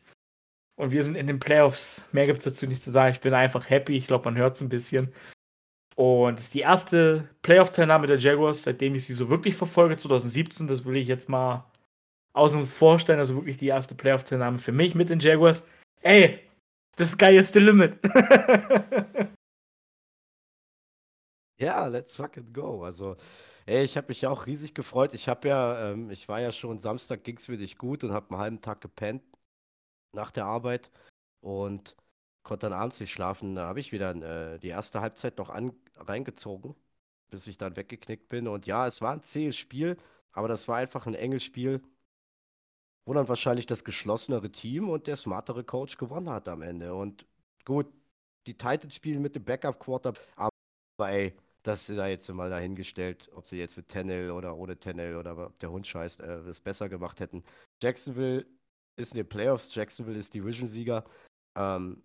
Und 0.76 0.92
wir 0.92 1.02
sind 1.02 1.16
in 1.16 1.26
den 1.26 1.40
Playoffs. 1.40 2.04
Mehr 2.12 2.24
gibt 2.24 2.38
es 2.38 2.44
dazu 2.44 2.66
nicht 2.66 2.82
zu 2.82 2.92
sagen. 2.92 3.12
Ich 3.12 3.20
bin 3.20 3.34
einfach 3.34 3.68
happy. 3.68 3.96
Ich 3.96 4.06
glaube, 4.06 4.26
man 4.26 4.36
hört 4.36 4.54
es 4.54 4.60
ein 4.60 4.68
bisschen. 4.68 5.12
Und 5.96 6.38
es 6.38 6.46
ist 6.46 6.54
die 6.54 6.60
erste 6.60 7.28
Playoff-Teilnahme 7.42 8.06
der 8.06 8.18
Jaguars, 8.18 8.62
seitdem 8.62 8.94
ich 8.94 9.04
sie 9.04 9.12
so 9.12 9.28
wirklich 9.28 9.56
verfolge, 9.56 9.96
2017. 9.96 10.68
Das 10.68 10.84
will 10.84 10.96
ich 10.96 11.08
jetzt 11.08 11.28
mal 11.28 11.64
außen 12.34 12.62
vorstellen. 12.64 13.18
Also 13.18 13.34
wirklich 13.34 13.56
die 13.56 13.66
erste 13.66 13.96
Playoff-Teilnahme 13.96 14.60
für 14.60 14.70
mich 14.70 14.94
mit 14.94 15.08
den 15.08 15.18
Jaguars. 15.18 15.64
Ey, 16.02 16.38
das 16.94 17.10
sky 17.10 17.36
is 17.36 17.52
the 17.52 17.58
limit. 17.58 17.98
ja, 21.58 21.86
let's 21.86 22.16
fucking 22.16 22.52
go. 22.52 22.84
Also, 22.84 23.16
ey, 23.66 23.84
ich 23.84 23.96
habe 23.96 24.08
mich 24.08 24.26
auch 24.26 24.46
riesig 24.46 24.74
gefreut. 24.74 25.14
Ich 25.14 25.28
habe 25.28 25.48
ja, 25.48 25.92
ähm, 25.92 26.10
ich 26.10 26.28
war 26.28 26.40
ja 26.40 26.52
schon 26.52 26.78
Samstag, 26.78 27.24
ging 27.24 27.36
es 27.36 27.48
wirklich 27.48 27.78
gut 27.78 28.04
und 28.04 28.12
habe 28.12 28.30
einen 28.30 28.40
halben 28.40 28.60
Tag 28.60 28.80
gepennt 28.80 29.22
nach 30.12 30.30
der 30.32 30.46
Arbeit 30.46 30.90
und 31.40 31.96
konnte 32.44 32.68
dann 32.68 32.78
abends 32.78 33.00
nicht 33.00 33.12
schlafen. 33.12 33.54
Da 33.56 33.66
habe 33.68 33.80
ich 33.80 33.92
wieder 33.92 34.14
äh, 34.54 34.58
die 34.60 34.68
erste 34.68 35.00
Halbzeit 35.02 35.38
noch 35.38 35.50
an, 35.50 35.72
reingezogen, 35.96 36.76
bis 37.30 37.46
ich 37.48 37.58
dann 37.58 37.76
weggeknickt 37.76 38.28
bin. 38.28 38.48
Und 38.48 38.66
ja, 38.66 38.86
es 38.86 39.02
war 39.02 39.12
ein 39.14 39.22
zähes 39.24 39.56
Spiel, 39.56 39.96
aber 40.32 40.48
das 40.48 40.68
war 40.68 40.76
einfach 40.78 41.06
ein 41.06 41.14
enges 41.14 41.44
Spiel, 41.44 41.82
wo 43.04 43.14
dann 43.14 43.28
wahrscheinlich 43.28 43.66
das 43.66 43.84
geschlossenere 43.84 44.50
Team 44.52 44.88
und 44.88 45.06
der 45.06 45.16
smartere 45.16 45.64
Coach 45.64 45.96
gewonnen 45.96 46.28
hat 46.30 46.48
am 46.48 46.62
Ende. 46.62 46.94
Und 46.94 47.26
gut, 47.64 47.86
die 48.46 48.56
Titans 48.56 48.94
spielen 48.94 49.22
mit 49.22 49.34
dem 49.34 49.44
Backup-Quarter, 49.44 50.12
aber 50.36 50.52
ey, 51.10 51.34
das 51.68 51.88
ist 51.88 51.96
ja 51.96 52.06
jetzt 52.06 52.28
mal 52.30 52.50
dahingestellt, 52.50 53.28
ob 53.34 53.46
sie 53.46 53.58
jetzt 53.58 53.76
mit 53.76 53.88
Tennel 53.88 54.30
oder 54.30 54.56
ohne 54.56 54.78
Tennel 54.78 55.16
oder 55.16 55.36
ob 55.46 55.58
der 55.58 55.70
Hund 55.70 55.86
scheißt, 55.86 56.20
äh, 56.20 56.38
es 56.48 56.60
besser 56.60 56.88
gemacht 56.88 57.20
hätten. 57.20 57.44
Jacksonville 57.82 58.46
ist 58.96 59.12
in 59.12 59.18
den 59.18 59.28
Playoffs, 59.28 59.74
Jacksonville 59.74 60.18
ist 60.18 60.34
Division-Sieger. 60.34 61.04
Ähm, 61.56 62.02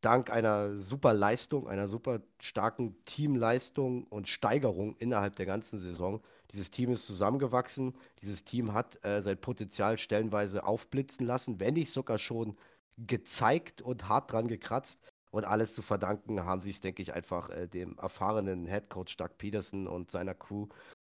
dank 0.00 0.30
einer 0.30 0.76
super 0.78 1.14
Leistung, 1.14 1.68
einer 1.68 1.88
super 1.88 2.20
starken 2.40 3.04
Teamleistung 3.04 4.04
und 4.04 4.28
Steigerung 4.28 4.96
innerhalb 4.96 5.36
der 5.36 5.46
ganzen 5.46 5.78
Saison. 5.78 6.22
Dieses 6.52 6.70
Team 6.70 6.92
ist 6.92 7.06
zusammengewachsen. 7.06 7.94
Dieses 8.22 8.44
Team 8.44 8.72
hat 8.74 9.04
äh, 9.04 9.22
sein 9.22 9.38
Potenzial 9.38 9.98
stellenweise 9.98 10.64
aufblitzen 10.64 11.26
lassen, 11.26 11.60
wenn 11.60 11.74
nicht 11.74 11.92
sogar 11.92 12.18
schon 12.18 12.56
gezeigt 12.96 13.82
und 13.82 14.08
hart 14.08 14.32
dran 14.32 14.48
gekratzt. 14.48 15.00
Und 15.34 15.44
alles 15.44 15.74
zu 15.74 15.82
verdanken 15.82 16.44
haben 16.44 16.60
sie 16.60 16.70
es, 16.70 16.80
denke 16.80 17.02
ich, 17.02 17.12
einfach 17.14 17.50
äh, 17.50 17.66
dem 17.66 17.98
erfahrenen 17.98 18.66
Headcoach 18.66 19.16
Doug 19.16 19.30
Peterson 19.36 19.86
und 19.86 20.10
seiner 20.10 20.34
Crew. 20.34 20.68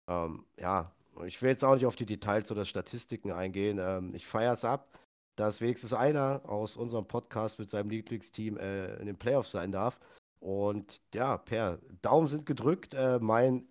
Ähm, 0.08 0.46
ja, 0.58 0.92
ich 1.26 1.42
will 1.42 1.50
jetzt 1.50 1.64
auch 1.64 1.76
nicht 1.76 1.86
auf 1.86 1.96
die 1.96 2.06
Details 2.06 2.52
oder 2.52 2.66
Statistiken 2.66 3.32
eingehen. 3.32 3.80
Ähm, 3.82 4.14
ich 4.14 4.28
feiere 4.28 4.54
es 4.54 4.66
ab 4.66 4.92
dass 5.36 5.62
wenigstens 5.62 5.94
einer 5.94 6.42
aus 6.46 6.78
unserem 6.78 7.08
Podcast 7.08 7.60
mit 7.60 7.70
seinem 7.70 7.90
Lieblingsteam 7.90 8.58
äh, 8.58 8.96
in 8.98 9.06
den 9.06 9.18
Playoffs 9.18 9.52
sein 9.52 9.72
darf. 9.72 10.00
Und 10.40 11.02
ja, 11.14 11.38
Per, 11.38 11.80
Daumen 12.02 12.28
sind 12.28 12.46
gedrückt. 12.46 12.94
Äh, 12.94 13.20
mein, 13.20 13.68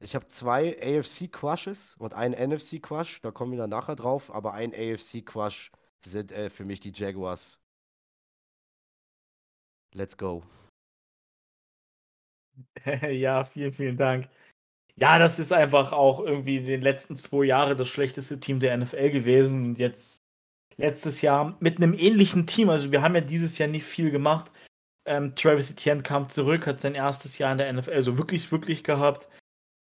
ich 0.00 0.14
habe 0.14 0.26
zwei 0.28 0.76
AFC-Crushes 0.80 1.96
und 1.98 2.14
einen 2.14 2.34
NFC-Crush, 2.34 3.20
da 3.22 3.30
kommen 3.30 3.52
wir 3.52 3.58
dann 3.58 3.70
nachher 3.70 3.96
drauf, 3.96 4.32
aber 4.32 4.54
ein 4.54 4.72
AFC-Crush 4.72 5.70
sind 6.04 6.32
äh, 6.32 6.50
für 6.50 6.64
mich 6.64 6.80
die 6.80 6.92
Jaguars. 6.94 7.59
Let's 9.94 10.16
go. 10.16 10.42
ja, 13.10 13.44
vielen, 13.44 13.72
vielen 13.72 13.96
Dank. 13.96 14.28
Ja, 14.96 15.18
das 15.18 15.38
ist 15.38 15.52
einfach 15.52 15.92
auch 15.92 16.20
irgendwie 16.20 16.58
in 16.58 16.66
den 16.66 16.82
letzten 16.82 17.16
zwei 17.16 17.44
Jahren 17.44 17.76
das 17.76 17.88
schlechteste 17.88 18.38
Team 18.38 18.60
der 18.60 18.76
NFL 18.76 19.10
gewesen. 19.10 19.64
Und 19.64 19.78
jetzt 19.78 20.22
letztes 20.76 21.22
Jahr 21.22 21.56
mit 21.60 21.76
einem 21.76 21.94
ähnlichen 21.94 22.46
Team. 22.46 22.70
Also 22.70 22.92
wir 22.92 23.02
haben 23.02 23.14
ja 23.14 23.20
dieses 23.20 23.58
Jahr 23.58 23.68
nicht 23.68 23.84
viel 23.84 24.10
gemacht. 24.10 24.50
Ähm, 25.06 25.34
Travis 25.34 25.70
Etienne 25.70 26.02
kam 26.02 26.28
zurück, 26.28 26.66
hat 26.66 26.80
sein 26.80 26.94
erstes 26.94 27.38
Jahr 27.38 27.52
in 27.52 27.58
der 27.58 27.72
NFL 27.72 28.02
so 28.02 28.18
wirklich, 28.18 28.52
wirklich 28.52 28.84
gehabt. 28.84 29.28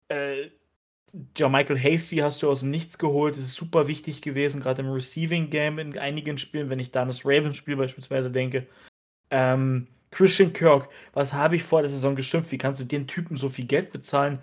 Äh, 0.09 0.49
Michael 1.39 1.79
Hasty 1.79 2.17
hast 2.17 2.41
du 2.41 2.49
aus 2.49 2.59
dem 2.61 2.71
Nichts 2.71 2.97
geholt. 2.97 3.35
Das 3.37 3.43
ist 3.43 3.55
super 3.55 3.87
wichtig 3.87 4.21
gewesen, 4.21 4.61
gerade 4.61 4.81
im 4.81 4.91
Receiving 4.91 5.49
Game 5.49 5.79
in 5.79 5.97
einigen 5.97 6.37
Spielen, 6.37 6.69
wenn 6.69 6.79
ich 6.79 6.91
da 6.91 7.03
an 7.03 7.07
das 7.07 7.25
Ravens-Spiel 7.25 7.77
beispielsweise 7.77 8.31
denke. 8.31 8.67
Ähm, 9.31 9.87
Christian 10.11 10.53
Kirk, 10.53 10.89
was 11.13 11.33
habe 11.33 11.55
ich 11.55 11.63
vor 11.63 11.81
der 11.81 11.89
Saison 11.89 12.15
geschimpft? 12.15 12.51
Wie 12.51 12.57
kannst 12.57 12.79
du 12.81 12.85
den 12.85 13.07
Typen 13.07 13.37
so 13.37 13.49
viel 13.49 13.65
Geld 13.65 13.91
bezahlen? 13.91 14.39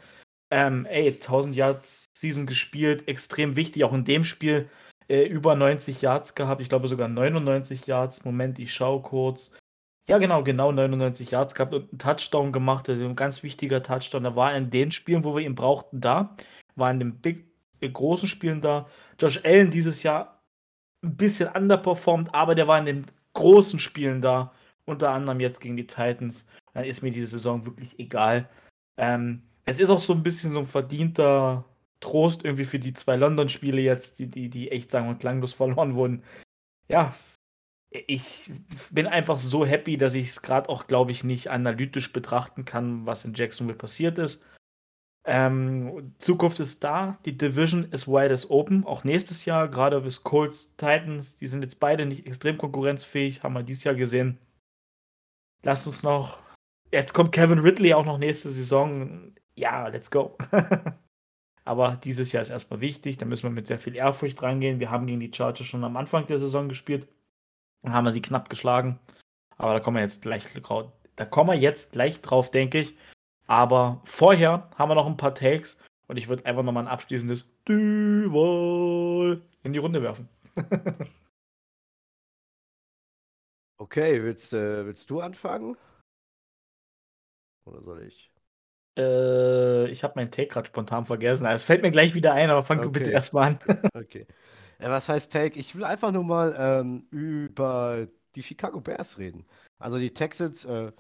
Ähm, 0.51 0.87
ey, 0.87 1.09
1000 1.13 1.57
Yards 1.57 2.05
Season 2.15 2.47
gespielt, 2.47 3.09
extrem 3.09 3.57
wichtig, 3.57 3.85
auch 3.85 3.95
in 3.95 4.05
dem 4.05 4.23
Spiel 4.25 4.69
äh, 5.09 5.25
über 5.25 5.55
90 5.55 6.03
Yards 6.03 6.35
gehabt. 6.35 6.61
Ich 6.61 6.69
glaube 6.69 6.89
sogar 6.89 7.09
99 7.09 7.87
Yards. 7.87 8.25
Moment, 8.25 8.59
ich 8.59 8.75
schaue 8.75 9.03
kurz. 9.03 9.55
Ja, 10.09 10.19
genau, 10.19 10.43
genau 10.43 10.73
99 10.73 11.31
Yards 11.31 11.55
gehabt 11.55 11.75
und 11.75 11.91
einen 11.91 11.99
Touchdown 11.99 12.53
gemacht. 12.53 12.89
Also 12.89 13.05
ein 13.05 13.17
ganz 13.17 13.43
wichtiger 13.43 13.83
Touchdown. 13.83 14.25
Da 14.25 14.37
war 14.37 14.53
er 14.53 14.59
in 14.59 14.71
den 14.71 14.91
Spielen, 14.93 15.25
wo 15.25 15.35
wir 15.35 15.45
ihn 15.45 15.55
brauchten, 15.55 16.01
da. 16.01 16.37
War 16.77 16.91
in 16.91 16.99
den 16.99 17.21
big, 17.21 17.47
äh, 17.81 17.89
großen 17.89 18.29
Spielen 18.29 18.61
da. 18.61 18.89
Josh 19.19 19.41
Allen 19.45 19.71
dieses 19.71 20.03
Jahr 20.03 20.43
ein 21.03 21.17
bisschen 21.17 21.49
underperformed, 21.51 22.35
aber 22.35 22.55
der 22.55 22.69
war 22.69 22.79
in 22.79 22.87
den 22.87 23.07
großen 23.35 23.79
Spielen 23.79 24.21
da. 24.21 24.53
Unter 24.85 25.11
anderem 25.11 25.41
jetzt 25.41 25.61
gegen 25.61 25.77
die 25.77 25.87
Titans. 25.87 26.49
Dann 26.75 26.85
ist 26.85 27.03
mir 27.03 27.11
diese 27.11 27.27
Saison 27.27 27.67
wirklich 27.67 27.99
egal. 27.99 28.49
Ähm, 28.97 29.43
es 29.65 29.79
ist 29.79 29.91
auch 29.91 30.01
so 30.01 30.13
ein 30.13 30.23
bisschen 30.23 30.53
so 30.53 30.61
ein 30.61 30.67
verdienter 30.67 31.65
Trost 32.01 32.45
irgendwie 32.45 32.65
für 32.65 32.79
die 32.79 32.95
zwei 32.95 33.17
London-Spiele 33.17 33.81
jetzt, 33.81 34.19
die, 34.19 34.27
die, 34.27 34.49
die 34.49 34.71
echt 34.71 34.91
sagen 34.91 35.09
und 35.09 35.21
klanglos 35.21 35.53
verloren 35.55 35.95
wurden. 35.95 36.23
Ja, 36.89 37.15
ich 37.91 38.51
bin 38.91 39.07
einfach 39.07 39.39
so 39.39 39.67
happy, 39.67 39.99
dass 39.99 40.15
ich 40.15 40.29
es 40.29 40.43
gerade 40.43 40.69
auch, 40.69 40.87
glaube 40.87 41.13
ich, 41.13 41.25
nicht 41.25 41.51
analytisch 41.51 42.13
betrachten 42.13 42.65
kann, 42.65 43.07
was 43.07 43.25
in 43.25 43.35
Jacksonville 43.35 43.77
passiert 43.79 44.19
ist. 44.19 44.45
Ähm, 45.25 46.15
Zukunft 46.19 46.59
ist 46.59 46.83
da, 46.83 47.19
die 47.25 47.37
Division 47.37 47.85
ist 47.93 48.09
wide 48.09 48.33
as 48.33 48.51
open, 48.51 48.85
auch 48.85 49.05
nächstes 49.05 49.45
Jahr, 49.45 49.69
gerade 49.69 50.01
bis 50.01 50.25
Colts, 50.25 50.75
Titans, 50.77 51.37
die 51.37 51.47
sind 51.47 51.63
jetzt 51.63 51.79
beide 51.79 52.07
nicht 52.07 52.27
extrem 52.27 52.59
konkurrenzfähig, 52.59 53.43
haben 53.43 53.53
wir 53.53 53.63
dieses 53.63 53.85
Jahr 53.85 53.95
gesehen. 53.95 54.39
Lass 55.65 55.87
uns 55.87 56.03
noch, 56.03 56.39
jetzt 56.91 57.13
kommt 57.15 57.33
Kevin 57.33 57.61
Ridley 57.61 57.95
auch 57.95 58.05
noch 58.05 58.19
nächste 58.19 58.51
Saison. 58.51 59.33
Ja, 59.55 59.89
let's 59.89 60.11
go. 60.11 60.37
Aber 61.65 62.01
dieses 62.03 62.33
Jahr 62.33 62.43
ist 62.43 62.51
erstmal 62.51 62.81
wichtig. 62.81 63.19
Da 63.19 63.27
müssen 63.27 63.45
wir 63.45 63.51
mit 63.51 63.69
sehr 63.69 63.79
viel 63.79 63.95
Ehrfurcht 63.95 64.43
rangehen. 64.43 64.81
Wir 64.81 64.91
haben 64.91 65.07
gegen 65.07 65.21
die 65.21 65.33
Chargers 65.33 65.67
schon 65.67 65.85
am 65.85 65.97
Anfang 65.97 66.27
der 66.27 66.39
Saison 66.39 66.69
gespielt. 66.69 67.09
Dann 67.83 67.93
haben 67.93 68.05
wir 68.05 68.11
sie 68.11 68.23
knapp 68.23 68.49
geschlagen. 68.49 68.99
Aber 69.57 69.75
da 69.75 69.81
kommen 69.81 69.97
wir 69.97 70.03
jetzt 70.03 70.23
gleich, 70.23 70.45
da 71.17 71.25
kommen 71.25 71.51
wir 71.51 71.57
jetzt 71.57 71.93
gleich 71.93 72.21
drauf, 72.21 72.51
denke 72.51 72.81
ich. 72.81 72.97
Aber 73.47 74.01
vorher 74.05 74.71
haben 74.77 74.91
wir 74.91 74.95
noch 74.97 75.07
ein 75.07 75.17
paar 75.17 75.35
Takes 75.35 75.79
und 76.09 76.17
ich 76.17 76.29
würde 76.29 76.47
einfach 76.47 76.63
nochmal 76.63 76.85
ein 76.85 76.93
abschließendes 76.93 77.55
Duval 77.65 79.41
in 79.63 79.73
die 79.73 79.79
Runde 79.79 80.03
werfen. 80.03 80.29
okay, 83.79 84.23
willst, 84.23 84.53
äh, 84.53 84.87
willst 84.87 85.11
du 85.11 85.21
anfangen? 85.21 85.77
Oder 87.65 87.81
soll 87.81 88.03
ich? 88.03 88.33
Äh, 88.99 89.91
ich 89.91 90.05
habe 90.05 90.15
meinen 90.17 90.31
Take 90.31 90.49
gerade 90.49 90.69
spontan 90.69 91.07
vergessen. 91.07 91.47
Also, 91.47 91.57
es 91.57 91.63
fällt 91.63 91.83
mir 91.83 91.91
gleich 91.91 92.15
wieder 92.15 92.35
ein, 92.35 92.51
aber 92.51 92.63
fang 92.63 92.79
okay. 92.79 92.87
du 92.87 92.93
bitte 92.93 93.11
erstmal 93.11 93.53
an. 93.53 93.59
okay. 93.95 94.27
Ja, 94.81 94.91
was 94.91 95.09
heißt 95.09 95.33
Take? 95.33 95.59
Ich 95.59 95.75
will 95.75 95.85
einfach 95.85 96.11
nur 96.11 96.25
mal 96.25 96.55
ähm, 96.59 97.07
über 97.11 98.09
die 98.35 98.43
Chicago 98.43 98.81
Bears 98.81 99.19
reden. 99.19 99.47
Also 99.79 99.99
die 99.99 100.13
Texans 100.13 100.65
äh, 100.65 100.93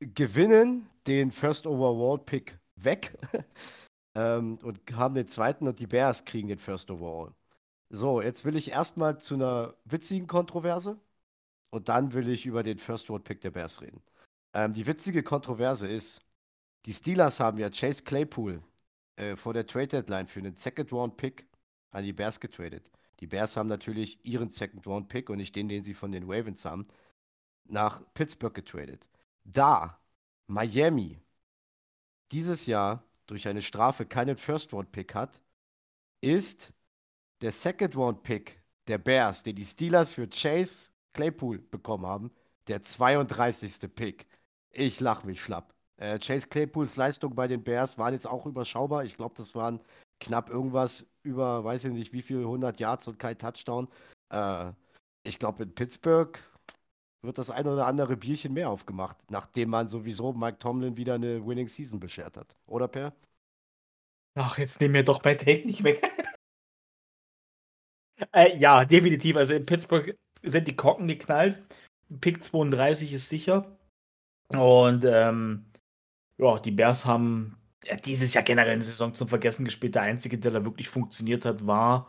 gewinnen 0.00 0.88
den 1.06 1.32
First 1.32 1.66
Overall 1.66 2.18
Pick 2.18 2.58
weg 2.76 3.16
ähm, 4.14 4.58
und 4.62 4.80
haben 4.94 5.14
den 5.14 5.28
zweiten 5.28 5.66
und 5.66 5.78
die 5.78 5.86
Bears 5.86 6.24
kriegen 6.24 6.48
den 6.48 6.58
First 6.58 6.90
Overall. 6.90 7.32
So, 7.90 8.20
jetzt 8.20 8.44
will 8.44 8.56
ich 8.56 8.70
erstmal 8.72 9.18
zu 9.18 9.34
einer 9.34 9.74
witzigen 9.84 10.26
Kontroverse 10.26 10.98
und 11.70 11.88
dann 11.88 12.12
will 12.12 12.28
ich 12.28 12.46
über 12.46 12.62
den 12.62 12.78
First 12.78 13.10
Round 13.10 13.24
Pick 13.24 13.40
der 13.40 13.50
Bears 13.50 13.80
reden. 13.80 14.02
Ähm, 14.54 14.72
die 14.72 14.86
witzige 14.86 15.22
Kontroverse 15.22 15.86
ist, 15.86 16.20
die 16.86 16.92
Steelers 16.92 17.40
haben 17.40 17.58
ja 17.58 17.70
Chase 17.70 18.02
Claypool 18.02 18.62
äh, 19.16 19.36
vor 19.36 19.52
der 19.52 19.66
Trade 19.66 19.88
Deadline 19.88 20.28
für 20.28 20.40
einen 20.40 20.56
Second 20.56 20.92
Round 20.92 21.16
Pick 21.16 21.46
an 21.90 22.04
die 22.04 22.12
Bears 22.12 22.40
getradet. 22.40 22.90
Die 23.20 23.26
Bears 23.26 23.56
haben 23.56 23.68
natürlich 23.68 24.24
ihren 24.24 24.48
Second 24.50 24.86
Round 24.86 25.08
Pick 25.08 25.28
und 25.28 25.38
nicht 25.38 25.54
den, 25.56 25.68
den 25.68 25.82
sie 25.82 25.94
von 25.94 26.12
den 26.12 26.30
Ravens 26.30 26.64
haben, 26.64 26.86
nach 27.64 28.02
Pittsburgh 28.14 28.54
getradet. 28.54 29.06
Da 29.44 29.98
Miami 30.46 31.18
dieses 32.30 32.66
Jahr 32.66 33.04
durch 33.26 33.48
eine 33.48 33.62
Strafe 33.62 34.06
keinen 34.06 34.36
First 34.36 34.72
Round 34.72 34.92
Pick 34.92 35.14
hat, 35.14 35.42
ist 36.20 36.72
der 37.40 37.52
Second 37.52 37.96
Round 37.96 38.22
Pick 38.22 38.62
der 38.86 38.98
Bears, 38.98 39.42
den 39.42 39.56
die 39.56 39.64
Steelers 39.64 40.14
für 40.14 40.28
Chase 40.28 40.92
Claypool 41.12 41.58
bekommen 41.58 42.06
haben, 42.06 42.30
der 42.68 42.82
32. 42.82 43.94
Pick. 43.94 44.26
Ich 44.70 45.00
lach 45.00 45.24
mich 45.24 45.42
schlapp. 45.42 45.74
Äh, 45.96 46.18
Chase 46.18 46.48
Claypools 46.48 46.96
Leistung 46.96 47.34
bei 47.34 47.48
den 47.48 47.64
Bears 47.64 47.98
waren 47.98 48.14
jetzt 48.14 48.26
auch 48.26 48.46
überschaubar. 48.46 49.04
Ich 49.04 49.16
glaube, 49.16 49.34
das 49.36 49.54
waren 49.54 49.80
knapp 50.20 50.50
irgendwas 50.50 51.06
über, 51.22 51.64
weiß 51.64 51.84
ich 51.84 51.92
nicht, 51.92 52.12
wie 52.12 52.22
viel, 52.22 52.38
100 52.40 52.78
Yards 52.78 53.08
und 53.08 53.18
kein 53.18 53.38
Touchdown. 53.38 53.88
Äh, 54.30 54.72
ich 55.24 55.38
glaube, 55.38 55.64
in 55.64 55.74
Pittsburgh 55.74 56.38
wird 57.22 57.38
das 57.38 57.50
ein 57.50 57.66
oder 57.66 57.86
andere 57.86 58.16
Bierchen 58.16 58.54
mehr 58.54 58.70
aufgemacht, 58.70 59.18
nachdem 59.30 59.70
man 59.70 59.88
sowieso 59.88 60.32
Mike 60.32 60.58
Tomlin 60.58 60.96
wieder 60.96 61.14
eine 61.14 61.44
Winning 61.44 61.68
Season 61.68 61.98
beschert 61.98 62.36
hat. 62.36 62.54
Oder, 62.66 62.86
Per? 62.86 63.12
Ach, 64.34 64.56
jetzt 64.58 64.80
nehmen 64.80 64.94
wir 64.94 65.02
doch 65.02 65.22
mein 65.24 65.36
Take 65.36 65.66
nicht 65.66 65.82
weg. 65.82 66.08
äh, 68.32 68.56
ja, 68.56 68.84
definitiv. 68.84 69.36
Also 69.36 69.54
in 69.54 69.66
Pittsburgh 69.66 70.16
sind 70.42 70.68
die 70.68 70.76
Korken 70.76 71.08
geknallt. 71.08 71.62
Pick 72.20 72.42
32 72.42 73.12
ist 73.12 73.28
sicher. 73.28 73.76
Und 74.48 75.04
ähm, 75.04 75.66
ja, 76.38 76.58
die 76.58 76.70
Bears 76.70 77.04
haben 77.04 77.58
ja, 77.84 77.96
dieses 77.96 78.34
Jahr 78.34 78.44
generell 78.44 78.72
eine 78.72 78.84
Saison 78.84 79.14
zum 79.14 79.28
Vergessen 79.28 79.64
gespielt. 79.64 79.94
Der 79.94 80.02
einzige, 80.02 80.38
der 80.38 80.52
da 80.52 80.64
wirklich 80.64 80.88
funktioniert 80.88 81.44
hat, 81.44 81.66
war 81.66 82.08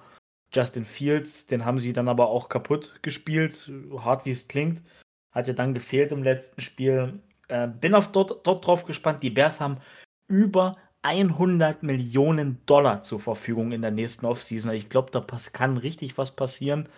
Justin 0.54 0.86
Fields. 0.86 1.48
Den 1.48 1.66
haben 1.66 1.80
sie 1.80 1.94
dann 1.94 2.08
aber 2.08 2.28
auch 2.30 2.50
kaputt 2.50 3.00
gespielt, 3.02 3.70
hart 3.98 4.26
wie 4.26 4.32
es 4.32 4.48
klingt. 4.48 4.82
Hat 5.32 5.48
ja 5.48 5.54
dann 5.54 5.74
gefehlt 5.74 6.12
im 6.12 6.24
letzten 6.24 6.62
Spiel. 6.62 7.20
Äh, 7.48 7.68
bin 7.68 7.94
auf 7.94 8.12
dort, 8.12 8.46
dort 8.46 8.66
drauf 8.66 8.86
gespannt. 8.86 9.22
Die 9.24 9.30
Bears 9.30 9.62
haben 9.62 9.78
über 10.28 10.78
100 11.02 11.84
Millionen 11.84 12.66
Dollar 12.66 13.04
zur 13.04 13.20
Verfügung 13.20 13.72
in 13.72 13.82
der 13.82 13.92
nächsten 13.92 14.26
Offseason. 14.26 14.74
Ich 14.74 14.90
glaube, 14.90 15.12
da 15.12 15.26
kann 15.54 15.78
richtig 15.78 16.18
was 16.18 16.36
passieren. 16.36 16.90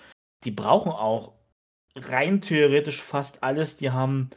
Die 0.44 0.52
brauchen 0.52 0.92
auch 0.92 1.34
rein 1.96 2.42
theoretisch 2.42 3.02
fast 3.02 3.44
alles. 3.44 3.78
Die 3.78 3.92
haben 3.92 4.30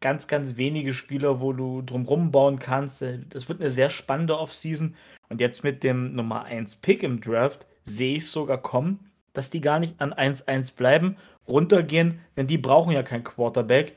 ganz, 0.00 0.26
ganz 0.26 0.56
wenige 0.56 0.94
Spieler, 0.94 1.40
wo 1.40 1.52
du 1.52 1.82
drumrum 1.82 2.30
bauen 2.30 2.58
kannst. 2.58 3.02
Das 3.30 3.48
wird 3.48 3.60
eine 3.60 3.70
sehr 3.70 3.90
spannende 3.90 4.38
Offseason. 4.38 4.96
Und 5.28 5.40
jetzt 5.40 5.64
mit 5.64 5.82
dem 5.82 6.14
Nummer 6.14 6.44
1 6.44 6.76
Pick 6.76 7.02
im 7.02 7.20
Draft 7.20 7.66
sehe 7.84 8.16
ich 8.16 8.28
sogar 8.28 8.60
kommen, 8.60 9.10
dass 9.32 9.50
die 9.50 9.60
gar 9.60 9.78
nicht 9.78 10.00
an 10.00 10.12
1-1 10.12 10.76
bleiben, 10.76 11.16
runtergehen, 11.48 12.20
denn 12.36 12.46
die 12.46 12.58
brauchen 12.58 12.92
ja 12.92 13.02
keinen 13.02 13.24
Quarterback. 13.24 13.96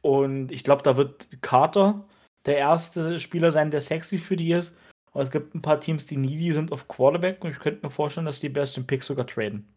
Und 0.00 0.50
ich 0.50 0.64
glaube, 0.64 0.82
da 0.82 0.96
wird 0.96 1.42
Carter 1.42 2.06
der 2.46 2.56
erste 2.56 3.20
Spieler 3.20 3.52
sein, 3.52 3.70
der 3.70 3.80
sexy 3.80 4.18
für 4.18 4.36
die 4.36 4.52
ist. 4.52 4.76
Aber 5.12 5.22
es 5.22 5.30
gibt 5.30 5.54
ein 5.54 5.62
paar 5.62 5.78
Teams, 5.78 6.06
die 6.06 6.16
needy 6.16 6.52
sind 6.52 6.72
auf 6.72 6.88
Quarterback 6.88 7.44
und 7.44 7.50
ich 7.50 7.60
könnte 7.60 7.84
mir 7.84 7.90
vorstellen, 7.90 8.26
dass 8.26 8.40
die 8.40 8.48
besten 8.48 8.86
Pick 8.86 9.04
sogar 9.04 9.26
traden. 9.26 9.71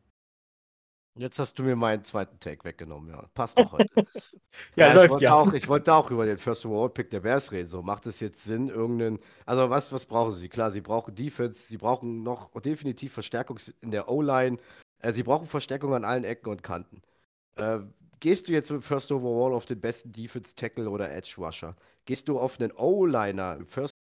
Jetzt 1.17 1.39
hast 1.39 1.57
du 1.57 1.63
mir 1.63 1.77
meinen 1.77 2.03
zweiten 2.03 2.39
Take 2.41 2.65
weggenommen, 2.65 3.09
ja. 3.09 3.25
Passt 3.33 3.57
doch 3.57 3.71
heute. 3.71 3.87
ja, 4.75 4.87
ja, 4.87 4.93
läuft 4.93 5.05
ich 5.05 5.11
wollte 5.11 5.23
ja. 5.23 5.33
auch, 5.33 5.53
ich 5.53 5.67
wollte 5.69 5.93
auch 5.93 6.11
über 6.11 6.25
den 6.25 6.37
First 6.37 6.65
Overall 6.65 6.89
Pick 6.89 7.09
der 7.09 7.21
Bears 7.21 7.53
reden. 7.53 7.69
So, 7.69 7.81
macht 7.81 8.05
es 8.05 8.19
jetzt 8.19 8.43
Sinn, 8.43 8.67
irgendeinen. 8.67 9.19
Also, 9.45 9.69
was, 9.69 9.93
was 9.93 10.05
brauchen 10.05 10.33
sie? 10.33 10.49
Klar, 10.49 10.71
sie 10.71 10.81
brauchen 10.81 11.15
Defense, 11.15 11.67
sie 11.67 11.77
brauchen 11.77 12.23
noch 12.23 12.51
definitiv 12.59 13.13
Verstärkung 13.13 13.59
in 13.81 13.91
der 13.91 14.09
O-Line. 14.09 14.57
Äh, 14.99 15.13
sie 15.13 15.23
brauchen 15.23 15.47
Verstärkung 15.47 15.93
an 15.93 16.03
allen 16.03 16.25
Ecken 16.25 16.49
und 16.49 16.63
Kanten. 16.63 17.01
Äh, 17.55 17.79
gehst 18.19 18.49
du 18.49 18.51
jetzt 18.51 18.71
mit 18.71 18.83
First 18.83 19.09
Overall 19.13 19.53
auf 19.53 19.65
den 19.65 19.79
besten 19.79 20.11
Defense 20.11 20.53
Tackle 20.53 20.89
oder 20.89 21.09
Edge 21.11 21.35
Rusher? 21.37 21.77
Gehst 22.03 22.27
du 22.27 22.39
auf 22.39 22.59
einen 22.59 22.73
O-Liner, 22.73 23.59
First 23.65 23.95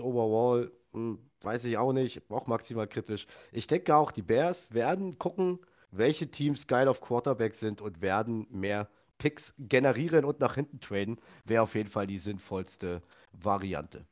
Overall, 0.00 0.72
hm, 0.92 1.20
weiß 1.42 1.64
ich 1.66 1.78
auch 1.78 1.92
nicht, 1.92 2.28
auch 2.28 2.48
maximal 2.48 2.88
kritisch. 2.88 3.28
Ich 3.52 3.68
denke 3.68 3.94
auch, 3.94 4.10
die 4.10 4.22
Bears 4.22 4.74
werden 4.74 5.16
gucken, 5.18 5.60
welche 5.90 6.30
Teams 6.30 6.66
geil 6.66 6.88
auf 6.88 7.00
Quarterback 7.00 7.54
sind 7.54 7.80
und 7.80 8.00
werden 8.00 8.46
mehr 8.50 8.88
Picks 9.18 9.54
generieren 9.58 10.24
und 10.24 10.40
nach 10.40 10.54
hinten 10.54 10.80
traden, 10.80 11.18
wäre 11.44 11.62
auf 11.62 11.74
jeden 11.74 11.88
Fall 11.88 12.06
die 12.06 12.18
sinnvollste 12.18 13.02
Variante. 13.32 14.06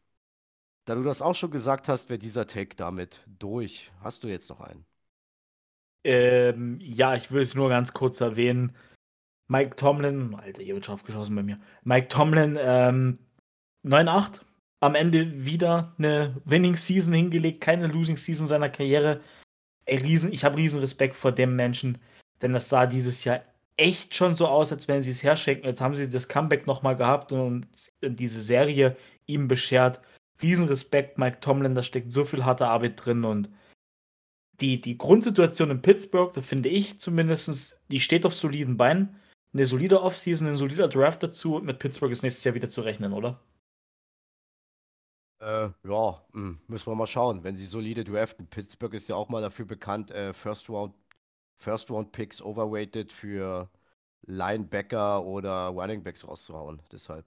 Da 0.86 0.94
du 0.94 1.02
das 1.02 1.22
auch 1.22 1.34
schon 1.34 1.50
gesagt 1.50 1.88
hast, 1.88 2.10
wäre 2.10 2.18
dieser 2.18 2.46
Take 2.46 2.76
damit 2.76 3.24
durch. 3.38 3.90
Hast 4.02 4.24
du 4.24 4.28
jetzt 4.28 4.50
noch 4.50 4.60
einen? 4.60 4.84
Ähm, 6.04 6.78
ja, 6.80 7.14
ich 7.14 7.30
will 7.32 7.42
es 7.42 7.54
nur 7.54 7.70
ganz 7.70 7.94
kurz 7.94 8.20
erwähnen. 8.20 8.76
Mike 9.48 9.76
Tomlin, 9.76 10.34
Alter, 10.34 10.62
hier 10.62 10.74
wird 10.74 10.86
scharf 10.86 11.02
geschossen 11.02 11.34
bei 11.34 11.42
mir. 11.42 11.58
Mike 11.82 12.08
Tomlin, 12.08 12.58
ähm, 12.60 13.18
9-8. 13.84 14.40
Am 14.80 14.94
Ende 14.94 15.46
wieder 15.46 15.94
eine 15.96 16.42
Winning 16.44 16.76
Season 16.76 17.14
hingelegt, 17.14 17.62
keine 17.62 17.86
Losing 17.86 18.18
Season 18.18 18.46
seiner 18.46 18.68
Karriere. 18.68 19.22
Ey, 19.86 19.98
riesen, 19.98 20.32
ich 20.32 20.44
habe 20.44 20.56
riesen 20.56 20.80
Respekt 20.80 21.16
vor 21.16 21.32
dem 21.32 21.56
Menschen, 21.56 21.98
denn 22.42 22.52
das 22.52 22.68
sah 22.68 22.86
dieses 22.86 23.24
Jahr 23.24 23.42
echt 23.76 24.14
schon 24.14 24.34
so 24.34 24.46
aus, 24.46 24.72
als 24.72 24.88
wenn 24.88 25.02
sie 25.02 25.10
es 25.10 25.22
herschenken. 25.22 25.66
Jetzt 25.66 25.80
haben 25.80 25.96
sie 25.96 26.08
das 26.10 26.28
Comeback 26.28 26.66
nochmal 26.66 26.96
gehabt 26.96 27.32
und 27.32 27.66
diese 28.02 28.40
Serie 28.40 28.96
ihm 29.26 29.48
beschert. 29.48 30.00
Riesen 30.42 30.68
Respekt, 30.68 31.18
Mike 31.18 31.40
Tomlin, 31.40 31.74
da 31.74 31.82
steckt 31.82 32.12
so 32.12 32.24
viel 32.24 32.44
harte 32.44 32.66
Arbeit 32.66 33.04
drin 33.04 33.24
und 33.24 33.48
die, 34.60 34.80
die 34.80 34.96
Grundsituation 34.98 35.70
in 35.70 35.82
Pittsburgh, 35.82 36.32
da 36.32 36.40
finde 36.40 36.68
ich 36.68 37.00
zumindest, 37.00 37.80
die 37.90 38.00
steht 38.00 38.24
auf 38.24 38.34
soliden 38.34 38.76
Beinen. 38.76 39.16
Eine 39.52 39.66
solide 39.66 40.02
Offseason, 40.02 40.48
ein 40.48 40.56
solider 40.56 40.88
Draft 40.88 41.22
dazu 41.22 41.56
und 41.56 41.64
mit 41.64 41.78
Pittsburgh 41.78 42.12
ist 42.12 42.22
nächstes 42.22 42.44
Jahr 42.44 42.54
wieder 42.54 42.68
zu 42.68 42.82
rechnen, 42.82 43.12
oder? 43.12 43.40
Äh, 45.40 45.70
ja, 45.84 46.24
hm, 46.32 46.58
müssen 46.68 46.86
wir 46.90 46.94
mal 46.94 47.06
schauen. 47.06 47.44
Wenn 47.44 47.56
sie 47.56 47.66
solide 47.66 48.04
draften. 48.04 48.48
Pittsburgh 48.48 48.94
ist 48.94 49.08
ja 49.08 49.16
auch 49.16 49.28
mal 49.28 49.42
dafür 49.42 49.66
bekannt, 49.66 50.10
äh, 50.10 50.32
First 50.32 50.68
Round, 50.68 50.94
First 51.56 51.90
Round 51.90 52.12
Picks 52.12 52.42
overweighted 52.42 53.12
für 53.12 53.70
Linebacker 54.26 55.24
oder 55.24 55.68
Running 55.68 56.02
Backs 56.02 56.26
rauszuhauen. 56.26 56.82
Deshalb. 56.92 57.26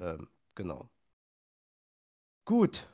Ähm, 0.00 0.28
genau. 0.56 0.90
Gut. 2.44 2.86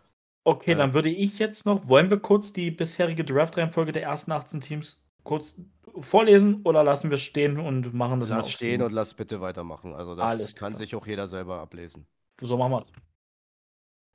Okay, 0.45 0.73
Äh. 0.73 0.77
dann 0.77 0.95
würde 0.95 1.09
ich 1.11 1.39
jetzt 1.41 1.67
noch, 1.67 1.89
wollen 1.89 2.09
wir 2.11 2.21
kurz 2.21 2.53
die 2.53 2.71
bisherige 2.71 3.25
Draft-Reihenfolge 3.25 3.93
der 3.93 4.03
ersten 4.05 4.31
18 4.33 4.61
Teams 4.61 5.03
kurz 5.25 5.61
vorlesen 5.99 6.63
oder 6.63 6.85
lassen 6.85 7.11
wir 7.11 7.19
stehen 7.19 7.59
und 7.59 7.93
machen 7.95 8.21
das 8.21 8.31
Lass 8.31 8.51
stehen 8.53 8.83
und 8.83 8.93
lass 8.93 9.15
bitte 9.15 9.41
weitermachen. 9.41 9.95
Also 9.95 10.15
das 10.15 10.25
Alles 10.27 10.55
kann 10.55 10.73
klar. 10.73 10.79
sich 10.79 10.95
auch 10.95 11.07
jeder 11.07 11.27
selber 11.29 11.61
ablesen. 11.61 12.07
So 12.41 12.57
machen 12.57 12.73
wir 12.73 12.83
es. 12.83 12.93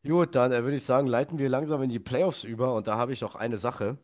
Gut, 0.05 0.33
dann 0.35 0.51
äh, 0.51 0.63
würde 0.63 0.77
ich 0.77 0.83
sagen, 0.85 1.07
leiten 1.07 1.37
wir 1.37 1.49
langsam 1.49 1.81
in 1.83 1.89
die 1.89 1.99
Playoffs 1.99 2.43
über 2.43 2.73
und 2.73 2.87
da 2.87 2.97
habe 2.97 3.13
ich 3.13 3.21
noch 3.21 3.35
eine 3.35 3.57
Sache. 3.57 3.97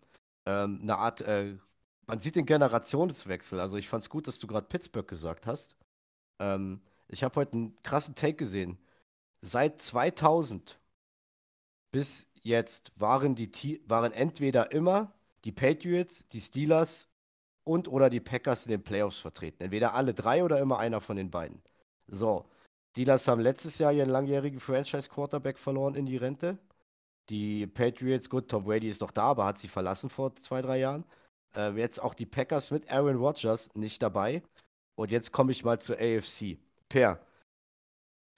Ähm, 0.45 0.79
eine 0.81 0.97
Art, 0.97 1.21
äh, 1.21 1.57
man 2.05 2.19
sieht 2.19 2.35
den 2.35 2.45
Generationswechsel. 2.45 3.59
Also 3.59 3.77
ich 3.77 3.89
fand 3.89 4.03
es 4.03 4.09
gut, 4.09 4.27
dass 4.27 4.37
du 4.39 4.47
gerade 4.47 4.67
Pittsburgh 4.67 5.07
gesagt 5.07 5.47
hast. 5.47 5.75
Ähm, 6.39 6.81
ich 7.09 7.23
habe 7.23 7.35
heute 7.37 7.53
einen 7.53 7.83
krassen 7.83 8.15
Take 8.15 8.35
gesehen. 8.35 8.79
Seit 9.41 9.81
2000 9.81 10.79
bis 11.91 12.29
jetzt 12.41 12.91
waren 12.95 13.35
die 13.35 13.51
Ti- 13.51 13.81
waren 13.87 14.11
entweder 14.13 14.71
immer 14.71 15.13
die 15.45 15.51
Patriots, 15.51 16.27
die 16.27 16.41
Steelers 16.41 17.07
und 17.63 17.87
oder 17.89 18.09
die 18.09 18.19
Packers 18.21 18.65
in 18.65 18.71
den 18.71 18.83
Playoffs 18.83 19.19
vertreten. 19.19 19.63
Entweder 19.63 19.93
alle 19.95 20.13
drei 20.13 20.43
oder 20.43 20.59
immer 20.59 20.79
einer 20.79 21.01
von 21.01 21.17
den 21.17 21.31
beiden. 21.31 21.61
So, 22.07 22.45
Steelers 22.97 23.27
haben 23.27 23.41
letztes 23.41 23.77
Jahr 23.77 23.93
ihren 23.93 24.09
langjährigen 24.09 24.59
Franchise-Quarterback 24.59 25.59
verloren 25.59 25.93
in 25.93 26.07
die 26.07 26.17
Rente. 26.17 26.57
Die 27.29 27.67
Patriots, 27.67 28.27
gut, 28.27 28.49
Tom 28.49 28.63
Brady 28.63 28.89
ist 28.89 29.01
noch 29.01 29.11
da, 29.11 29.25
aber 29.25 29.45
hat 29.45 29.59
sie 29.59 29.67
verlassen 29.67 30.09
vor 30.09 30.33
zwei, 30.33 30.63
drei 30.63 30.79
Jahren. 30.79 31.05
Äh, 31.55 31.73
jetzt 31.73 32.01
auch 32.01 32.15
die 32.15 32.25
Packers 32.25 32.71
mit 32.71 32.91
Aaron 32.91 33.17
Rodgers 33.17 33.69
nicht 33.75 34.01
dabei. 34.01 34.41
Und 34.95 35.11
jetzt 35.11 35.31
komme 35.31 35.51
ich 35.51 35.63
mal 35.63 35.79
zur 35.79 35.97
AFC. 35.97 36.57
Per, 36.89 37.19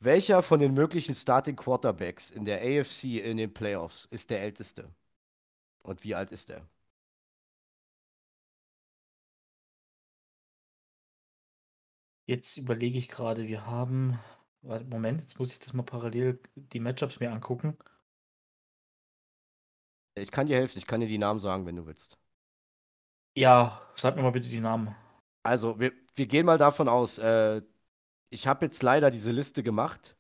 welcher 0.02 0.44
von 0.44 0.60
den 0.60 0.74
möglichen 0.74 1.16
Starting 1.16 1.56
Quarterbacks 1.56 2.30
in 2.30 2.44
der 2.44 2.60
AFC 2.60 3.22
in 3.24 3.38
den 3.38 3.54
Playoffs 3.54 4.08
ist 4.12 4.30
der 4.30 4.42
älteste? 4.42 4.90
Und 5.84 6.04
wie 6.04 6.16
alt 6.16 6.32
ist 6.32 6.50
er? 6.50 6.68
Jetzt 12.26 12.58
überlege 12.58 13.00
ich 13.00 13.08
gerade, 13.08 13.48
wir 13.48 13.66
haben. 13.66 14.20
Warte, 14.62 14.86
Moment, 14.86 15.20
jetzt 15.22 15.38
muss 15.40 15.52
ich 15.54 15.60
das 15.60 15.74
mal 15.74 15.84
parallel 15.84 16.40
die 16.56 16.80
Matchups 16.80 17.20
mir 17.20 17.32
angucken. 17.32 17.78
Ich 20.14 20.30
kann 20.30 20.46
dir 20.46 20.56
helfen, 20.58 20.78
ich 20.78 20.86
kann 20.86 21.00
dir 21.00 21.08
die 21.08 21.18
Namen 21.18 21.40
sagen, 21.40 21.66
wenn 21.66 21.76
du 21.76 21.88
willst. 21.88 22.16
Ja, 23.36 23.82
sag 23.96 24.16
mir 24.16 24.22
mal 24.24 24.32
bitte 24.32 24.50
die 24.50 24.60
Namen. 24.60 24.96
Also, 25.44 25.80
wir, 25.80 25.94
wir 26.16 26.28
gehen 26.28 26.46
mal 26.46 26.58
davon 26.58 26.88
aus, 26.88 27.18
äh, 27.18 27.62
ich 28.30 28.48
habe 28.48 28.66
jetzt 28.66 28.84
leider 28.84 29.12
diese 29.12 29.32
Liste 29.32 29.64
gemacht, 29.64 30.18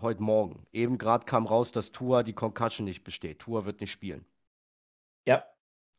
heute 0.00 0.22
Morgen. 0.24 0.66
Eben 0.72 0.98
gerade 0.98 1.26
kam 1.26 1.46
raus, 1.46 1.72
dass 1.72 1.92
Tua 1.92 2.22
die 2.22 2.34
Concussion 2.34 2.86
nicht 2.86 3.04
besteht. 3.04 3.40
Tua 3.40 3.64
wird 3.66 3.80
nicht 3.80 3.92
spielen. 3.92 4.26
Ja, 5.26 5.46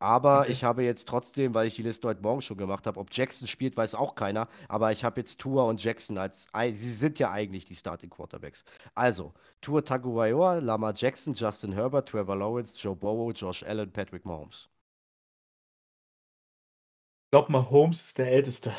Aber 0.00 0.48
Okay. 0.48 0.50
ich 0.50 0.64
habe 0.64 0.84
jetzt 0.84 1.08
trotzdem, 1.08 1.54
weil 1.54 1.66
ich 1.66 1.74
die 1.76 1.82
Liste 1.82 2.06
heute 2.08 2.22
Morgen 2.22 2.40
schon 2.42 2.56
gemacht 2.56 2.86
habe, 2.86 3.00
ob 3.00 3.08
Jackson 3.12 3.48
spielt, 3.48 3.76
weiß 3.76 3.94
auch 3.96 4.14
keiner. 4.14 4.48
Aber 4.68 4.92
ich 4.92 5.04
habe 5.04 5.20
jetzt 5.20 5.40
Tua 5.40 5.64
und 5.64 5.82
Jackson 5.82 6.18
als, 6.18 6.46
sie 6.72 6.90
sind 6.92 7.18
ja 7.18 7.30
eigentlich 7.32 7.64
die 7.64 7.74
Starting 7.74 8.10
Quarterbacks. 8.10 8.64
Also, 8.94 9.34
Tua 9.60 9.82
Tagovailoa, 9.82 10.58
Lamar 10.60 10.94
Jackson, 10.96 11.34
Justin 11.34 11.72
Herbert, 11.72 12.08
Trevor 12.08 12.36
Lawrence, 12.36 12.80
Joe 12.80 12.94
Burrow, 12.96 13.32
Josh 13.34 13.62
Allen, 13.64 13.90
Patrick 13.92 14.24
Mahomes. 14.24 14.68
Ich 17.26 17.30
glaube, 17.30 17.52
Mahomes 17.52 18.02
ist 18.02 18.18
der 18.18 18.30
Älteste. 18.32 18.74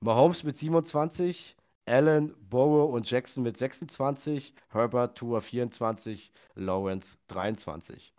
Mahomes 0.00 0.44
mit 0.44 0.56
27, 0.56 1.56
Allen, 1.86 2.32
Burrow 2.48 2.92
und 2.94 3.10
Jackson 3.10 3.42
mit 3.42 3.56
26, 3.56 4.54
Herbert, 4.68 5.18
Tour 5.18 5.40
24, 5.42 6.30
Lawrence 6.54 7.18
23. 7.28 8.14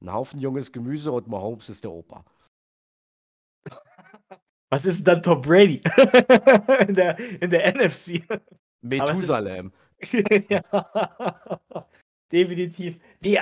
Ein 0.00 0.12
Haufen 0.12 0.40
junges 0.40 0.72
Gemüse 0.72 1.12
und 1.12 1.28
Mahomes 1.28 1.68
ist 1.68 1.84
der 1.84 1.90
Opa. 1.90 2.24
Was 4.70 4.86
ist 4.86 5.04
dann 5.04 5.22
Tom 5.22 5.40
Brady 5.40 5.80
in, 6.86 6.94
der, 6.94 7.18
in 7.40 7.50
der 7.50 7.74
NFC? 7.74 8.22
Methusalem. 8.80 9.72
ja, 10.48 10.62
definitiv. 12.30 12.96
Nee, 13.20 13.40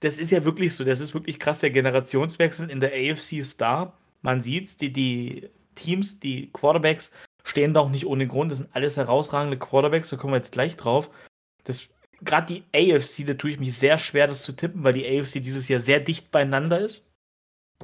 das 0.00 0.18
ist 0.18 0.32
ja 0.32 0.44
wirklich 0.44 0.74
so. 0.74 0.84
Das 0.84 1.00
ist 1.00 1.14
wirklich 1.14 1.38
krass. 1.38 1.60
Der 1.60 1.70
Generationswechsel 1.70 2.68
in 2.70 2.80
der 2.80 2.92
AFC 2.92 3.34
ist 3.34 3.60
da. 3.60 3.96
Man 4.22 4.42
sieht 4.42 4.80
die, 4.80 4.92
die 4.92 5.50
Teams, 5.76 6.18
die 6.18 6.50
Quarterbacks 6.52 7.12
stehen 7.44 7.74
da 7.74 7.80
auch 7.80 7.90
nicht 7.90 8.06
ohne 8.06 8.26
Grund. 8.26 8.50
Das 8.50 8.58
sind 8.58 8.74
alles 8.74 8.96
herausragende 8.96 9.58
Quarterbacks. 9.58 10.10
Da 10.10 10.16
kommen 10.16 10.32
wir 10.32 10.38
jetzt 10.38 10.52
gleich 10.52 10.76
drauf. 10.76 11.10
Gerade 12.24 12.54
die 12.54 12.64
AFC, 12.72 13.26
da 13.26 13.34
tue 13.34 13.50
ich 13.50 13.58
mich 13.58 13.76
sehr 13.76 13.98
schwer, 13.98 14.26
das 14.26 14.42
zu 14.42 14.52
tippen, 14.52 14.84
weil 14.84 14.92
die 14.92 15.06
AFC 15.06 15.42
dieses 15.42 15.68
Jahr 15.68 15.80
sehr 15.80 16.00
dicht 16.00 16.30
beieinander 16.30 16.80
ist. 16.80 17.10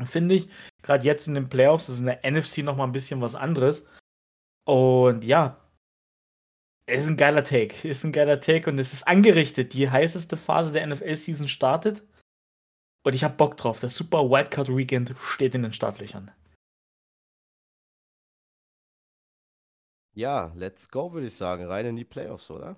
Finde 0.04 0.36
ich. 0.36 0.48
Gerade 0.82 1.04
jetzt 1.04 1.26
in 1.26 1.34
den 1.34 1.48
Playoffs, 1.48 1.86
das 1.86 1.96
ist 1.96 2.00
in 2.00 2.06
der 2.06 2.30
NFC 2.30 2.58
nochmal 2.58 2.86
ein 2.86 2.92
bisschen 2.92 3.20
was 3.20 3.34
anderes. 3.34 3.90
Und 4.64 5.24
ja, 5.24 5.60
es 6.86 7.04
ist 7.04 7.10
ein 7.10 7.16
geiler 7.16 7.44
Take. 7.44 7.86
Ist 7.86 8.04
ein 8.04 8.12
geiler 8.12 8.40
Take 8.40 8.70
und 8.70 8.78
es 8.78 8.92
ist 8.94 9.06
angerichtet. 9.06 9.74
Die 9.74 9.90
heißeste 9.90 10.36
Phase 10.36 10.72
der 10.72 10.86
NFL-Season 10.86 11.48
startet. 11.48 12.02
Und 13.04 13.14
ich 13.14 13.24
habe 13.24 13.36
Bock 13.36 13.56
drauf. 13.56 13.80
Das 13.80 13.94
Super 13.94 14.30
Wildcard 14.30 14.74
Weekend 14.74 15.14
steht 15.22 15.54
in 15.54 15.62
den 15.62 15.72
Startlöchern. 15.72 16.30
Ja, 20.14 20.52
let's 20.56 20.90
go, 20.90 21.12
würde 21.12 21.26
ich 21.26 21.34
sagen. 21.34 21.66
Rein 21.66 21.86
in 21.86 21.96
die 21.96 22.04
Playoffs, 22.04 22.50
oder? 22.50 22.76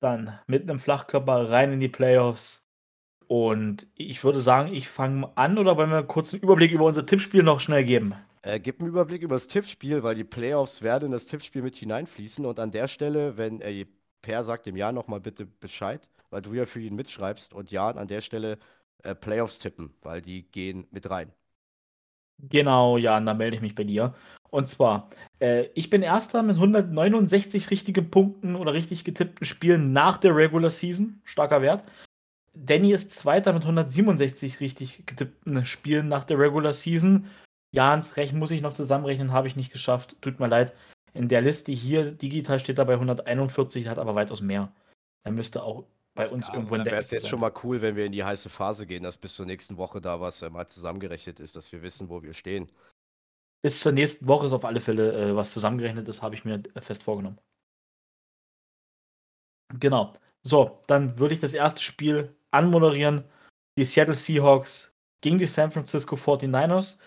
Dann 0.00 0.38
mit 0.46 0.62
einem 0.62 0.80
Flachkörper 0.80 1.50
rein 1.50 1.72
in 1.72 1.80
die 1.80 1.88
Playoffs. 1.88 2.66
Und 3.26 3.86
ich 3.94 4.24
würde 4.24 4.40
sagen, 4.40 4.74
ich 4.74 4.88
fange 4.88 5.30
an 5.36 5.56
oder 5.58 5.76
wollen 5.76 5.90
wir 5.90 6.02
kurz 6.02 6.32
einen 6.32 6.42
Überblick 6.42 6.72
über 6.72 6.84
unser 6.84 7.06
Tippspiel 7.06 7.42
noch 7.44 7.60
schnell 7.60 7.84
geben? 7.84 8.14
Äh, 8.42 8.58
gib 8.58 8.80
einen 8.80 8.88
Überblick 8.88 9.22
über 9.22 9.36
das 9.36 9.46
Tippspiel, 9.46 10.02
weil 10.02 10.14
die 10.14 10.24
Playoffs 10.24 10.82
werden 10.82 11.06
in 11.06 11.12
das 11.12 11.26
Tippspiel 11.26 11.62
mit 11.62 11.76
hineinfließen. 11.76 12.44
Und 12.44 12.58
an 12.58 12.70
der 12.70 12.88
Stelle, 12.88 13.36
wenn 13.36 13.60
äh, 13.60 13.86
Per 14.22 14.44
sagt 14.44 14.66
dem 14.66 14.76
Jan 14.76 14.94
nochmal 14.94 15.20
bitte 15.20 15.46
Bescheid, 15.46 16.08
weil 16.30 16.42
du 16.42 16.54
ja 16.54 16.66
für 16.66 16.80
ihn 16.80 16.96
mitschreibst. 16.96 17.54
Und 17.54 17.70
Jan 17.70 17.98
an 17.98 18.08
der 18.08 18.20
Stelle 18.20 18.58
äh, 19.02 19.14
Playoffs 19.14 19.58
tippen, 19.58 19.94
weil 20.02 20.22
die 20.22 20.42
gehen 20.42 20.86
mit 20.90 21.08
rein. 21.10 21.32
Genau, 22.48 22.96
Jan, 22.96 23.26
da 23.26 23.34
melde 23.34 23.56
ich 23.56 23.62
mich 23.62 23.74
bei 23.74 23.84
dir. 23.84 24.14
Und 24.50 24.68
zwar, 24.68 25.10
äh, 25.40 25.66
ich 25.74 25.90
bin 25.90 26.02
Erster 26.02 26.42
mit 26.42 26.56
169 26.56 27.70
richtigen 27.70 28.10
Punkten 28.10 28.56
oder 28.56 28.72
richtig 28.72 29.04
getippten 29.04 29.46
Spielen 29.46 29.92
nach 29.92 30.18
der 30.18 30.34
Regular 30.34 30.70
Season. 30.70 31.20
Starker 31.24 31.62
Wert. 31.62 31.84
Danny 32.54 32.92
ist 32.92 33.12
Zweiter 33.12 33.52
mit 33.52 33.62
167 33.62 34.60
richtig 34.60 35.06
getippten 35.06 35.64
Spielen 35.64 36.08
nach 36.08 36.24
der 36.24 36.38
Regular 36.38 36.72
Season. 36.72 37.26
Jans 37.72 38.16
Recht 38.16 38.34
muss 38.34 38.50
ich 38.50 38.60
noch 38.60 38.74
zusammenrechnen, 38.74 39.32
habe 39.32 39.46
ich 39.46 39.54
nicht 39.54 39.72
geschafft. 39.72 40.16
Tut 40.20 40.40
mir 40.40 40.48
leid. 40.48 40.72
In 41.14 41.28
der 41.28 41.40
Liste 41.42 41.72
hier 41.72 42.10
digital 42.10 42.58
steht 42.58 42.78
er 42.78 42.84
bei 42.84 42.94
141, 42.94 43.86
hat 43.88 43.98
aber 43.98 44.14
weitaus 44.14 44.40
mehr. 44.40 44.72
Er 45.24 45.32
müsste 45.32 45.62
auch 45.62 45.84
bei 46.20 46.28
uns 46.28 46.48
ja, 46.48 46.54
irgendwo 46.54 46.74
in 46.74 46.84
der 46.84 46.92
Wäre 46.92 47.00
es 47.00 47.10
jetzt 47.10 47.28
schon 47.28 47.40
mal 47.40 47.52
cool, 47.64 47.80
wenn 47.80 47.96
wir 47.96 48.04
in 48.04 48.12
die 48.12 48.24
heiße 48.24 48.50
Phase 48.50 48.86
gehen, 48.86 49.02
dass 49.02 49.16
bis 49.16 49.34
zur 49.34 49.46
nächsten 49.46 49.76
Woche 49.76 50.00
da 50.00 50.20
was 50.20 50.42
äh, 50.42 50.50
mal 50.50 50.66
zusammengerechnet 50.66 51.40
ist, 51.40 51.56
dass 51.56 51.72
wir 51.72 51.82
wissen, 51.82 52.08
wo 52.08 52.22
wir 52.22 52.34
stehen. 52.34 52.70
Bis 53.62 53.80
zur 53.80 53.92
nächsten 53.92 54.26
Woche 54.26 54.46
ist 54.46 54.52
auf 54.52 54.64
alle 54.64 54.80
Fälle 54.80 55.12
äh, 55.12 55.36
was 55.36 55.52
zusammengerechnet 55.52 56.08
ist, 56.08 56.22
habe 56.22 56.34
ich 56.34 56.44
mir 56.44 56.62
fest 56.80 57.02
vorgenommen. 57.02 57.38
Genau. 59.78 60.14
So, 60.42 60.80
dann 60.86 61.18
würde 61.18 61.34
ich 61.34 61.40
das 61.40 61.54
erste 61.54 61.82
Spiel 61.82 62.34
anmoderieren. 62.50 63.24
Die 63.78 63.84
Seattle 63.84 64.14
Seahawks 64.14 64.96
gegen 65.20 65.38
die 65.38 65.46
San 65.46 65.70
Francisco 65.70 66.16
49ers. 66.16 66.98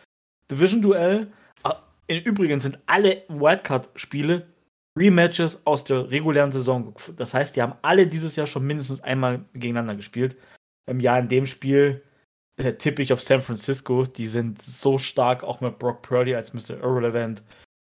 Division-Duell. 0.49 1.32
Ah, 1.64 1.84
Im 2.07 2.24
Übrigen 2.24 2.59
sind 2.59 2.80
alle 2.86 3.24
Wildcard-Spiele 3.28 4.53
Rematches 4.98 5.66
aus 5.66 5.84
der 5.84 6.10
regulären 6.12 6.52
Saison. 6.52 6.94
Das 7.16 7.34
heißt, 7.34 7.56
die 7.56 7.62
haben 7.62 7.76
alle 7.82 8.08
dieses 8.08 8.36
Jahr 8.36 8.48
schon 8.48 8.66
mindestens 8.66 9.02
einmal 9.02 9.46
gegeneinander 9.54 9.96
gespielt. 9.96 10.38
Im 10.86 11.00
Jahr 11.00 11.20
in 11.20 11.30
dem 11.30 11.46
Spiel 11.46 12.04
äh, 12.58 12.74
tippe 12.74 13.02
ich 13.02 13.14
auf 13.14 13.22
San 13.22 13.41
Francisco. 13.41 14.06
Die 14.06 14.28
sind 14.28 14.62
so 14.62 14.98
stark, 14.98 15.44
auch 15.44 15.62
mit 15.62 15.80
Brock 15.80 16.02
Purdy 16.04 16.36
als 16.36 16.54
Mr. 16.54 16.78
Irrelevant. 16.82 17.41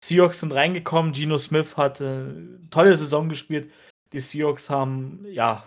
Seahawks 0.03 0.39
sind 0.39 0.53
reingekommen. 0.53 1.11
Geno 1.13 1.37
Smith 1.37 1.75
hat 1.77 2.01
eine 2.01 2.59
tolle 2.69 2.95
Saison 2.95 3.29
gespielt. 3.29 3.71
Die 4.13 4.19
Seahawks 4.19 4.69
haben, 4.69 5.25
ja, 5.27 5.65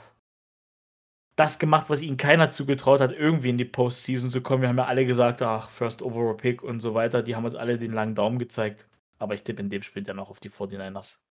das 1.36 1.58
gemacht, 1.58 1.90
was 1.90 2.00
ihnen 2.00 2.16
keiner 2.16 2.48
zugetraut 2.48 3.00
hat, 3.00 3.12
irgendwie 3.12 3.50
in 3.50 3.58
die 3.58 3.66
Postseason 3.66 4.30
zu 4.30 4.42
kommen. 4.42 4.62
Wir 4.62 4.70
haben 4.70 4.78
ja 4.78 4.86
alle 4.86 5.04
gesagt, 5.04 5.42
ach, 5.42 5.70
First 5.70 6.00
Overall 6.00 6.36
Pick 6.36 6.62
und 6.62 6.80
so 6.80 6.94
weiter. 6.94 7.22
Die 7.22 7.36
haben 7.36 7.44
uns 7.44 7.54
alle 7.54 7.78
den 7.78 7.92
langen 7.92 8.14
Daumen 8.14 8.38
gezeigt. 8.38 8.86
Aber 9.18 9.34
ich 9.34 9.42
tippe 9.42 9.62
in 9.62 9.70
dem 9.70 9.82
Spiel 9.82 10.02
dann 10.02 10.18
auch 10.18 10.30
auf 10.30 10.40
die 10.40 10.50
49ers. 10.50 11.25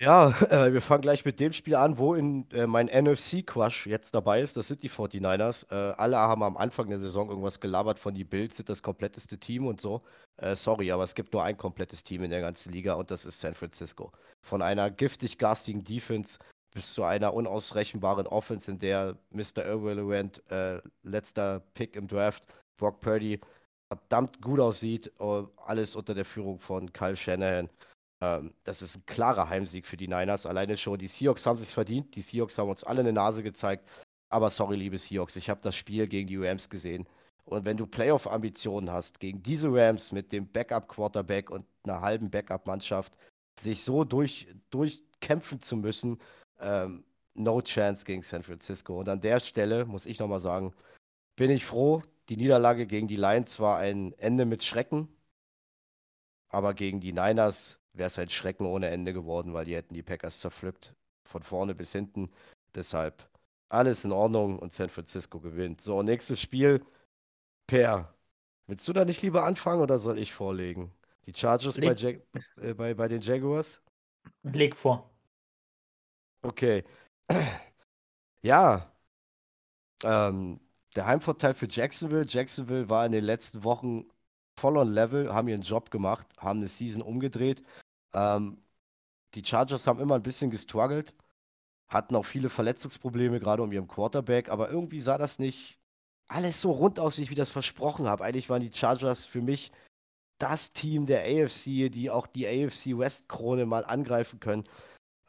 Ja, 0.00 0.28
äh, 0.50 0.72
wir 0.72 0.80
fangen 0.80 1.02
gleich 1.02 1.24
mit 1.24 1.40
dem 1.40 1.52
Spiel 1.52 1.74
an, 1.74 1.98
wo 1.98 2.14
in 2.14 2.48
äh, 2.52 2.66
mein 2.68 2.86
NFC-Crush 2.86 3.86
jetzt 3.86 4.14
dabei 4.14 4.40
ist. 4.40 4.56
Das 4.56 4.68
sind 4.68 4.82
die 4.82 4.88
49ers. 4.90 5.66
Äh, 5.72 5.94
alle 5.96 6.18
haben 6.18 6.42
am 6.44 6.56
Anfang 6.56 6.88
der 6.88 7.00
Saison 7.00 7.28
irgendwas 7.28 7.58
gelabert 7.58 7.98
von 7.98 8.14
die 8.14 8.24
Bills, 8.24 8.56
sind 8.56 8.68
das 8.68 8.82
kompletteste 8.82 9.38
Team 9.38 9.66
und 9.66 9.80
so. 9.80 10.02
Äh, 10.36 10.54
sorry, 10.54 10.92
aber 10.92 11.02
es 11.02 11.14
gibt 11.16 11.32
nur 11.32 11.42
ein 11.42 11.56
komplettes 11.56 12.04
Team 12.04 12.22
in 12.22 12.30
der 12.30 12.40
ganzen 12.40 12.72
Liga 12.72 12.94
und 12.94 13.10
das 13.10 13.24
ist 13.24 13.40
San 13.40 13.54
Francisco. 13.54 14.12
Von 14.40 14.62
einer 14.62 14.88
giftig 14.90 15.36
garstigen 15.36 15.82
Defense 15.82 16.38
bis 16.72 16.92
zu 16.92 17.02
einer 17.02 17.34
unausrechenbaren 17.34 18.26
Offense, 18.28 18.70
in 18.70 18.78
der 18.78 19.16
Mr. 19.30 19.64
Irrelevant, 19.66 20.42
äh, 20.50 20.80
letzter 21.02 21.60
Pick 21.74 21.96
im 21.96 22.06
Draft, 22.06 22.44
Brock 22.76 23.00
Purdy, 23.00 23.40
verdammt 23.88 24.40
gut 24.42 24.60
aussieht. 24.60 25.12
Äh, 25.18 25.42
alles 25.56 25.96
unter 25.96 26.14
der 26.14 26.24
Führung 26.24 26.58
von 26.60 26.92
Kyle 26.92 27.16
Shanahan. 27.16 27.68
Ähm, 28.20 28.52
das 28.64 28.82
ist 28.82 28.96
ein 28.96 29.06
klarer 29.06 29.48
Heimsieg 29.48 29.86
für 29.86 29.96
die 29.96 30.08
Niners. 30.08 30.46
Alleine 30.46 30.76
schon, 30.76 30.98
die 30.98 31.08
Seahawks 31.08 31.46
haben 31.46 31.58
sich 31.58 31.68
verdient. 31.68 32.14
Die 32.14 32.22
Seahawks 32.22 32.58
haben 32.58 32.70
uns 32.70 32.84
alle 32.84 33.00
eine 33.00 33.12
Nase 33.12 33.42
gezeigt. 33.42 33.88
Aber 34.28 34.50
sorry, 34.50 34.76
liebe 34.76 34.98
Seahawks, 34.98 35.36
ich 35.36 35.48
habe 35.50 35.60
das 35.62 35.76
Spiel 35.76 36.06
gegen 36.06 36.28
die 36.28 36.36
Rams 36.36 36.68
gesehen. 36.68 37.06
Und 37.44 37.64
wenn 37.64 37.78
du 37.78 37.86
Playoff-Ambitionen 37.86 38.90
hast, 38.90 39.20
gegen 39.20 39.42
diese 39.42 39.68
Rams 39.72 40.12
mit 40.12 40.32
dem 40.32 40.50
Backup-Quarterback 40.52 41.50
und 41.50 41.64
einer 41.84 42.02
halben 42.02 42.30
Backup-Mannschaft, 42.30 43.16
sich 43.58 43.82
so 43.82 44.04
durch, 44.04 44.48
durchkämpfen 44.70 45.60
zu 45.60 45.76
müssen, 45.76 46.18
ähm, 46.60 47.04
no 47.34 47.62
chance 47.62 48.04
gegen 48.04 48.22
San 48.22 48.42
Francisco. 48.42 48.98
Und 49.00 49.08
an 49.08 49.20
der 49.20 49.40
Stelle 49.40 49.86
muss 49.86 50.06
ich 50.06 50.18
nochmal 50.18 50.40
sagen, 50.40 50.74
bin 51.36 51.50
ich 51.50 51.64
froh. 51.64 52.02
Die 52.28 52.36
Niederlage 52.36 52.86
gegen 52.86 53.08
die 53.08 53.16
Lions 53.16 53.58
war 53.60 53.78
ein 53.78 54.12
Ende 54.18 54.44
mit 54.44 54.62
Schrecken. 54.62 55.08
Aber 56.50 56.74
gegen 56.74 57.00
die 57.00 57.12
Niners 57.12 57.78
wäre 57.98 58.06
es 58.06 58.18
ein 58.18 58.28
Schrecken 58.28 58.66
ohne 58.66 58.88
Ende 58.88 59.12
geworden, 59.12 59.54
weil 59.54 59.64
die 59.64 59.76
hätten 59.76 59.94
die 59.94 60.02
Packers 60.02 60.40
zerpflückt. 60.40 60.94
Von 61.24 61.42
vorne 61.42 61.74
bis 61.74 61.92
hinten. 61.92 62.30
Deshalb 62.74 63.28
alles 63.68 64.04
in 64.04 64.12
Ordnung 64.12 64.58
und 64.58 64.72
San 64.72 64.88
Francisco 64.88 65.40
gewinnt. 65.40 65.80
So, 65.80 66.02
nächstes 66.02 66.40
Spiel. 66.40 66.82
Per, 67.66 68.14
willst 68.66 68.88
du 68.88 68.92
da 68.94 69.04
nicht 69.04 69.20
lieber 69.22 69.44
anfangen 69.44 69.82
oder 69.82 69.98
soll 69.98 70.18
ich 70.18 70.32
vorlegen? 70.32 70.92
Die 71.26 71.34
Chargers 71.34 71.76
bei, 71.76 71.92
Jag 71.92 72.22
äh, 72.56 72.72
bei, 72.72 72.94
bei 72.94 73.08
den 73.08 73.20
Jaguars? 73.20 73.82
Leg 74.42 74.74
vor. 74.76 75.10
Okay. 76.42 76.84
Ja. 78.40 78.92
Ähm, 80.04 80.60
der 80.94 81.06
Heimvorteil 81.06 81.54
für 81.54 81.66
Jacksonville. 81.68 82.24
Jacksonville 82.26 82.88
war 82.88 83.04
in 83.04 83.10
den 83.10 83.24
letzten 83.24 83.64
Wochen 83.64 84.08
voll 84.58 84.76
on 84.76 84.88
level, 84.88 85.34
haben 85.34 85.48
ihren 85.48 85.62
Job 85.62 85.90
gemacht, 85.90 86.26
haben 86.38 86.60
eine 86.60 86.68
Season 86.68 87.02
umgedreht. 87.02 87.64
Ähm, 88.14 88.62
die 89.34 89.44
Chargers 89.44 89.86
haben 89.86 90.00
immer 90.00 90.16
ein 90.16 90.22
bisschen 90.22 90.50
gestruggelt, 90.50 91.14
hatten 91.88 92.16
auch 92.16 92.24
viele 92.26 92.50
Verletzungsprobleme, 92.50 93.40
gerade 93.40 93.62
um 93.62 93.72
ihren 93.72 93.88
Quarterback, 93.88 94.48
aber 94.50 94.70
irgendwie 94.70 95.00
sah 95.00 95.18
das 95.18 95.38
nicht 95.38 95.78
alles 96.28 96.60
so 96.60 96.72
rund 96.72 97.00
aus, 97.00 97.18
wie 97.18 97.22
ich 97.22 97.34
das 97.34 97.50
versprochen 97.50 98.06
habe. 98.06 98.24
Eigentlich 98.24 98.50
waren 98.50 98.62
die 98.62 98.72
Chargers 98.72 99.24
für 99.24 99.40
mich 99.42 99.72
das 100.38 100.72
Team 100.72 101.06
der 101.06 101.22
AFC, 101.24 101.90
die 101.90 102.10
auch 102.10 102.26
die 102.26 102.46
AFC 102.46 102.98
West 102.98 103.28
Krone 103.28 103.66
mal 103.66 103.84
angreifen 103.84 104.40
können. 104.40 104.64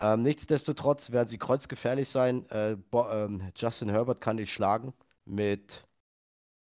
Ähm, 0.02 0.24
nichtsdestotrotz 0.24 1.12
werden 1.12 1.28
sie 1.28 1.38
kreuzgefährlich 1.38 2.10
sein. 2.10 2.46
Äh, 2.50 2.78
ähm, 2.94 3.52
Justin 3.56 3.90
Herbert 3.90 4.22
kann 4.22 4.38
dich 4.38 4.54
schlagen 4.54 4.94
mit 5.26 5.84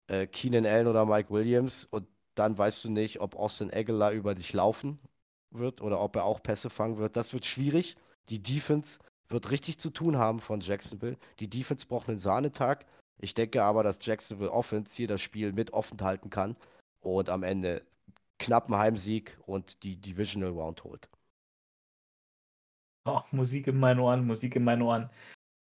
äh, 0.08 0.28
Keenan 0.28 0.66
Allen 0.66 0.88
oder 0.88 1.06
Mike 1.06 1.30
Williams 1.32 1.86
und 1.86 2.08
dann 2.36 2.58
weißt 2.58 2.84
du 2.86 2.92
nicht, 2.92 3.22
ob 3.22 3.36
Austin 3.36 3.72
Aguilar 3.74 4.12
über 4.12 4.36
dich 4.36 4.54
laufen 4.54 5.00
wird 5.58 5.82
oder 5.82 6.00
ob 6.00 6.16
er 6.16 6.26
auch 6.26 6.42
Pässe 6.42 6.70
fangen 6.70 6.98
wird. 6.98 7.16
Das 7.16 7.34
wird 7.34 7.46
schwierig. 7.46 7.96
Die 8.30 8.42
Defense 8.42 9.00
wird 9.30 9.52
richtig 9.52 9.80
zu 9.80 9.90
tun 9.90 10.18
haben 10.18 10.40
von 10.40 10.62
Jacksonville. 10.62 11.18
Die 11.40 11.50
Defense 11.50 11.88
braucht 11.88 12.10
einen 12.10 12.18
Sahnetag. 12.18 12.86
Ich 13.20 13.34
denke 13.34 13.64
aber, 13.64 13.84
dass 13.84 14.06
Jacksonville 14.06 14.52
Offense 14.52 14.96
hier 14.96 15.08
das 15.08 15.22
Spiel 15.22 15.54
mit 15.54 15.74
offen 15.74 16.00
halten 16.02 16.30
kann. 16.30 16.56
und 17.02 17.30
am 17.30 17.44
Ende 17.44 17.82
knappen 18.40 18.76
Heimsieg 18.76 19.38
und 19.46 19.84
die 19.84 19.98
Divisional 19.98 20.52
Round 20.52 20.84
holt. 20.84 21.10
Oh, 23.06 23.20
Musik 23.32 23.68
in 23.68 23.80
meinen 23.80 24.00
Ohren, 24.00 24.26
Musik 24.26 24.56
in 24.56 24.64
meinen 24.64 24.82
Ohren. 24.82 25.10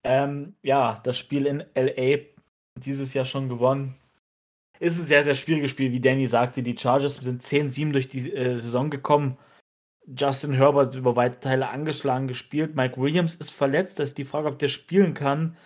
Ähm, 0.03 0.55
ja, 0.61 0.99
das 1.03 1.17
Spiel 1.17 1.45
in 1.47 1.63
LA 1.75 2.25
dieses 2.75 3.13
Jahr 3.13 3.25
schon 3.25 3.49
gewonnen. 3.49 3.95
Ist 4.79 4.99
ein 4.99 5.05
sehr, 5.05 5.23
sehr 5.23 5.35
schwieriges 5.35 5.71
Spiel, 5.71 5.91
wie 5.91 5.99
Danny 5.99 6.27
sagte. 6.27 6.63
Die 6.63 6.77
Chargers 6.77 7.17
sind 7.17 7.43
10-7 7.43 7.91
durch 7.91 8.07
die 8.07 8.31
äh, 8.31 8.57
Saison 8.57 8.89
gekommen. 8.89 9.37
Justin 10.07 10.53
Herbert 10.53 10.95
über 10.95 11.15
weite 11.15 11.39
Teile 11.39 11.69
angeschlagen 11.69 12.27
gespielt. 12.27 12.75
Mike 12.75 12.99
Williams 12.99 13.35
ist 13.35 13.51
verletzt. 13.51 13.99
Da 13.99 14.03
ist 14.03 14.17
die 14.17 14.25
Frage, 14.25 14.47
ob 14.47 14.59
der 14.59 14.67
spielen 14.67 15.13
kann. 15.13 15.57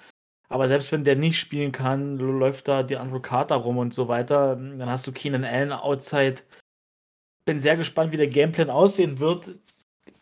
Aber 0.48 0.68
selbst 0.68 0.92
wenn 0.92 1.04
der 1.04 1.16
nicht 1.16 1.40
spielen 1.40 1.72
kann, 1.72 2.18
läuft 2.18 2.68
da 2.68 2.84
die 2.84 2.98
Andrew 2.98 3.20
Carter 3.20 3.56
rum 3.56 3.78
und 3.78 3.94
so 3.94 4.08
weiter. 4.08 4.56
Dann 4.56 4.90
hast 4.90 5.08
du 5.08 5.12
Keenan 5.12 5.44
Allen 5.44 5.72
outside. 5.72 6.36
Bin 7.46 7.60
sehr 7.60 7.78
gespannt, 7.78 8.12
wie 8.12 8.18
der 8.18 8.28
Gameplan 8.28 8.70
aussehen 8.70 9.20
wird. 9.20 9.56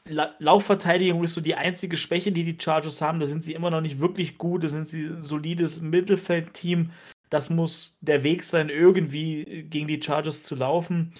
La 0.05 0.35
Laufverteidigung 0.39 1.23
ist 1.23 1.33
so 1.33 1.41
die 1.41 1.55
einzige 1.55 1.97
Schwäche, 1.97 2.31
die 2.31 2.43
die 2.43 2.57
Chargers 2.61 3.01
haben. 3.01 3.19
Da 3.19 3.25
sind 3.25 3.43
sie 3.43 3.53
immer 3.53 3.71
noch 3.71 3.81
nicht 3.81 3.99
wirklich 3.99 4.37
gut. 4.37 4.63
Da 4.63 4.69
sind 4.69 4.87
sie 4.87 5.05
ein 5.05 5.23
solides 5.23 5.81
Mittelfeldteam. 5.81 6.91
Das 7.29 7.49
muss 7.49 7.97
der 8.01 8.23
Weg 8.23 8.43
sein, 8.43 8.69
irgendwie 8.69 9.65
gegen 9.69 9.87
die 9.87 10.01
Chargers 10.01 10.43
zu 10.43 10.55
laufen. 10.55 11.13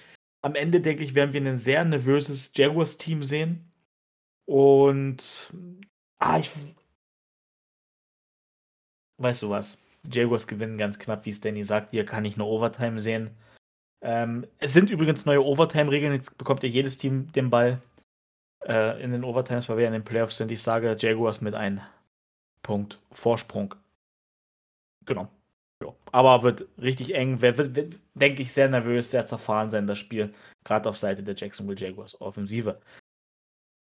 Am 0.44 0.54
Ende, 0.54 0.82
denke 0.82 1.02
ich, 1.02 1.14
werden 1.14 1.32
wir 1.32 1.40
ein 1.40 1.56
sehr 1.56 1.82
nervöses 1.86 2.52
Jaguars-Team 2.54 3.22
sehen. 3.22 3.72
Und 4.44 5.50
ah, 6.18 6.38
ich. 6.38 6.50
Weißt 9.16 9.40
du 9.42 9.48
was? 9.48 9.82
Jaguars 10.06 10.46
gewinnen 10.46 10.76
ganz 10.76 10.98
knapp, 10.98 11.24
wie 11.24 11.30
es 11.30 11.40
Danny 11.40 11.64
sagt. 11.64 11.92
Hier 11.92 12.04
kann 12.04 12.26
ich 12.26 12.34
eine 12.34 12.44
Overtime 12.44 13.00
sehen. 13.00 13.30
Ähm, 14.02 14.46
es 14.58 14.74
sind 14.74 14.90
übrigens 14.90 15.24
neue 15.24 15.42
Overtime-Regeln. 15.42 16.12
Jetzt 16.12 16.36
bekommt 16.36 16.62
ja 16.62 16.68
jedes 16.68 16.98
Team 16.98 17.32
den 17.32 17.48
Ball 17.48 17.80
äh, 18.66 19.02
in 19.02 19.12
den 19.12 19.24
Overtimes, 19.24 19.70
weil 19.70 19.78
wir 19.78 19.86
in 19.86 19.94
den 19.94 20.04
Playoffs 20.04 20.36
sind. 20.36 20.50
Ich 20.50 20.62
sage 20.62 20.94
Jaguars 20.98 21.40
mit 21.40 21.54
einem 21.54 21.80
Punkt 22.62 23.00
Vorsprung. 23.12 23.74
Genau. 25.06 25.30
Ja. 25.82 25.94
Aber 26.12 26.42
wird 26.42 26.66
richtig 26.80 27.14
eng. 27.14 27.40
Wird, 27.40 27.58
wird, 27.58 27.76
wird 27.76 27.94
denke 28.14 28.42
ich, 28.42 28.52
sehr 28.52 28.68
nervös, 28.68 29.10
sehr 29.10 29.26
zerfahren 29.26 29.70
sein, 29.70 29.86
das 29.86 29.98
Spiel. 29.98 30.32
Gerade 30.64 30.88
auf 30.88 30.96
Seite 30.96 31.22
der 31.22 31.34
Jacksonville 31.34 31.78
Jaguars 31.78 32.20
Offensive. 32.20 32.80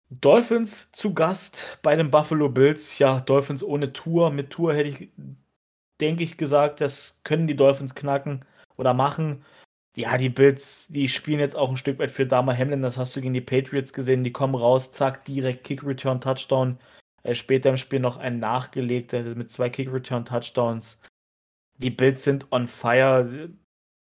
Dolphins 0.10 0.92
zu 0.92 1.14
Gast 1.14 1.80
bei 1.82 1.96
den 1.96 2.12
Buffalo 2.12 2.50
Bills. 2.50 2.98
Ja, 3.00 3.20
Dolphins 3.22 3.64
ohne 3.64 3.94
Tour. 3.94 4.32
Mit 4.32 4.52
Tour 4.52 4.74
hätte 4.74 4.90
ich, 4.90 5.10
denke 6.00 6.24
ich, 6.24 6.38
gesagt, 6.38 6.82
das 6.82 7.22
können 7.24 7.48
die 7.48 7.56
Dolphins 7.56 7.96
knacken 7.96 8.46
oder 8.78 8.94
machen 8.94 9.44
ja, 9.98 10.18
die 10.18 10.30
Bills, 10.30 10.88
die 10.88 11.10
spielen 11.10 11.40
jetzt 11.40 11.58
auch 11.58 11.70
ein 11.70 11.78
Stück 11.78 12.00
weit 12.00 12.12
für 12.12 12.26
Dama 12.26 12.56
Hamlin. 12.56 12.82
Das 12.82 12.98
hast 12.98 13.16
du 13.16 13.22
gegen 13.22 13.34
die 13.34 13.42
Patriots 13.42 13.94
gesehen. 13.94 14.24
Die 14.24 14.32
kommen 14.32 14.56
raus, 14.56 14.94
zack, 14.94 15.26
direkt 15.26 15.64
Kick-Return, 15.66 16.22
Touchdown. 16.22 16.78
Äh, 17.24 17.36
später 17.36 17.70
im 17.70 17.78
Spiel 17.78 18.00
noch 18.00 18.18
ein 18.18 18.40
nachgelegter 18.40 19.22
mit 19.36 19.52
zwei 19.52 19.70
Kick-Return, 19.70 20.26
Touchdowns. 20.26 21.02
Die 21.82 21.90
Bills 21.90 22.24
sind 22.24 22.52
on 22.52 22.68
fire. 22.68 23.50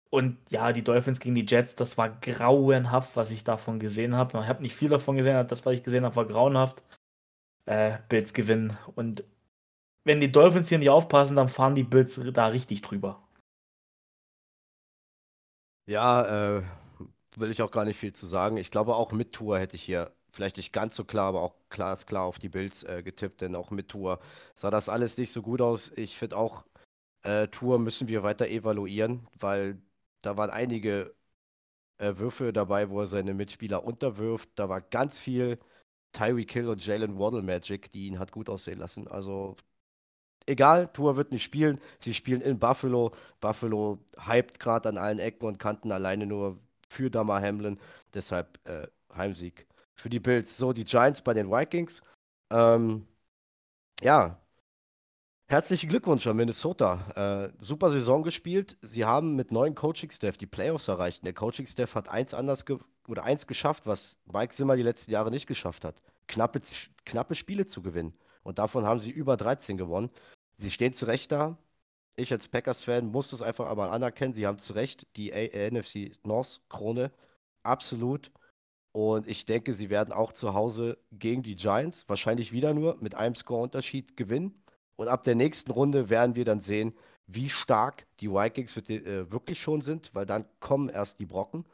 Und 0.10 0.38
ja, 0.50 0.72
die 0.74 0.84
Dolphins 0.84 1.20
gegen 1.20 1.36
die 1.36 1.46
Jets, 1.46 1.76
das 1.76 1.98
war 1.98 2.10
grauenhaft, 2.10 3.16
was 3.16 3.32
ich 3.32 3.44
davon 3.44 3.80
gesehen 3.80 4.16
habe. 4.16 4.40
Ich 4.40 4.48
habe 4.48 4.62
nicht 4.62 4.76
viel 4.76 4.90
davon 4.90 5.18
gesehen, 5.18 5.48
das, 5.48 5.66
was 5.66 5.74
ich 5.74 5.84
gesehen 5.84 6.06
habe, 6.06 6.16
war 6.16 6.26
grauenhaft. 6.26 6.82
Äh, 7.66 7.98
Bills 8.10 8.34
gewinnen. 8.34 8.78
Und 8.96 9.24
wenn 10.06 10.22
die 10.22 10.32
Dolphins 10.32 10.70
hier 10.70 10.80
nicht 10.80 10.90
aufpassen, 10.90 11.36
dann 11.36 11.50
fahren 11.50 11.76
die 11.76 11.84
Bills 11.84 12.20
da 12.34 12.48
richtig 12.48 12.82
drüber. 12.82 13.22
Ja, 15.86 16.58
äh, 16.58 16.64
will 17.38 17.52
ich 17.52 17.62
auch 17.62 17.72
gar 17.72 17.86
nicht 17.86 17.98
viel 17.98 18.14
zu 18.14 18.28
sagen. 18.28 18.58
Ich 18.58 18.72
glaube, 18.72 18.96
auch 18.96 19.12
mit 19.12 19.34
Tour 19.34 19.60
hätte 19.60 19.76
ich 19.76 19.84
hier 19.84 20.12
vielleicht 20.32 20.58
nicht 20.58 20.74
ganz 20.74 20.96
so 20.96 21.04
klar, 21.06 21.28
aber 21.30 21.42
auch 21.42 21.56
klar 21.70 21.94
ist 21.94 22.08
klar 22.08 22.24
auf 22.26 22.40
die 22.40 22.50
Bills 22.50 22.84
äh, 22.84 23.04
getippt, 23.04 23.42
denn 23.42 23.56
auch 23.56 23.72
mit 23.72 23.90
Tour 23.90 24.20
sah 24.56 24.70
das 24.72 24.90
alles 24.90 25.18
nicht 25.18 25.32
so 25.32 25.42
gut 25.42 25.62
aus. 25.62 25.92
Ich 25.98 26.18
finde 26.18 26.38
auch, 26.38 26.66
äh, 27.28 27.48
Tour 27.50 27.80
müssen 27.80 28.08
wir 28.08 28.24
weiter 28.24 28.48
evaluieren, 28.48 29.28
weil 29.40 29.82
da 30.22 30.38
waren 30.38 30.50
einige 30.50 31.14
äh, 32.00 32.18
Würfe 32.18 32.54
dabei, 32.54 32.90
wo 32.90 33.02
er 33.02 33.08
seine 33.08 33.34
Mitspieler 33.34 33.84
unterwirft. 33.84 34.50
Da 34.56 34.70
war 34.70 34.82
ganz 34.82 35.20
viel 35.20 35.60
Tyreek 36.14 36.52
Hill 36.54 36.70
und 36.70 36.86
Jalen 36.86 37.20
Waddle 37.20 37.44
Magic, 37.44 37.92
die 37.92 38.08
ihn 38.08 38.20
hat 38.20 38.32
gut 38.32 38.50
aussehen 38.50 38.80
lassen. 38.80 39.08
Also 39.10 39.58
egal, 40.48 40.90
Tour 40.94 41.18
wird 41.18 41.32
nicht 41.32 41.44
spielen. 41.44 41.80
Sie 42.00 42.14
spielen 42.14 42.42
in 42.42 42.60
Buffalo. 42.60 43.14
Buffalo 43.42 44.00
hypt 44.28 44.60
gerade 44.60 44.90
an 44.90 44.98
allen 44.98 45.20
Ecken 45.20 45.48
und 45.48 45.60
Kanten 45.60 45.92
alleine 45.92 46.26
nur 46.28 46.60
für 46.90 47.12
Damar 47.12 47.42
Hamlin. 47.42 47.80
Deshalb 48.14 48.60
äh, 48.68 48.88
Heimsieg 49.16 49.68
für 49.96 50.10
die 50.10 50.20
Bills. 50.22 50.58
So, 50.58 50.74
die 50.74 50.86
Giants 50.86 51.22
bei 51.24 51.34
den 51.34 51.52
Vikings. 51.52 52.04
Ähm, 52.52 53.08
ja, 54.02 54.40
herzlichen 55.48 55.90
Glückwunsch 55.90 56.28
an 56.28 56.36
Minnesota. 56.36 57.50
Äh, 57.56 57.64
super 57.64 57.90
Saison 57.90 58.24
gespielt. 58.24 58.78
Sie 58.82 59.06
haben 59.06 59.36
mit 59.36 59.52
neuen 59.52 59.76
Coaching-Staff 59.76 60.38
die 60.38 60.46
Playoffs 60.46 60.88
erreicht. 60.88 61.26
Der 61.26 61.34
Coaching-Staff 61.34 61.96
hat 61.96 62.10
eins 62.10 62.34
anders 62.34 62.66
oder 63.08 63.24
eins 63.24 63.48
geschafft, 63.48 63.88
was 63.88 64.20
Mike 64.32 64.54
Zimmer 64.54 64.76
die 64.76 64.84
letzten 64.84 65.12
Jahre 65.12 65.32
nicht 65.32 65.48
geschafft 65.48 65.86
hat. 65.86 66.02
Knappe, 66.28 66.62
knappe 67.06 67.36
Spiele 67.36 67.66
zu 67.66 67.82
gewinnen. 67.82 68.14
Und 68.44 68.60
davon 68.60 68.86
haben 68.86 69.00
sie 69.00 69.12
über 69.12 69.38
13 69.38 69.78
gewonnen. 69.78 70.10
Sie 70.58 70.72
stehen 70.72 70.94
zu 70.94 71.06
Recht 71.06 71.32
da. 71.32 71.58
Ich 72.18 72.32
als 72.32 72.48
Packers-Fan 72.48 73.06
muss 73.06 73.30
das 73.30 73.42
einfach 73.42 73.70
einmal 73.70 73.90
anerkennen. 73.90 74.34
Sie 74.34 74.48
haben 74.48 74.60
zu 74.60 74.74
Recht 74.74 75.08
die 75.16 75.34
A 75.34 75.70
NFC 75.70 76.12
North-Krone. 76.24 77.12
Absolut. 77.64 78.32
Und 78.92 79.28
ich 79.28 79.46
denke, 79.46 79.74
sie 79.74 79.90
werden 79.90 80.12
auch 80.12 80.34
zu 80.34 80.54
Hause 80.54 80.98
gegen 81.12 81.44
die 81.44 81.56
Giants 81.56 82.06
wahrscheinlich 82.08 82.52
wieder 82.52 82.74
nur 82.74 82.98
mit 83.00 83.16
einem 83.16 83.36
Score-Unterschied 83.36 84.18
gewinnen. 84.18 84.64
Und 84.98 85.08
ab 85.08 85.24
der 85.24 85.36
nächsten 85.36 85.72
Runde 85.72 86.10
werden 86.10 86.36
wir 86.36 86.44
dann 86.44 86.60
sehen, 86.60 86.94
wie 87.28 87.50
stark 87.50 88.08
die 88.20 88.30
Vikings 88.30 88.76
äh, 88.78 89.32
wirklich 89.32 89.62
schon 89.62 89.82
sind, 89.82 90.14
weil 90.14 90.26
dann 90.26 90.46
kommen 90.60 90.90
erst 90.90 91.20
die 91.20 91.26
Brocken. 91.26 91.66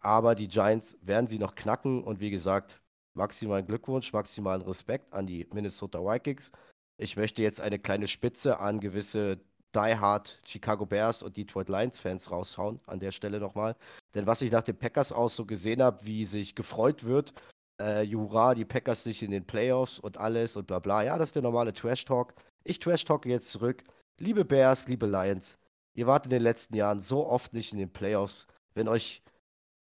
Aber 0.00 0.34
die 0.34 0.48
Giants 0.48 0.98
werden 1.02 1.26
sie 1.26 1.38
noch 1.38 1.54
knacken. 1.54 2.02
Und 2.02 2.20
wie 2.20 2.30
gesagt, 2.30 2.80
maximalen 3.14 3.66
Glückwunsch, 3.66 4.12
maximalen 4.12 4.62
Respekt 4.62 5.12
an 5.12 5.26
die 5.26 5.46
Minnesota 5.52 5.98
Vikings. 5.98 6.52
Ich 6.96 7.16
möchte 7.16 7.42
jetzt 7.42 7.60
eine 7.60 7.78
kleine 7.78 8.08
Spitze 8.08 8.60
an 8.60 8.80
gewisse 8.80 9.38
Die 9.74 9.96
Hard 9.98 10.40
Chicago 10.44 10.86
Bears 10.86 11.22
und 11.22 11.36
Detroit 11.36 11.68
Lions 11.68 11.98
Fans 11.98 12.30
raushauen, 12.30 12.80
an 12.86 13.00
der 13.00 13.12
Stelle 13.12 13.40
nochmal. 13.40 13.76
Denn 14.14 14.26
was 14.26 14.42
ich 14.42 14.50
nach 14.50 14.62
den 14.62 14.78
Packers 14.78 15.12
aus 15.12 15.34
so 15.36 15.46
gesehen 15.46 15.82
habe, 15.82 16.04
wie 16.04 16.26
sich 16.26 16.54
gefreut 16.54 17.04
wird, 17.04 17.32
äh, 17.80 18.02
Jura, 18.02 18.54
die 18.54 18.64
Packers 18.64 19.04
sich 19.04 19.22
in 19.22 19.30
den 19.30 19.46
Playoffs 19.46 19.98
und 19.98 20.18
alles 20.18 20.56
und 20.56 20.66
bla 20.66 20.78
bla. 20.78 21.02
Ja, 21.02 21.16
das 21.16 21.30
ist 21.30 21.36
der 21.36 21.42
normale 21.42 21.72
Trash-Talk. 21.72 22.34
Ich 22.70 22.78
Trash-Talke 22.78 23.28
jetzt 23.28 23.50
zurück. 23.50 23.82
Liebe 24.16 24.44
Bears, 24.44 24.86
liebe 24.86 25.06
Lions, 25.06 25.58
ihr 25.92 26.06
wart 26.06 26.26
in 26.26 26.30
den 26.30 26.40
letzten 26.40 26.76
Jahren 26.76 27.00
so 27.00 27.26
oft 27.26 27.52
nicht 27.52 27.72
in 27.72 27.78
den 27.78 27.92
Playoffs. 27.92 28.46
Wenn 28.74 28.86
euch 28.86 29.24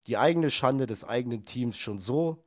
die 0.06 0.18
eigene 0.18 0.50
Schande 0.50 0.84
des 0.84 1.02
eigenen 1.02 1.46
Teams 1.46 1.78
schon 1.78 1.98
so 1.98 2.44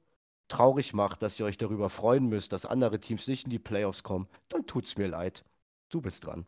traurig 0.47 0.93
macht, 0.93 1.23
dass 1.23 1.39
ihr 1.39 1.45
euch 1.47 1.57
darüber 1.57 1.89
freuen 1.89 2.27
müsst, 2.27 2.53
dass 2.53 2.67
andere 2.67 2.99
Teams 2.99 3.27
nicht 3.27 3.45
in 3.45 3.49
die 3.49 3.57
Playoffs 3.57 4.03
kommen, 4.03 4.27
dann 4.49 4.67
tut's 4.67 4.95
mir 4.95 5.07
leid. 5.07 5.43
Du 5.89 6.01
bist 6.01 6.27
dran. 6.27 6.45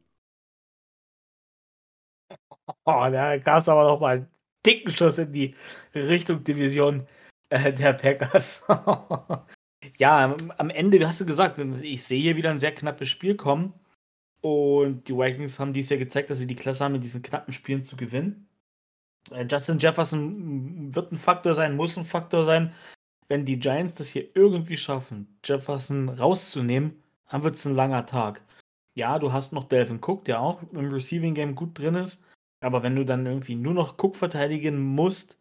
Oh, 2.85 3.07
da 3.11 3.37
gab 3.39 3.61
es 3.61 3.69
aber 3.69 3.85
noch 3.85 3.99
mal 3.99 4.17
einen 4.17 4.27
dicken 4.63 4.91
Schuss 4.91 5.17
in 5.17 5.33
die 5.33 5.55
Richtung 5.95 6.43
Division 6.43 7.07
äh, 7.49 7.73
der 7.73 7.93
Packers. 7.93 8.63
ja, 9.99 10.35
am, 10.57 10.69
Ende 10.69 11.05
hast 11.07 11.21
du 11.21 11.25
gesagt, 11.25 11.59
ich 11.59 12.03
sehe 12.03 12.21
hier 12.21 12.35
wieder 12.35 12.51
ein 12.51 12.59
sehr 12.59 12.73
knappes 12.73 13.09
Spiel 13.09 13.35
kommen. 13.35 13.73
Und 14.41 15.07
die 15.07 15.15
Vikings 15.15 15.59
haben 15.59 15.73
dies 15.73 15.89
Jahr 15.89 15.99
gezeigt, 15.99 16.29
dass 16.29 16.37
sie 16.37 16.47
die 16.47 16.55
Klasse 16.55 16.85
haben, 16.85 16.95
in 16.95 17.01
diesen 17.01 17.21
knappen 17.21 17.53
Spielen 17.53 17.83
zu 17.83 17.97
gewinnen. 17.97 18.47
Äh, 19.31 19.45
Justin 19.49 19.79
Jefferson 19.79 20.95
wird 20.95 21.11
ein 21.11 21.17
Faktor 21.17 21.53
sein, 21.53 21.75
muss 21.75 21.97
ein 21.97 22.05
Faktor 22.05 22.45
sein 22.45 22.73
wenn 23.29 23.45
die 23.45 23.59
Giants 23.59 23.95
das 23.95 24.09
hier 24.09 24.35
irgendwie 24.35 24.75
schaffen, 24.75 25.39
Jefferson 25.45 26.09
rauszunehmen, 26.09 27.01
dann 27.29 27.43
wird 27.43 27.55
es 27.55 27.65
ein 27.65 27.75
langer 27.75 28.05
Tag. 28.05 28.41
Ja, 28.95 29.19
du 29.19 29.31
hast 29.31 29.53
noch 29.53 29.69
Delvin 29.69 30.01
Cook, 30.03 30.25
der 30.25 30.41
auch 30.41 30.61
im 30.73 30.91
Receiving 30.91 31.35
Game 31.35 31.55
gut 31.55 31.77
drin 31.77 31.95
ist, 31.95 32.25
aber 32.59 32.83
wenn 32.83 32.95
du 32.95 33.05
dann 33.05 33.25
irgendwie 33.25 33.55
nur 33.55 33.73
noch 33.73 33.97
Cook 33.97 34.15
verteidigen 34.15 34.79
musst, 34.79 35.39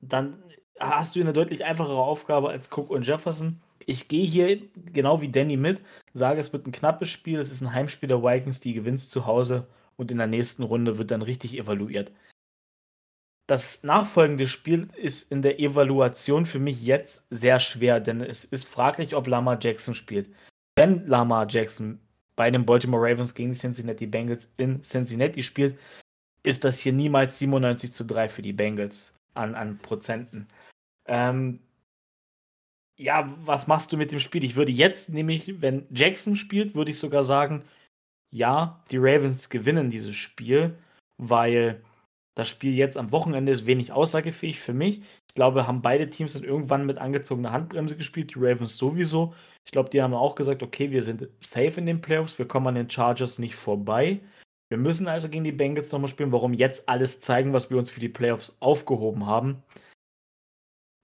dann 0.00 0.42
hast 0.78 1.16
du 1.16 1.20
eine 1.20 1.32
deutlich 1.32 1.64
einfachere 1.64 1.98
Aufgabe 1.98 2.50
als 2.50 2.70
Cook 2.70 2.90
und 2.90 3.06
Jefferson. 3.06 3.60
Ich 3.86 4.08
gehe 4.08 4.26
hier 4.26 4.60
genau 4.92 5.20
wie 5.20 5.30
Danny 5.30 5.56
mit, 5.56 5.80
sage, 6.12 6.40
es 6.40 6.52
wird 6.52 6.66
ein 6.66 6.72
knappes 6.72 7.08
Spiel, 7.08 7.38
es 7.38 7.52
ist 7.52 7.60
ein 7.60 7.72
Heimspiel 7.72 8.08
der 8.08 8.22
Vikings, 8.22 8.60
die 8.60 8.74
gewinnst 8.74 9.10
zu 9.10 9.26
Hause 9.26 9.68
und 9.96 10.10
in 10.10 10.18
der 10.18 10.26
nächsten 10.26 10.62
Runde 10.62 10.98
wird 10.98 11.10
dann 11.10 11.22
richtig 11.22 11.54
evaluiert. 11.56 12.10
Das 13.46 13.84
nachfolgende 13.84 14.48
Spiel 14.48 14.88
ist 14.96 15.30
in 15.30 15.40
der 15.40 15.60
Evaluation 15.60 16.46
für 16.46 16.58
mich 16.58 16.84
jetzt 16.84 17.26
sehr 17.30 17.60
schwer, 17.60 18.00
denn 18.00 18.20
es 18.20 18.44
ist 18.44 18.68
fraglich, 18.68 19.14
ob 19.14 19.28
Lamar 19.28 19.58
Jackson 19.60 19.94
spielt. 19.94 20.34
Wenn 20.74 21.06
Lamar 21.06 21.46
Jackson 21.48 22.00
bei 22.34 22.50
den 22.50 22.66
Baltimore 22.66 23.02
Ravens 23.08 23.34
gegen 23.34 23.52
die 23.52 23.58
Cincinnati 23.58 24.06
Bengals 24.06 24.52
in 24.56 24.82
Cincinnati 24.82 25.44
spielt, 25.44 25.78
ist 26.42 26.64
das 26.64 26.80
hier 26.80 26.92
niemals 26.92 27.38
97 27.38 27.92
zu 27.92 28.04
3 28.04 28.28
für 28.28 28.42
die 28.42 28.52
Bengals 28.52 29.14
an, 29.34 29.54
an 29.54 29.78
Prozenten. 29.78 30.48
Ähm, 31.06 31.60
ja, 32.98 33.34
was 33.44 33.66
machst 33.66 33.92
du 33.92 33.96
mit 33.96 34.12
dem 34.12 34.20
Spiel? 34.20 34.44
Ich 34.44 34.56
würde 34.56 34.72
jetzt 34.72 35.10
nämlich, 35.10 35.60
wenn 35.60 35.86
Jackson 35.90 36.36
spielt, 36.36 36.74
würde 36.74 36.90
ich 36.90 36.98
sogar 36.98 37.24
sagen, 37.24 37.62
ja, 38.30 38.82
die 38.90 38.98
Ravens 38.98 39.50
gewinnen 39.50 39.90
dieses 39.90 40.14
Spiel, 40.14 40.78
weil 41.18 41.82
das 42.36 42.48
Spiel 42.48 42.74
jetzt 42.74 42.98
am 42.98 43.12
Wochenende 43.12 43.52
ist 43.52 43.66
wenig 43.66 43.92
aussagefähig 43.92 44.60
für 44.60 44.74
mich. 44.74 45.00
Ich 45.28 45.34
glaube, 45.34 45.66
haben 45.66 45.82
beide 45.82 46.08
Teams 46.10 46.34
dann 46.34 46.44
irgendwann 46.44 46.86
mit 46.86 46.98
angezogener 46.98 47.52
Handbremse 47.52 47.96
gespielt, 47.96 48.34
die 48.34 48.38
Ravens 48.38 48.76
sowieso. 48.76 49.34
Ich 49.64 49.72
glaube, 49.72 49.90
die 49.90 50.02
haben 50.02 50.14
auch 50.14 50.34
gesagt, 50.34 50.62
okay, 50.62 50.90
wir 50.90 51.02
sind 51.02 51.28
safe 51.40 51.78
in 51.78 51.86
den 51.86 52.00
Playoffs, 52.00 52.38
wir 52.38 52.46
kommen 52.46 52.68
an 52.68 52.74
den 52.74 52.90
Chargers 52.90 53.38
nicht 53.38 53.56
vorbei. 53.56 54.20
Wir 54.68 54.78
müssen 54.78 55.08
also 55.08 55.28
gegen 55.28 55.44
die 55.44 55.52
Bengals 55.52 55.92
nochmal 55.92 56.10
spielen. 56.10 56.32
Warum 56.32 56.52
jetzt 56.52 56.88
alles 56.88 57.20
zeigen, 57.20 57.52
was 57.52 57.70
wir 57.70 57.78
uns 57.78 57.90
für 57.90 58.00
die 58.00 58.08
Playoffs 58.08 58.56
aufgehoben 58.60 59.26
haben? 59.26 59.62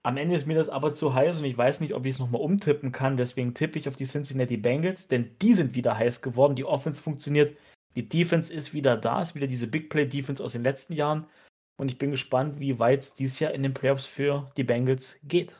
Am 0.05 0.17
Ende 0.17 0.35
ist 0.35 0.45
mir 0.45 0.55
das 0.55 0.67
aber 0.67 0.93
zu 0.93 1.13
heiß 1.13 1.39
und 1.39 1.45
ich 1.45 1.57
weiß 1.57 1.79
nicht, 1.79 1.93
ob 1.93 2.05
ich 2.05 2.15
es 2.15 2.19
nochmal 2.19 2.41
umtippen 2.41 2.91
kann. 2.91 3.15
Deswegen 3.15 3.53
tippe 3.53 3.79
ich 3.79 3.87
auf 3.87 3.95
die 3.95 4.05
Cincinnati 4.05 4.57
Bengals, 4.57 5.07
denn 5.07 5.37
die 5.41 5.53
sind 5.53 5.75
wieder 5.75 5.97
heiß 5.97 6.21
geworden. 6.21 6.55
Die 6.55 6.65
Offense 6.65 7.01
funktioniert. 7.01 7.57
Die 7.95 8.09
Defense 8.09 8.53
ist 8.53 8.73
wieder 8.73 8.97
da, 8.97 9.21
ist 9.21 9.33
wieder 9.33 9.47
diese 9.47 9.67
Big 9.67 9.89
Play 9.89 10.05
Defense 10.05 10.43
aus 10.43 10.51
den 10.51 10.63
letzten 10.63 10.93
Jahren. 10.93 11.25
Und 11.77 11.89
ich 11.89 11.97
bin 11.97 12.11
gespannt, 12.11 12.59
wie 12.59 12.79
weit 12.79 13.01
es 13.01 13.13
dieses 13.13 13.39
Jahr 13.39 13.53
in 13.53 13.63
den 13.63 13.73
Playoffs 13.73 14.05
für 14.05 14.51
die 14.57 14.63
Bengals 14.63 15.17
geht. 15.23 15.55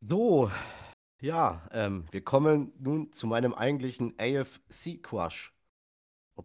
So, 0.00 0.50
ja, 1.20 1.66
ähm, 1.72 2.06
wir 2.10 2.22
kommen 2.22 2.72
nun 2.78 3.12
zu 3.12 3.26
meinem 3.26 3.54
eigentlichen 3.54 4.14
AFC-Crush. 4.18 5.52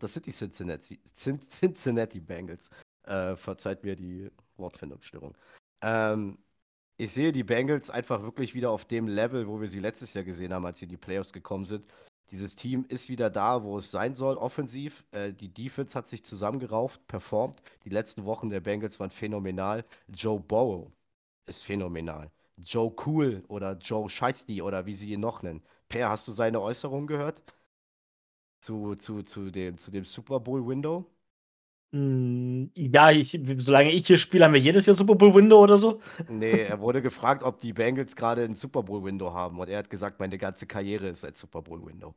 Sind 0.01 0.25
die 0.25 0.31
Cincinnati, 0.31 1.01
Cincinnati 1.03 2.19
Bengals. 2.19 2.69
Äh, 3.03 3.37
verzeiht 3.37 3.83
mir 3.83 3.95
die 3.95 4.29
Wortfindungsstörung. 4.57 5.35
Ähm, 5.81 6.37
ich 6.97 7.11
sehe 7.11 7.31
die 7.31 7.43
Bengals 7.43 7.89
einfach 7.89 8.21
wirklich 8.23 8.55
wieder 8.55 8.71
auf 8.71 8.85
dem 8.85 9.07
Level, 9.07 9.47
wo 9.47 9.59
wir 9.59 9.67
sie 9.67 9.79
letztes 9.79 10.13
Jahr 10.13 10.23
gesehen 10.23 10.53
haben, 10.53 10.65
als 10.65 10.79
sie 10.79 10.85
in 10.85 10.89
die 10.91 10.97
Playoffs 10.97 11.33
gekommen 11.33 11.65
sind. 11.65 11.85
Dieses 12.31 12.55
Team 12.55 12.85
ist 12.89 13.09
wieder 13.09 13.29
da, 13.29 13.63
wo 13.63 13.77
es 13.77 13.91
sein 13.91 14.15
soll, 14.15 14.37
offensiv. 14.37 15.05
Äh, 15.11 15.33
die 15.33 15.53
Defense 15.53 15.97
hat 15.97 16.07
sich 16.07 16.23
zusammengerauft, 16.25 17.05
performt. 17.07 17.61
Die 17.83 17.89
letzten 17.89 18.25
Wochen 18.25 18.49
der 18.49 18.61
Bengals 18.61 18.99
waren 18.99 19.11
phänomenal. 19.11 19.85
Joe 20.07 20.39
Burrow 20.39 20.91
ist 21.45 21.63
phänomenal. 21.65 22.31
Joe 22.57 22.93
Cool 23.05 23.43
oder 23.47 23.73
Joe 23.77 24.09
Scheisty 24.09 24.61
oder 24.61 24.85
wie 24.85 24.95
sie 24.95 25.11
ihn 25.13 25.19
noch 25.19 25.43
nennen. 25.43 25.63
Per, 25.89 26.09
hast 26.09 26.27
du 26.27 26.31
seine 26.31 26.61
Äußerungen 26.61 27.07
gehört? 27.07 27.41
Zu, 28.59 28.95
zu, 28.95 29.23
zu, 29.23 29.49
dem, 29.51 29.77
zu 29.77 29.91
dem 29.91 30.03
Super 30.05 30.39
Bowl-Window? 30.41 31.05
Hm, 31.05 31.14
ja, 31.95 33.11
ich, 33.11 33.39
solange 33.59 33.91
ich 33.91 34.07
hier 34.07 34.17
spiele, 34.17 34.43
haben 34.43 34.53
wir 34.53 34.59
jedes 34.59 34.85
Jahr 34.85 34.95
Super 34.95 35.15
Bowl 35.15 35.33
Window 35.33 35.61
oder 35.61 35.77
so. 35.77 36.01
Nee, 36.27 36.63
er 36.63 36.79
wurde 36.81 37.01
gefragt, 37.01 37.41
ob 37.41 37.59
die 37.61 37.71
Bengals 37.71 38.15
gerade 38.15 38.43
ein 38.43 38.55
Super 38.55 38.83
Bowl 38.83 39.03
Window 39.03 39.33
haben. 39.33 39.59
Und 39.59 39.69
er 39.69 39.77
hat 39.77 39.89
gesagt, 39.89 40.19
meine 40.19 40.37
ganze 40.37 40.67
Karriere 40.67 41.07
ist 41.07 41.23
ein 41.23 41.35
Super 41.35 41.61
Bowl 41.61 41.85
Window. 41.85 42.13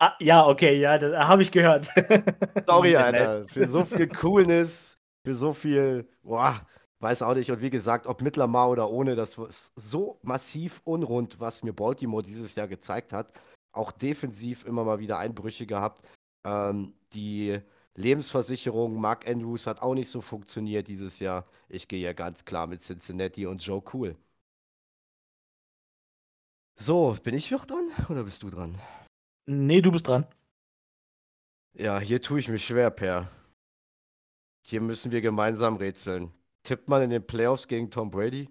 Ah, 0.00 0.14
ja, 0.18 0.44
okay, 0.44 0.80
ja, 0.80 0.98
das 0.98 1.16
habe 1.16 1.42
ich 1.42 1.52
gehört. 1.52 1.86
Sorry, 2.66 2.96
Alter. 2.96 3.46
Für 3.46 3.68
so 3.68 3.84
viel 3.84 4.08
Coolness, 4.08 4.98
für 5.24 5.34
so 5.34 5.52
viel, 5.52 6.08
boah, 6.24 6.66
weiß 6.98 7.22
auch 7.22 7.34
nicht. 7.34 7.52
Und 7.52 7.62
wie 7.62 7.70
gesagt, 7.70 8.08
ob 8.08 8.22
mit 8.22 8.36
Lamar 8.36 8.70
oder 8.70 8.90
ohne, 8.90 9.14
das 9.14 9.38
ist 9.38 9.72
so 9.76 10.18
massiv 10.22 10.80
unrund, 10.84 11.38
was 11.38 11.62
mir 11.62 11.72
Baltimore 11.72 12.24
dieses 12.24 12.56
Jahr 12.56 12.66
gezeigt 12.66 13.12
hat. 13.12 13.32
Auch 13.72 13.92
defensiv 13.92 14.66
immer 14.66 14.82
mal 14.82 14.98
wieder 14.98 15.20
Einbrüche 15.20 15.66
gehabt. 15.66 16.02
Ähm, 16.44 16.94
die 17.14 17.60
Lebensversicherung, 17.94 18.98
Mark 19.00 19.28
Andrews 19.28 19.66
hat 19.66 19.82
auch 19.82 19.94
nicht 19.94 20.08
so 20.08 20.20
funktioniert 20.20 20.88
dieses 20.88 21.18
Jahr. 21.18 21.46
Ich 21.68 21.88
gehe 21.88 22.00
ja 22.00 22.12
ganz 22.12 22.44
klar 22.44 22.66
mit 22.66 22.80
Cincinnati 22.80 23.46
und 23.46 23.64
Joe 23.64 23.82
Cool. 23.92 24.16
So, 26.74 27.16
bin 27.22 27.34
ich 27.34 27.50
noch 27.50 27.66
dran 27.66 27.88
oder 28.08 28.24
bist 28.24 28.42
du 28.42 28.50
dran? 28.50 28.78
Nee, 29.46 29.82
du 29.82 29.92
bist 29.92 30.08
dran. 30.08 30.26
Ja, 31.74 31.98
hier 32.00 32.20
tue 32.20 32.40
ich 32.40 32.48
mich 32.48 32.64
schwer, 32.64 32.90
Per. 32.90 33.28
Hier 34.64 34.80
müssen 34.80 35.12
wir 35.12 35.20
gemeinsam 35.20 35.76
rätseln. 35.76 36.32
Tippt 36.62 36.88
man 36.88 37.02
in 37.02 37.10
den 37.10 37.26
Playoffs 37.26 37.68
gegen 37.68 37.90
Tom 37.90 38.10
Brady? 38.10 38.48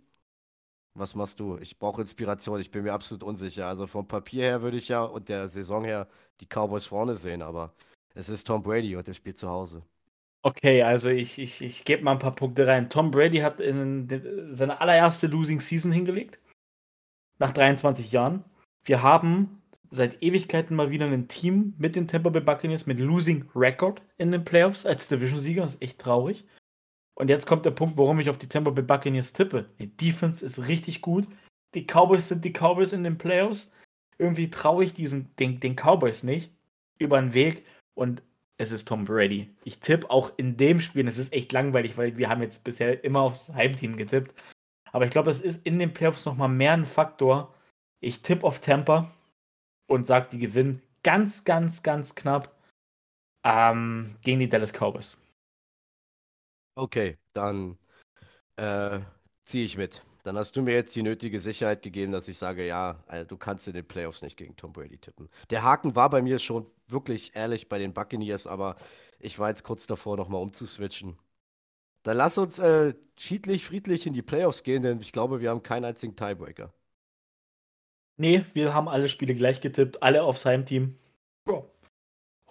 Was 0.94 1.16
machst 1.16 1.40
du? 1.40 1.58
Ich 1.58 1.80
brauche 1.80 2.02
Inspiration, 2.02 2.60
ich 2.60 2.70
bin 2.70 2.84
mir 2.84 2.94
absolut 2.94 3.24
unsicher. 3.24 3.68
Also 3.68 3.88
vom 3.88 4.08
Papier 4.08 4.44
her 4.44 4.62
würde 4.62 4.78
ich 4.78 4.90
ja 4.90 5.04
und 5.04 5.30
der 5.30 5.48
Saison 5.48 5.86
her 5.86 6.08
die 6.42 6.48
Cowboys 6.48 6.86
vorne 6.86 7.16
sehen, 7.16 7.42
aber 7.42 7.74
es 8.14 8.30
ist 8.30 8.46
Tom 8.46 8.64
Brady 8.64 8.96
und 8.96 9.08
er 9.08 9.14
spielt 9.14 9.38
zu 9.38 9.50
Hause. 9.50 9.84
Okay, 10.44 10.82
also 10.82 11.10
ich, 11.10 11.38
ich, 11.38 11.62
ich 11.62 11.86
gebe 11.86 12.04
mal 12.04 12.14
ein 12.14 12.20
paar 12.20 12.36
Punkte 12.36 12.66
rein. 12.66 12.90
Tom 12.90 13.12
Brady 13.12 13.40
hat 13.40 13.62
in 13.62 14.08
seine 14.52 14.82
allererste 14.82 15.28
Losing 15.28 15.60
Season 15.60 15.92
hingelegt. 15.92 16.40
Nach 17.38 17.52
23 17.52 18.12
Jahren. 18.12 18.44
Wir 18.84 19.04
haben 19.04 19.62
seit 19.92 20.24
Ewigkeiten 20.24 20.76
mal 20.76 20.90
wieder 20.90 21.06
ein 21.06 21.28
Team 21.28 21.76
mit 21.78 21.96
den 21.96 22.08
Tampa 22.08 22.30
Bay 22.30 22.42
Buccaneers 22.42 22.88
mit 22.88 22.98
Losing 22.98 23.50
Record 23.56 24.02
in 24.18 24.32
den 24.32 24.44
Playoffs 24.44 24.86
als 24.86 25.10
Division-Sieger. 25.10 25.62
Das 25.62 25.76
ist 25.76 25.82
echt 25.82 26.00
traurig. 26.00 26.46
Und 27.14 27.30
jetzt 27.30 27.46
kommt 27.46 27.66
der 27.66 27.72
Punkt, 27.72 27.98
warum 27.98 28.20
ich 28.20 28.30
auf 28.30 28.38
die 28.38 28.50
Tampa 28.50 28.72
Bay 28.72 28.84
Buccaneers 28.84 29.34
tippe. 29.34 29.70
Die 29.80 29.96
Defense 29.96 30.44
ist 30.44 30.68
richtig 30.68 31.02
gut. 31.02 31.28
Die 31.76 31.86
Cowboys 31.86 32.30
sind 32.30 32.44
die 32.44 32.54
Cowboys 32.54 32.94
in 32.94 33.04
den 33.04 33.18
Playoffs. 33.18 33.72
Irgendwie 34.18 34.50
traue 34.50 34.86
ich 34.86 34.94
diesen, 34.94 35.36
den, 35.36 35.60
den 35.60 35.76
Cowboys 35.76 36.24
nicht 36.24 36.52
über 36.98 37.20
den 37.20 37.34
Weg 37.34 37.64
und 38.02 38.24
es 38.58 38.72
ist 38.72 38.88
Tom 38.88 39.06
Brady. 39.06 39.56
Ich 39.64 39.80
tippe 39.80 40.10
auch 40.10 40.32
in 40.38 40.58
dem 40.58 40.80
Spiel, 40.80 41.08
es 41.08 41.20
ist 41.20 41.34
echt 41.34 41.52
langweilig, 41.52 41.98
weil 41.98 42.18
wir 42.18 42.30
haben 42.30 42.42
jetzt 42.42 42.64
bisher 42.64 43.04
immer 43.04 43.22
aufs 43.22 43.54
Heimteam 43.54 43.96
getippt. 43.96 44.34
Aber 44.92 45.06
ich 45.06 45.12
glaube, 45.12 45.30
es 45.30 45.40
ist 45.40 45.66
in 45.68 45.78
den 45.78 45.94
Playoffs 45.94 46.26
nochmal 46.26 46.50
mehr 46.50 46.74
ein 46.74 46.88
Faktor. 46.88 47.54
Ich 48.00 48.24
tippe 48.24 48.44
auf 48.44 48.60
Tampa 48.60 49.12
und 49.88 50.08
sage, 50.08 50.30
die 50.32 50.40
gewinnen 50.40 50.82
ganz, 51.04 51.44
ganz, 51.44 51.84
ganz 51.84 52.16
knapp 52.16 52.56
ähm, 53.44 54.16
gegen 54.24 54.40
die 54.40 54.50
Dallas 54.50 54.74
Cowboys. 54.74 55.16
Okay, 56.76 57.20
dann 57.34 57.78
äh, 58.56 59.00
ziehe 59.46 59.66
ich 59.66 59.78
mit. 59.78 60.02
Dann 60.24 60.38
hast 60.38 60.56
du 60.56 60.62
mir 60.62 60.74
jetzt 60.74 60.96
die 60.96 61.04
nötige 61.04 61.40
Sicherheit 61.40 61.82
gegeben, 61.82 62.12
dass 62.12 62.28
ich 62.28 62.38
sage, 62.38 62.66
ja, 62.66 63.04
also 63.08 63.26
du 63.26 63.38
kannst 63.38 63.68
in 63.68 63.74
den 63.74 63.88
Playoffs 63.88 64.22
nicht 64.22 64.38
gegen 64.38 64.56
Tom 64.56 64.74
Brady 64.74 64.98
tippen. 64.98 65.30
Der 65.50 65.64
Haken 65.64 65.96
war 65.96 66.10
bei 66.10 66.22
mir 66.22 66.40
schon 66.40 66.70
wirklich 66.88 67.36
ehrlich 67.36 67.70
bei 67.70 67.80
den 67.80 67.94
Buccaneers, 67.94 68.48
aber 68.48 68.76
ich 69.20 69.40
war 69.40 69.50
jetzt 69.50 69.64
kurz 69.64 69.88
davor, 69.88 70.18
nochmal 70.18 70.42
umzuswitchen. 70.42 71.18
Dann 72.04 72.18
lass 72.18 72.38
uns 72.38 72.60
äh, 72.60 72.94
schiedlich, 73.18 73.66
friedlich 73.66 74.08
in 74.08 74.14
die 74.14 74.22
Playoffs 74.22 74.64
gehen, 74.64 74.84
denn 74.84 75.00
ich 75.02 75.12
glaube, 75.12 75.42
wir 75.42 75.50
haben 75.50 75.64
keinen 75.64 75.86
einzigen 75.86 76.16
Tiebreaker. 76.16 76.74
Nee, 78.18 78.46
wir 78.54 78.74
haben 78.74 78.88
alle 78.88 79.10
Spiele 79.10 79.34
gleich 79.34 79.62
getippt, 79.62 80.04
alle 80.04 80.24
aufs 80.24 80.46
Heimteam. 80.46 80.98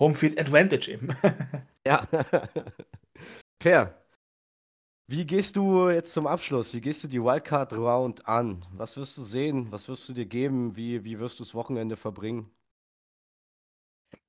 Homefield 0.00 0.40
Advantage 0.40 0.90
eben. 0.90 1.14
ja. 1.86 2.06
Per, 3.58 3.99
wie 5.10 5.26
gehst 5.26 5.56
du 5.56 5.90
jetzt 5.90 6.12
zum 6.12 6.28
Abschluss? 6.28 6.72
Wie 6.72 6.80
gehst 6.80 7.02
du 7.02 7.08
die 7.08 7.20
Wildcard 7.20 7.72
Round 7.72 8.28
an? 8.28 8.64
Was 8.72 8.96
wirst 8.96 9.18
du 9.18 9.22
sehen? 9.22 9.66
Was 9.72 9.88
wirst 9.88 10.08
du 10.08 10.12
dir 10.12 10.24
geben? 10.24 10.76
Wie, 10.76 11.04
wie 11.04 11.18
wirst 11.18 11.40
du 11.40 11.42
das 11.42 11.52
Wochenende 11.52 11.96
verbringen? 11.96 12.48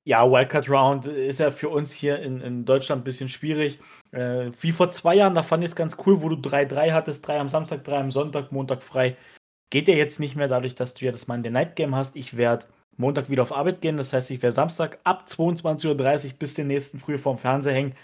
Ja, 0.02 0.28
Wildcard 0.28 0.68
Round 0.68 1.06
ist 1.06 1.38
ja 1.38 1.52
für 1.52 1.68
uns 1.68 1.92
hier 1.92 2.18
in, 2.18 2.40
in 2.40 2.64
Deutschland 2.64 3.02
ein 3.02 3.04
bisschen 3.04 3.28
schwierig. 3.28 3.78
Äh, 4.10 4.50
wie 4.60 4.72
vor 4.72 4.90
zwei 4.90 5.14
Jahren, 5.14 5.36
da 5.36 5.44
fand 5.44 5.62
ich 5.62 5.70
es 5.70 5.76
ganz 5.76 5.96
cool, 6.04 6.20
wo 6.20 6.28
du 6.28 6.34
3-3 6.34 6.92
hattest, 6.92 7.28
3 7.28 7.38
am 7.38 7.48
Samstag, 7.48 7.84
3 7.84 7.98
am 7.98 8.10
Sonntag, 8.10 8.50
Montag 8.50 8.82
frei. 8.82 9.16
Geht 9.70 9.86
ja 9.86 9.94
jetzt 9.94 10.18
nicht 10.18 10.34
mehr, 10.34 10.48
dadurch, 10.48 10.74
dass 10.74 10.94
du 10.94 11.04
ja 11.04 11.12
das 11.12 11.28
Monday 11.28 11.52
Night 11.52 11.76
Game 11.76 11.94
hast. 11.94 12.16
Ich 12.16 12.36
werde 12.36 12.66
Montag 12.96 13.30
wieder 13.30 13.42
auf 13.42 13.52
Arbeit 13.52 13.82
gehen, 13.82 13.96
das 13.96 14.12
heißt, 14.12 14.32
ich 14.32 14.42
werde 14.42 14.52
Samstag 14.52 14.98
ab 15.04 15.26
22.30 15.28 16.26
Uhr 16.26 16.32
bis 16.40 16.54
den 16.54 16.66
nächsten 16.66 16.98
früh 16.98 17.18
vorm 17.18 17.38
Fernseher 17.38 17.72
hängen 17.72 17.94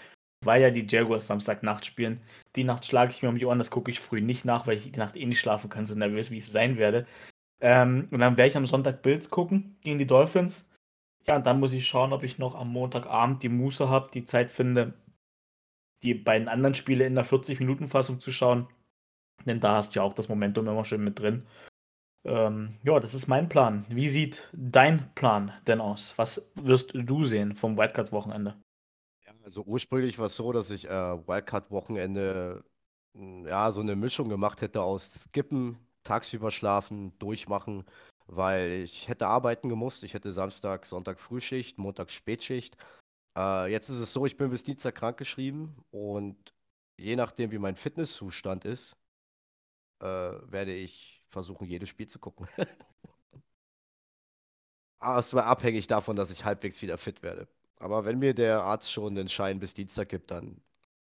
weil 0.41 0.61
ja 0.61 0.69
die 0.69 0.85
Jaguars 0.87 1.27
Samstagnacht 1.27 1.85
spielen. 1.85 2.21
Die 2.55 2.63
Nacht 2.63 2.85
schlage 2.85 3.11
ich 3.11 3.21
mir 3.21 3.29
um 3.29 3.37
die 3.37 3.45
Ohren, 3.45 3.59
das 3.59 3.71
gucke 3.71 3.91
ich 3.91 3.99
früh 3.99 4.21
nicht 4.21 4.45
nach, 4.45 4.67
weil 4.67 4.77
ich 4.77 4.91
die 4.91 4.99
Nacht 4.99 5.15
eh 5.15 5.25
nicht 5.25 5.39
schlafen 5.39 5.69
kann, 5.69 5.85
so 5.85 5.95
nervös 5.95 6.31
wie 6.31 6.37
ich 6.37 6.47
sein 6.47 6.77
werde. 6.77 7.05
Ähm, 7.61 8.07
und 8.11 8.19
dann 8.19 8.37
werde 8.37 8.49
ich 8.49 8.57
am 8.57 8.65
Sonntag 8.65 9.01
Bills 9.01 9.29
gucken 9.29 9.77
gegen 9.81 9.99
die 9.99 10.07
Dolphins. 10.07 10.69
Ja, 11.27 11.35
und 11.35 11.45
dann 11.45 11.59
muss 11.59 11.73
ich 11.73 11.87
schauen, 11.87 12.13
ob 12.13 12.23
ich 12.23 12.39
noch 12.39 12.55
am 12.55 12.71
Montagabend 12.71 13.43
die 13.43 13.49
Muße 13.49 13.89
habe, 13.89 14.09
die 14.13 14.23
Zeit 14.25 14.49
finde, 14.49 14.93
die 16.03 16.13
beiden 16.13 16.47
anderen 16.47 16.73
Spiele 16.73 17.05
in 17.05 17.15
der 17.15 17.25
40-Minuten-Fassung 17.25 18.19
zu 18.19 18.31
schauen. 18.31 18.67
Denn 19.45 19.59
da 19.59 19.75
hast 19.75 19.95
du 19.95 19.99
ja 19.99 20.03
auch 20.03 20.13
das 20.13 20.29
Momentum 20.29 20.67
immer 20.67 20.85
schön 20.85 21.03
mit 21.03 21.19
drin. 21.19 21.45
Ähm, 22.25 22.77
ja, 22.83 22.99
das 22.99 23.13
ist 23.13 23.27
mein 23.27 23.49
Plan. 23.49 23.85
Wie 23.89 24.09
sieht 24.09 24.47
dein 24.53 25.13
Plan 25.15 25.53
denn 25.67 25.81
aus? 25.81 26.13
Was 26.17 26.51
wirst 26.55 26.91
du 26.93 27.23
sehen 27.23 27.55
vom 27.55 27.77
Wildcard-Wochenende? 27.77 28.55
Also 29.49 29.63
ursprünglich 29.65 30.19
war 30.19 30.27
es 30.27 30.35
so, 30.35 30.51
dass 30.51 30.69
ich 30.69 30.85
äh, 30.87 30.91
Wildcard-Wochenende 31.27 32.63
hm, 33.15 33.47
ja 33.47 33.71
so 33.71 33.81
eine 33.81 33.95
Mischung 33.95 34.29
gemacht 34.29 34.61
hätte 34.61 34.83
aus 34.83 35.23
Skippen, 35.23 35.79
tagsüber 36.03 36.51
schlafen, 36.51 37.17
durchmachen, 37.17 37.83
weil 38.27 38.69
ich 38.83 39.07
hätte 39.07 39.25
arbeiten 39.25 39.67
gemusst. 39.69 40.03
Ich 40.03 40.13
hätte 40.13 40.33
Samstag, 40.33 40.85
Sonntag 40.85 41.19
Frühschicht, 41.19 41.79
Montag 41.79 42.11
Spätschicht. 42.11 42.77
Äh, 43.37 43.71
jetzt 43.71 43.89
ist 43.89 43.99
es 43.99 44.13
so, 44.13 44.27
ich 44.27 44.37
bin 44.37 44.51
bis 44.51 44.63
Dienstag 44.65 44.95
krankgeschrieben 44.95 45.75
und 45.91 46.37
je 46.97 47.15
nachdem, 47.15 47.51
wie 47.51 47.59
mein 47.59 47.75
Fitnesszustand 47.75 48.65
ist, 48.65 48.97
äh, 50.01 50.05
werde 50.05 50.73
ich 50.73 51.21
versuchen, 51.29 51.67
jedes 51.67 51.89
Spiel 51.89 52.07
zu 52.07 52.19
gucken. 52.19 52.47
Aber 54.99 55.19
es 55.19 55.33
war 55.33 55.45
abhängig 55.45 55.87
davon, 55.87 56.15
dass 56.15 56.31
ich 56.31 56.45
halbwegs 56.45 56.81
wieder 56.81 56.97
fit 56.97 57.21
werde. 57.23 57.47
Aber 57.79 58.05
wenn 58.05 58.19
mir 58.19 58.33
der 58.33 58.61
Arzt 58.61 58.91
schon 58.91 59.15
den 59.15 59.29
Schein 59.29 59.59
bis 59.59 59.73
Dienstag 59.73 60.09
gibt, 60.09 60.31
dann 60.31 60.61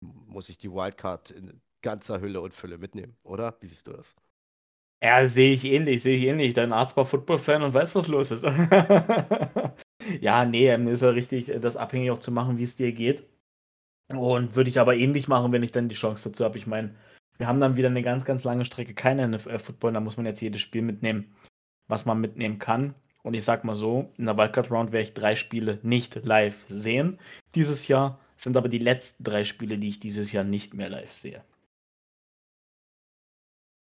muss 0.01 0.49
ich 0.49 0.57
die 0.57 0.72
Wildcard 0.72 1.32
in 1.32 1.61
ganzer 1.82 2.22
Hülle 2.22 2.41
und 2.41 2.53
Fülle 2.53 2.78
mitnehmen, 2.78 3.17
oder? 3.24 3.57
Wie 3.59 3.67
siehst 3.67 3.88
du 3.88 3.93
das? 3.93 4.15
Ja, 5.01 5.26
sehe 5.26 5.53
ich 5.53 5.63
ähnlich, 5.65 6.03
sehe 6.03 6.17
ich 6.17 6.26
ähnlich. 6.26 6.53
Dein 6.53 6.74
Arzt 6.74 6.97
war 6.97 7.05
Football-Fan 7.05 7.63
und 7.63 7.74
weiß, 7.74 7.95
was 7.95 8.07
los 8.09 8.32
ist. 8.32 8.43
ja, 10.22 10.45
nee, 10.45 10.78
mir 10.78 10.91
ist 10.91 11.01
ja 11.01 11.09
richtig, 11.09 11.51
das 11.61 11.78
abhängig 11.78 12.11
auch 12.11 12.20
zu 12.20 12.32
machen, 12.32 12.57
wie 12.57 12.63
es 12.63 12.76
dir 12.76 12.91
geht. 12.91 13.24
Und 14.09 14.55
würde 14.55 14.70
ich 14.70 14.80
aber 14.80 14.95
ähnlich 14.95 15.28
machen, 15.28 15.51
wenn 15.51 15.63
ich 15.63 15.72
dann 15.72 15.88
die 15.89 15.95
Chance 15.95 16.30
dazu 16.30 16.43
habe. 16.43 16.57
Ich 16.57 16.67
meine, 16.67 16.95
wir 17.38 17.47
haben 17.47 17.61
dann 17.61 17.78
wieder 17.78 17.89
eine 17.89 18.03
ganz, 18.03 18.26
ganz 18.26 18.43
lange 18.43 18.65
Strecke 18.65 18.93
keine 18.93 19.28
NFL-Football. 19.28 19.93
Da 19.93 20.01
muss 20.01 20.17
man 20.17 20.26
jetzt 20.26 20.41
jedes 20.41 20.61
Spiel 20.61 20.82
mitnehmen, 20.82 21.34
was 21.88 22.05
man 22.05 22.20
mitnehmen 22.20 22.59
kann. 22.59 22.95
Und 23.24 23.34
ich 23.34 23.43
sag 23.43 23.63
mal 23.63 23.76
so, 23.76 24.11
in 24.17 24.26
der 24.26 24.38
Wildcard-Round 24.38 24.91
werde 24.91 25.03
ich 25.03 25.13
drei 25.13 25.36
Spiele 25.36 25.80
nicht 25.84 26.24
live 26.24 26.63
sehen 26.67 27.20
dieses 27.55 27.88
Jahr. 27.88 28.20
sind 28.38 28.55
aber 28.55 28.70
die 28.70 28.80
letzten 28.80 29.24
drei 29.24 29.43
Spiele, 29.43 29.78
die 29.78 29.89
ich 29.89 29.99
dieses 29.99 30.32
Jahr 30.32 30.45
nicht 30.45 30.74
mehr 30.74 30.89
live 30.89 31.13
sehe. 31.13 31.43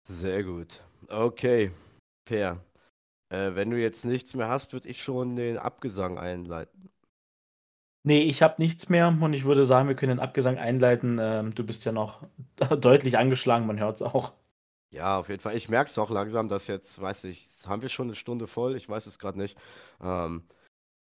Sehr 0.09 0.43
gut. 0.43 0.81
Okay, 1.09 1.71
Per. 2.25 2.65
Äh, 3.31 3.55
wenn 3.55 3.71
du 3.71 3.79
jetzt 3.79 4.07
nichts 4.07 4.35
mehr 4.35 4.49
hast, 4.49 4.73
würde 4.73 4.89
ich 4.89 5.03
schon 5.03 5.37
den 5.37 5.59
Abgesang 5.59 6.19
einleiten. 6.19 6.89
Nee, 8.05 8.23
ich 8.23 8.41
habe 8.41 8.55
nichts 8.59 8.89
mehr 8.89 9.09
und 9.09 9.35
ich 9.35 9.45
würde 9.45 9.65
sagen, 9.65 9.89
wir 9.89 9.95
können 9.95 10.17
den 10.17 10.21
Abgesang 10.21 10.57
einleiten. 10.57 11.19
Ähm, 11.21 11.55
du 11.55 11.63
bist 11.63 11.85
ja 11.85 11.93
noch 11.93 12.27
deutlich 12.81 13.19
angeschlagen, 13.19 13.67
man 13.67 13.79
hört 13.79 13.97
es 13.97 14.03
auch. 14.03 14.33
Ja, 14.91 15.19
auf 15.19 15.29
jeden 15.29 15.41
Fall. 15.41 15.55
Ich 15.57 15.69
merke 15.69 15.91
es 15.91 15.99
auch 15.99 16.11
langsam, 16.11 16.49
dass 16.49 16.67
jetzt, 16.67 17.01
weiß 17.01 17.25
ich, 17.25 17.47
haben 17.67 17.83
wir 17.83 17.89
schon 17.91 18.07
eine 18.07 18.15
Stunde 18.15 18.47
voll, 18.47 18.75
ich 18.75 18.89
weiß 18.89 19.07
es 19.07 19.19
gerade 19.19 19.39
nicht, 19.39 19.59
ähm, 20.01 20.45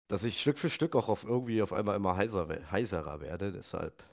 dass 0.09 0.25
ich 0.25 0.41
Stück 0.41 0.59
für 0.59 0.71
Stück 0.71 0.97
auch 0.97 1.09
auf 1.09 1.25
irgendwie 1.25 1.63
auf 1.63 1.73
einmal 1.73 1.97
immer 1.97 2.17
heiser, 2.17 2.49
heiserer 2.71 3.21
werde. 3.21 3.53
Deshalb 3.53 4.05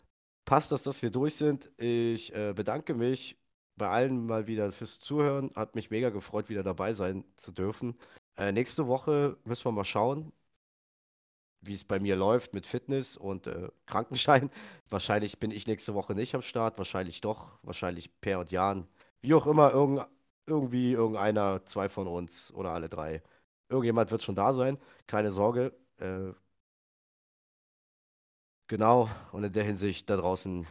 passt 0.46 0.72
das, 0.72 0.84
dass 0.84 1.02
wir 1.04 1.12
durch 1.12 1.36
sind. 1.36 1.72
Ich 1.78 2.34
äh, 2.36 2.54
bedanke 2.56 2.94
mich 2.96 3.38
bei 3.78 3.90
allen 3.90 4.26
mal 4.28 4.48
wieder 4.48 4.72
fürs 4.72 5.00
Zuhören. 5.02 5.52
Hat 5.56 5.76
mich 5.76 5.92
mega 5.92 6.10
gefreut, 6.12 6.50
wieder 6.50 6.64
dabei 6.64 6.94
sein 6.94 7.26
zu 7.38 7.52
dürfen. 7.54 7.98
Äh, 8.38 8.52
nächste 8.54 8.88
Woche 8.88 9.38
müssen 9.46 9.66
wir 9.66 9.74
mal 9.74 9.86
schauen, 9.86 10.34
wie 11.62 11.74
es 11.74 11.84
bei 11.84 12.00
mir 12.00 12.16
läuft 12.16 12.54
mit 12.54 12.66
Fitness 12.68 13.18
und 13.18 13.48
äh, 13.48 13.70
Krankenschein. 13.86 14.50
Wahrscheinlich 14.90 15.40
bin 15.40 15.52
ich 15.52 15.68
nächste 15.68 15.94
Woche 15.94 16.16
nicht 16.16 16.36
am 16.36 16.42
Start, 16.42 16.78
wahrscheinlich 16.78 17.22
doch, 17.22 17.60
wahrscheinlich 17.64 18.10
Per 18.22 18.40
und 18.40 18.52
Jan. 18.52 18.88
Wie 19.22 19.34
auch 19.34 19.48
immer, 19.48 19.72
irgend, 19.74 20.06
irgendwie 20.46 20.94
irgendeiner, 20.94 21.66
zwei 21.66 21.90
von 21.90 22.08
uns 22.08 22.54
oder 22.54 22.72
alle 22.72 22.90
drei. 22.90 23.22
Irgendjemand 23.70 24.12
wird 24.12 24.24
schon 24.24 24.36
da 24.36 24.54
sein, 24.54 24.78
keine 25.08 25.32
Sorge. 25.32 25.74
Äh, 25.98 26.34
genau, 28.68 29.10
und 29.34 29.44
in 29.44 29.52
der 29.54 29.64
Hinsicht 29.66 30.10
da 30.10 30.16
draußen 30.18 30.66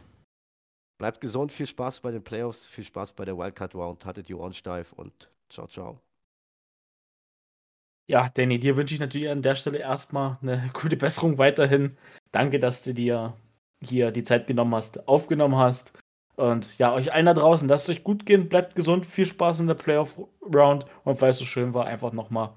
bleibt 0.99 1.19
gesund, 1.21 1.51
viel 1.51 1.65
Spaß 1.65 1.99
bei 2.01 2.11
den 2.11 2.23
Playoffs, 2.23 2.65
viel 2.65 2.83
Spaß 2.83 3.13
bei 3.13 3.25
der 3.25 3.37
Wildcard 3.37 3.73
Round, 3.75 4.05
hattet 4.05 4.27
die 4.29 4.35
Ohren 4.35 4.53
steif 4.53 4.93
und 4.93 5.29
ciao, 5.49 5.67
ciao. 5.67 5.99
Ja, 8.07 8.27
Danny, 8.29 8.59
dir 8.59 8.75
wünsche 8.75 8.95
ich 8.95 8.99
natürlich 8.99 9.29
an 9.29 9.41
der 9.41 9.55
Stelle 9.55 9.77
erstmal 9.79 10.37
eine 10.41 10.69
gute 10.73 10.97
Besserung 10.97 11.37
weiterhin. 11.37 11.97
Danke, 12.31 12.59
dass 12.59 12.83
du 12.83 12.93
dir 12.93 13.35
hier 13.81 14.11
die 14.11 14.23
Zeit 14.23 14.47
genommen 14.47 14.73
hast, 14.75 15.07
aufgenommen 15.07 15.55
hast. 15.55 15.93
Und 16.39 16.69
ja, 16.77 16.93
euch 16.93 17.11
allen 17.11 17.25
da 17.25 17.33
draußen, 17.33 17.67
lasst 17.67 17.89
es 17.89 17.97
euch 17.97 18.03
gut 18.05 18.25
gehen, 18.25 18.47
bleibt 18.47 18.73
gesund, 18.73 19.05
viel 19.05 19.25
Spaß 19.25 19.59
in 19.59 19.67
der 19.67 19.73
Playoff-Round 19.73 20.85
und 21.03 21.21
weil 21.21 21.31
es 21.31 21.37
so 21.37 21.43
schön 21.43 21.73
war, 21.73 21.85
einfach 21.85 22.13
nochmal. 22.13 22.51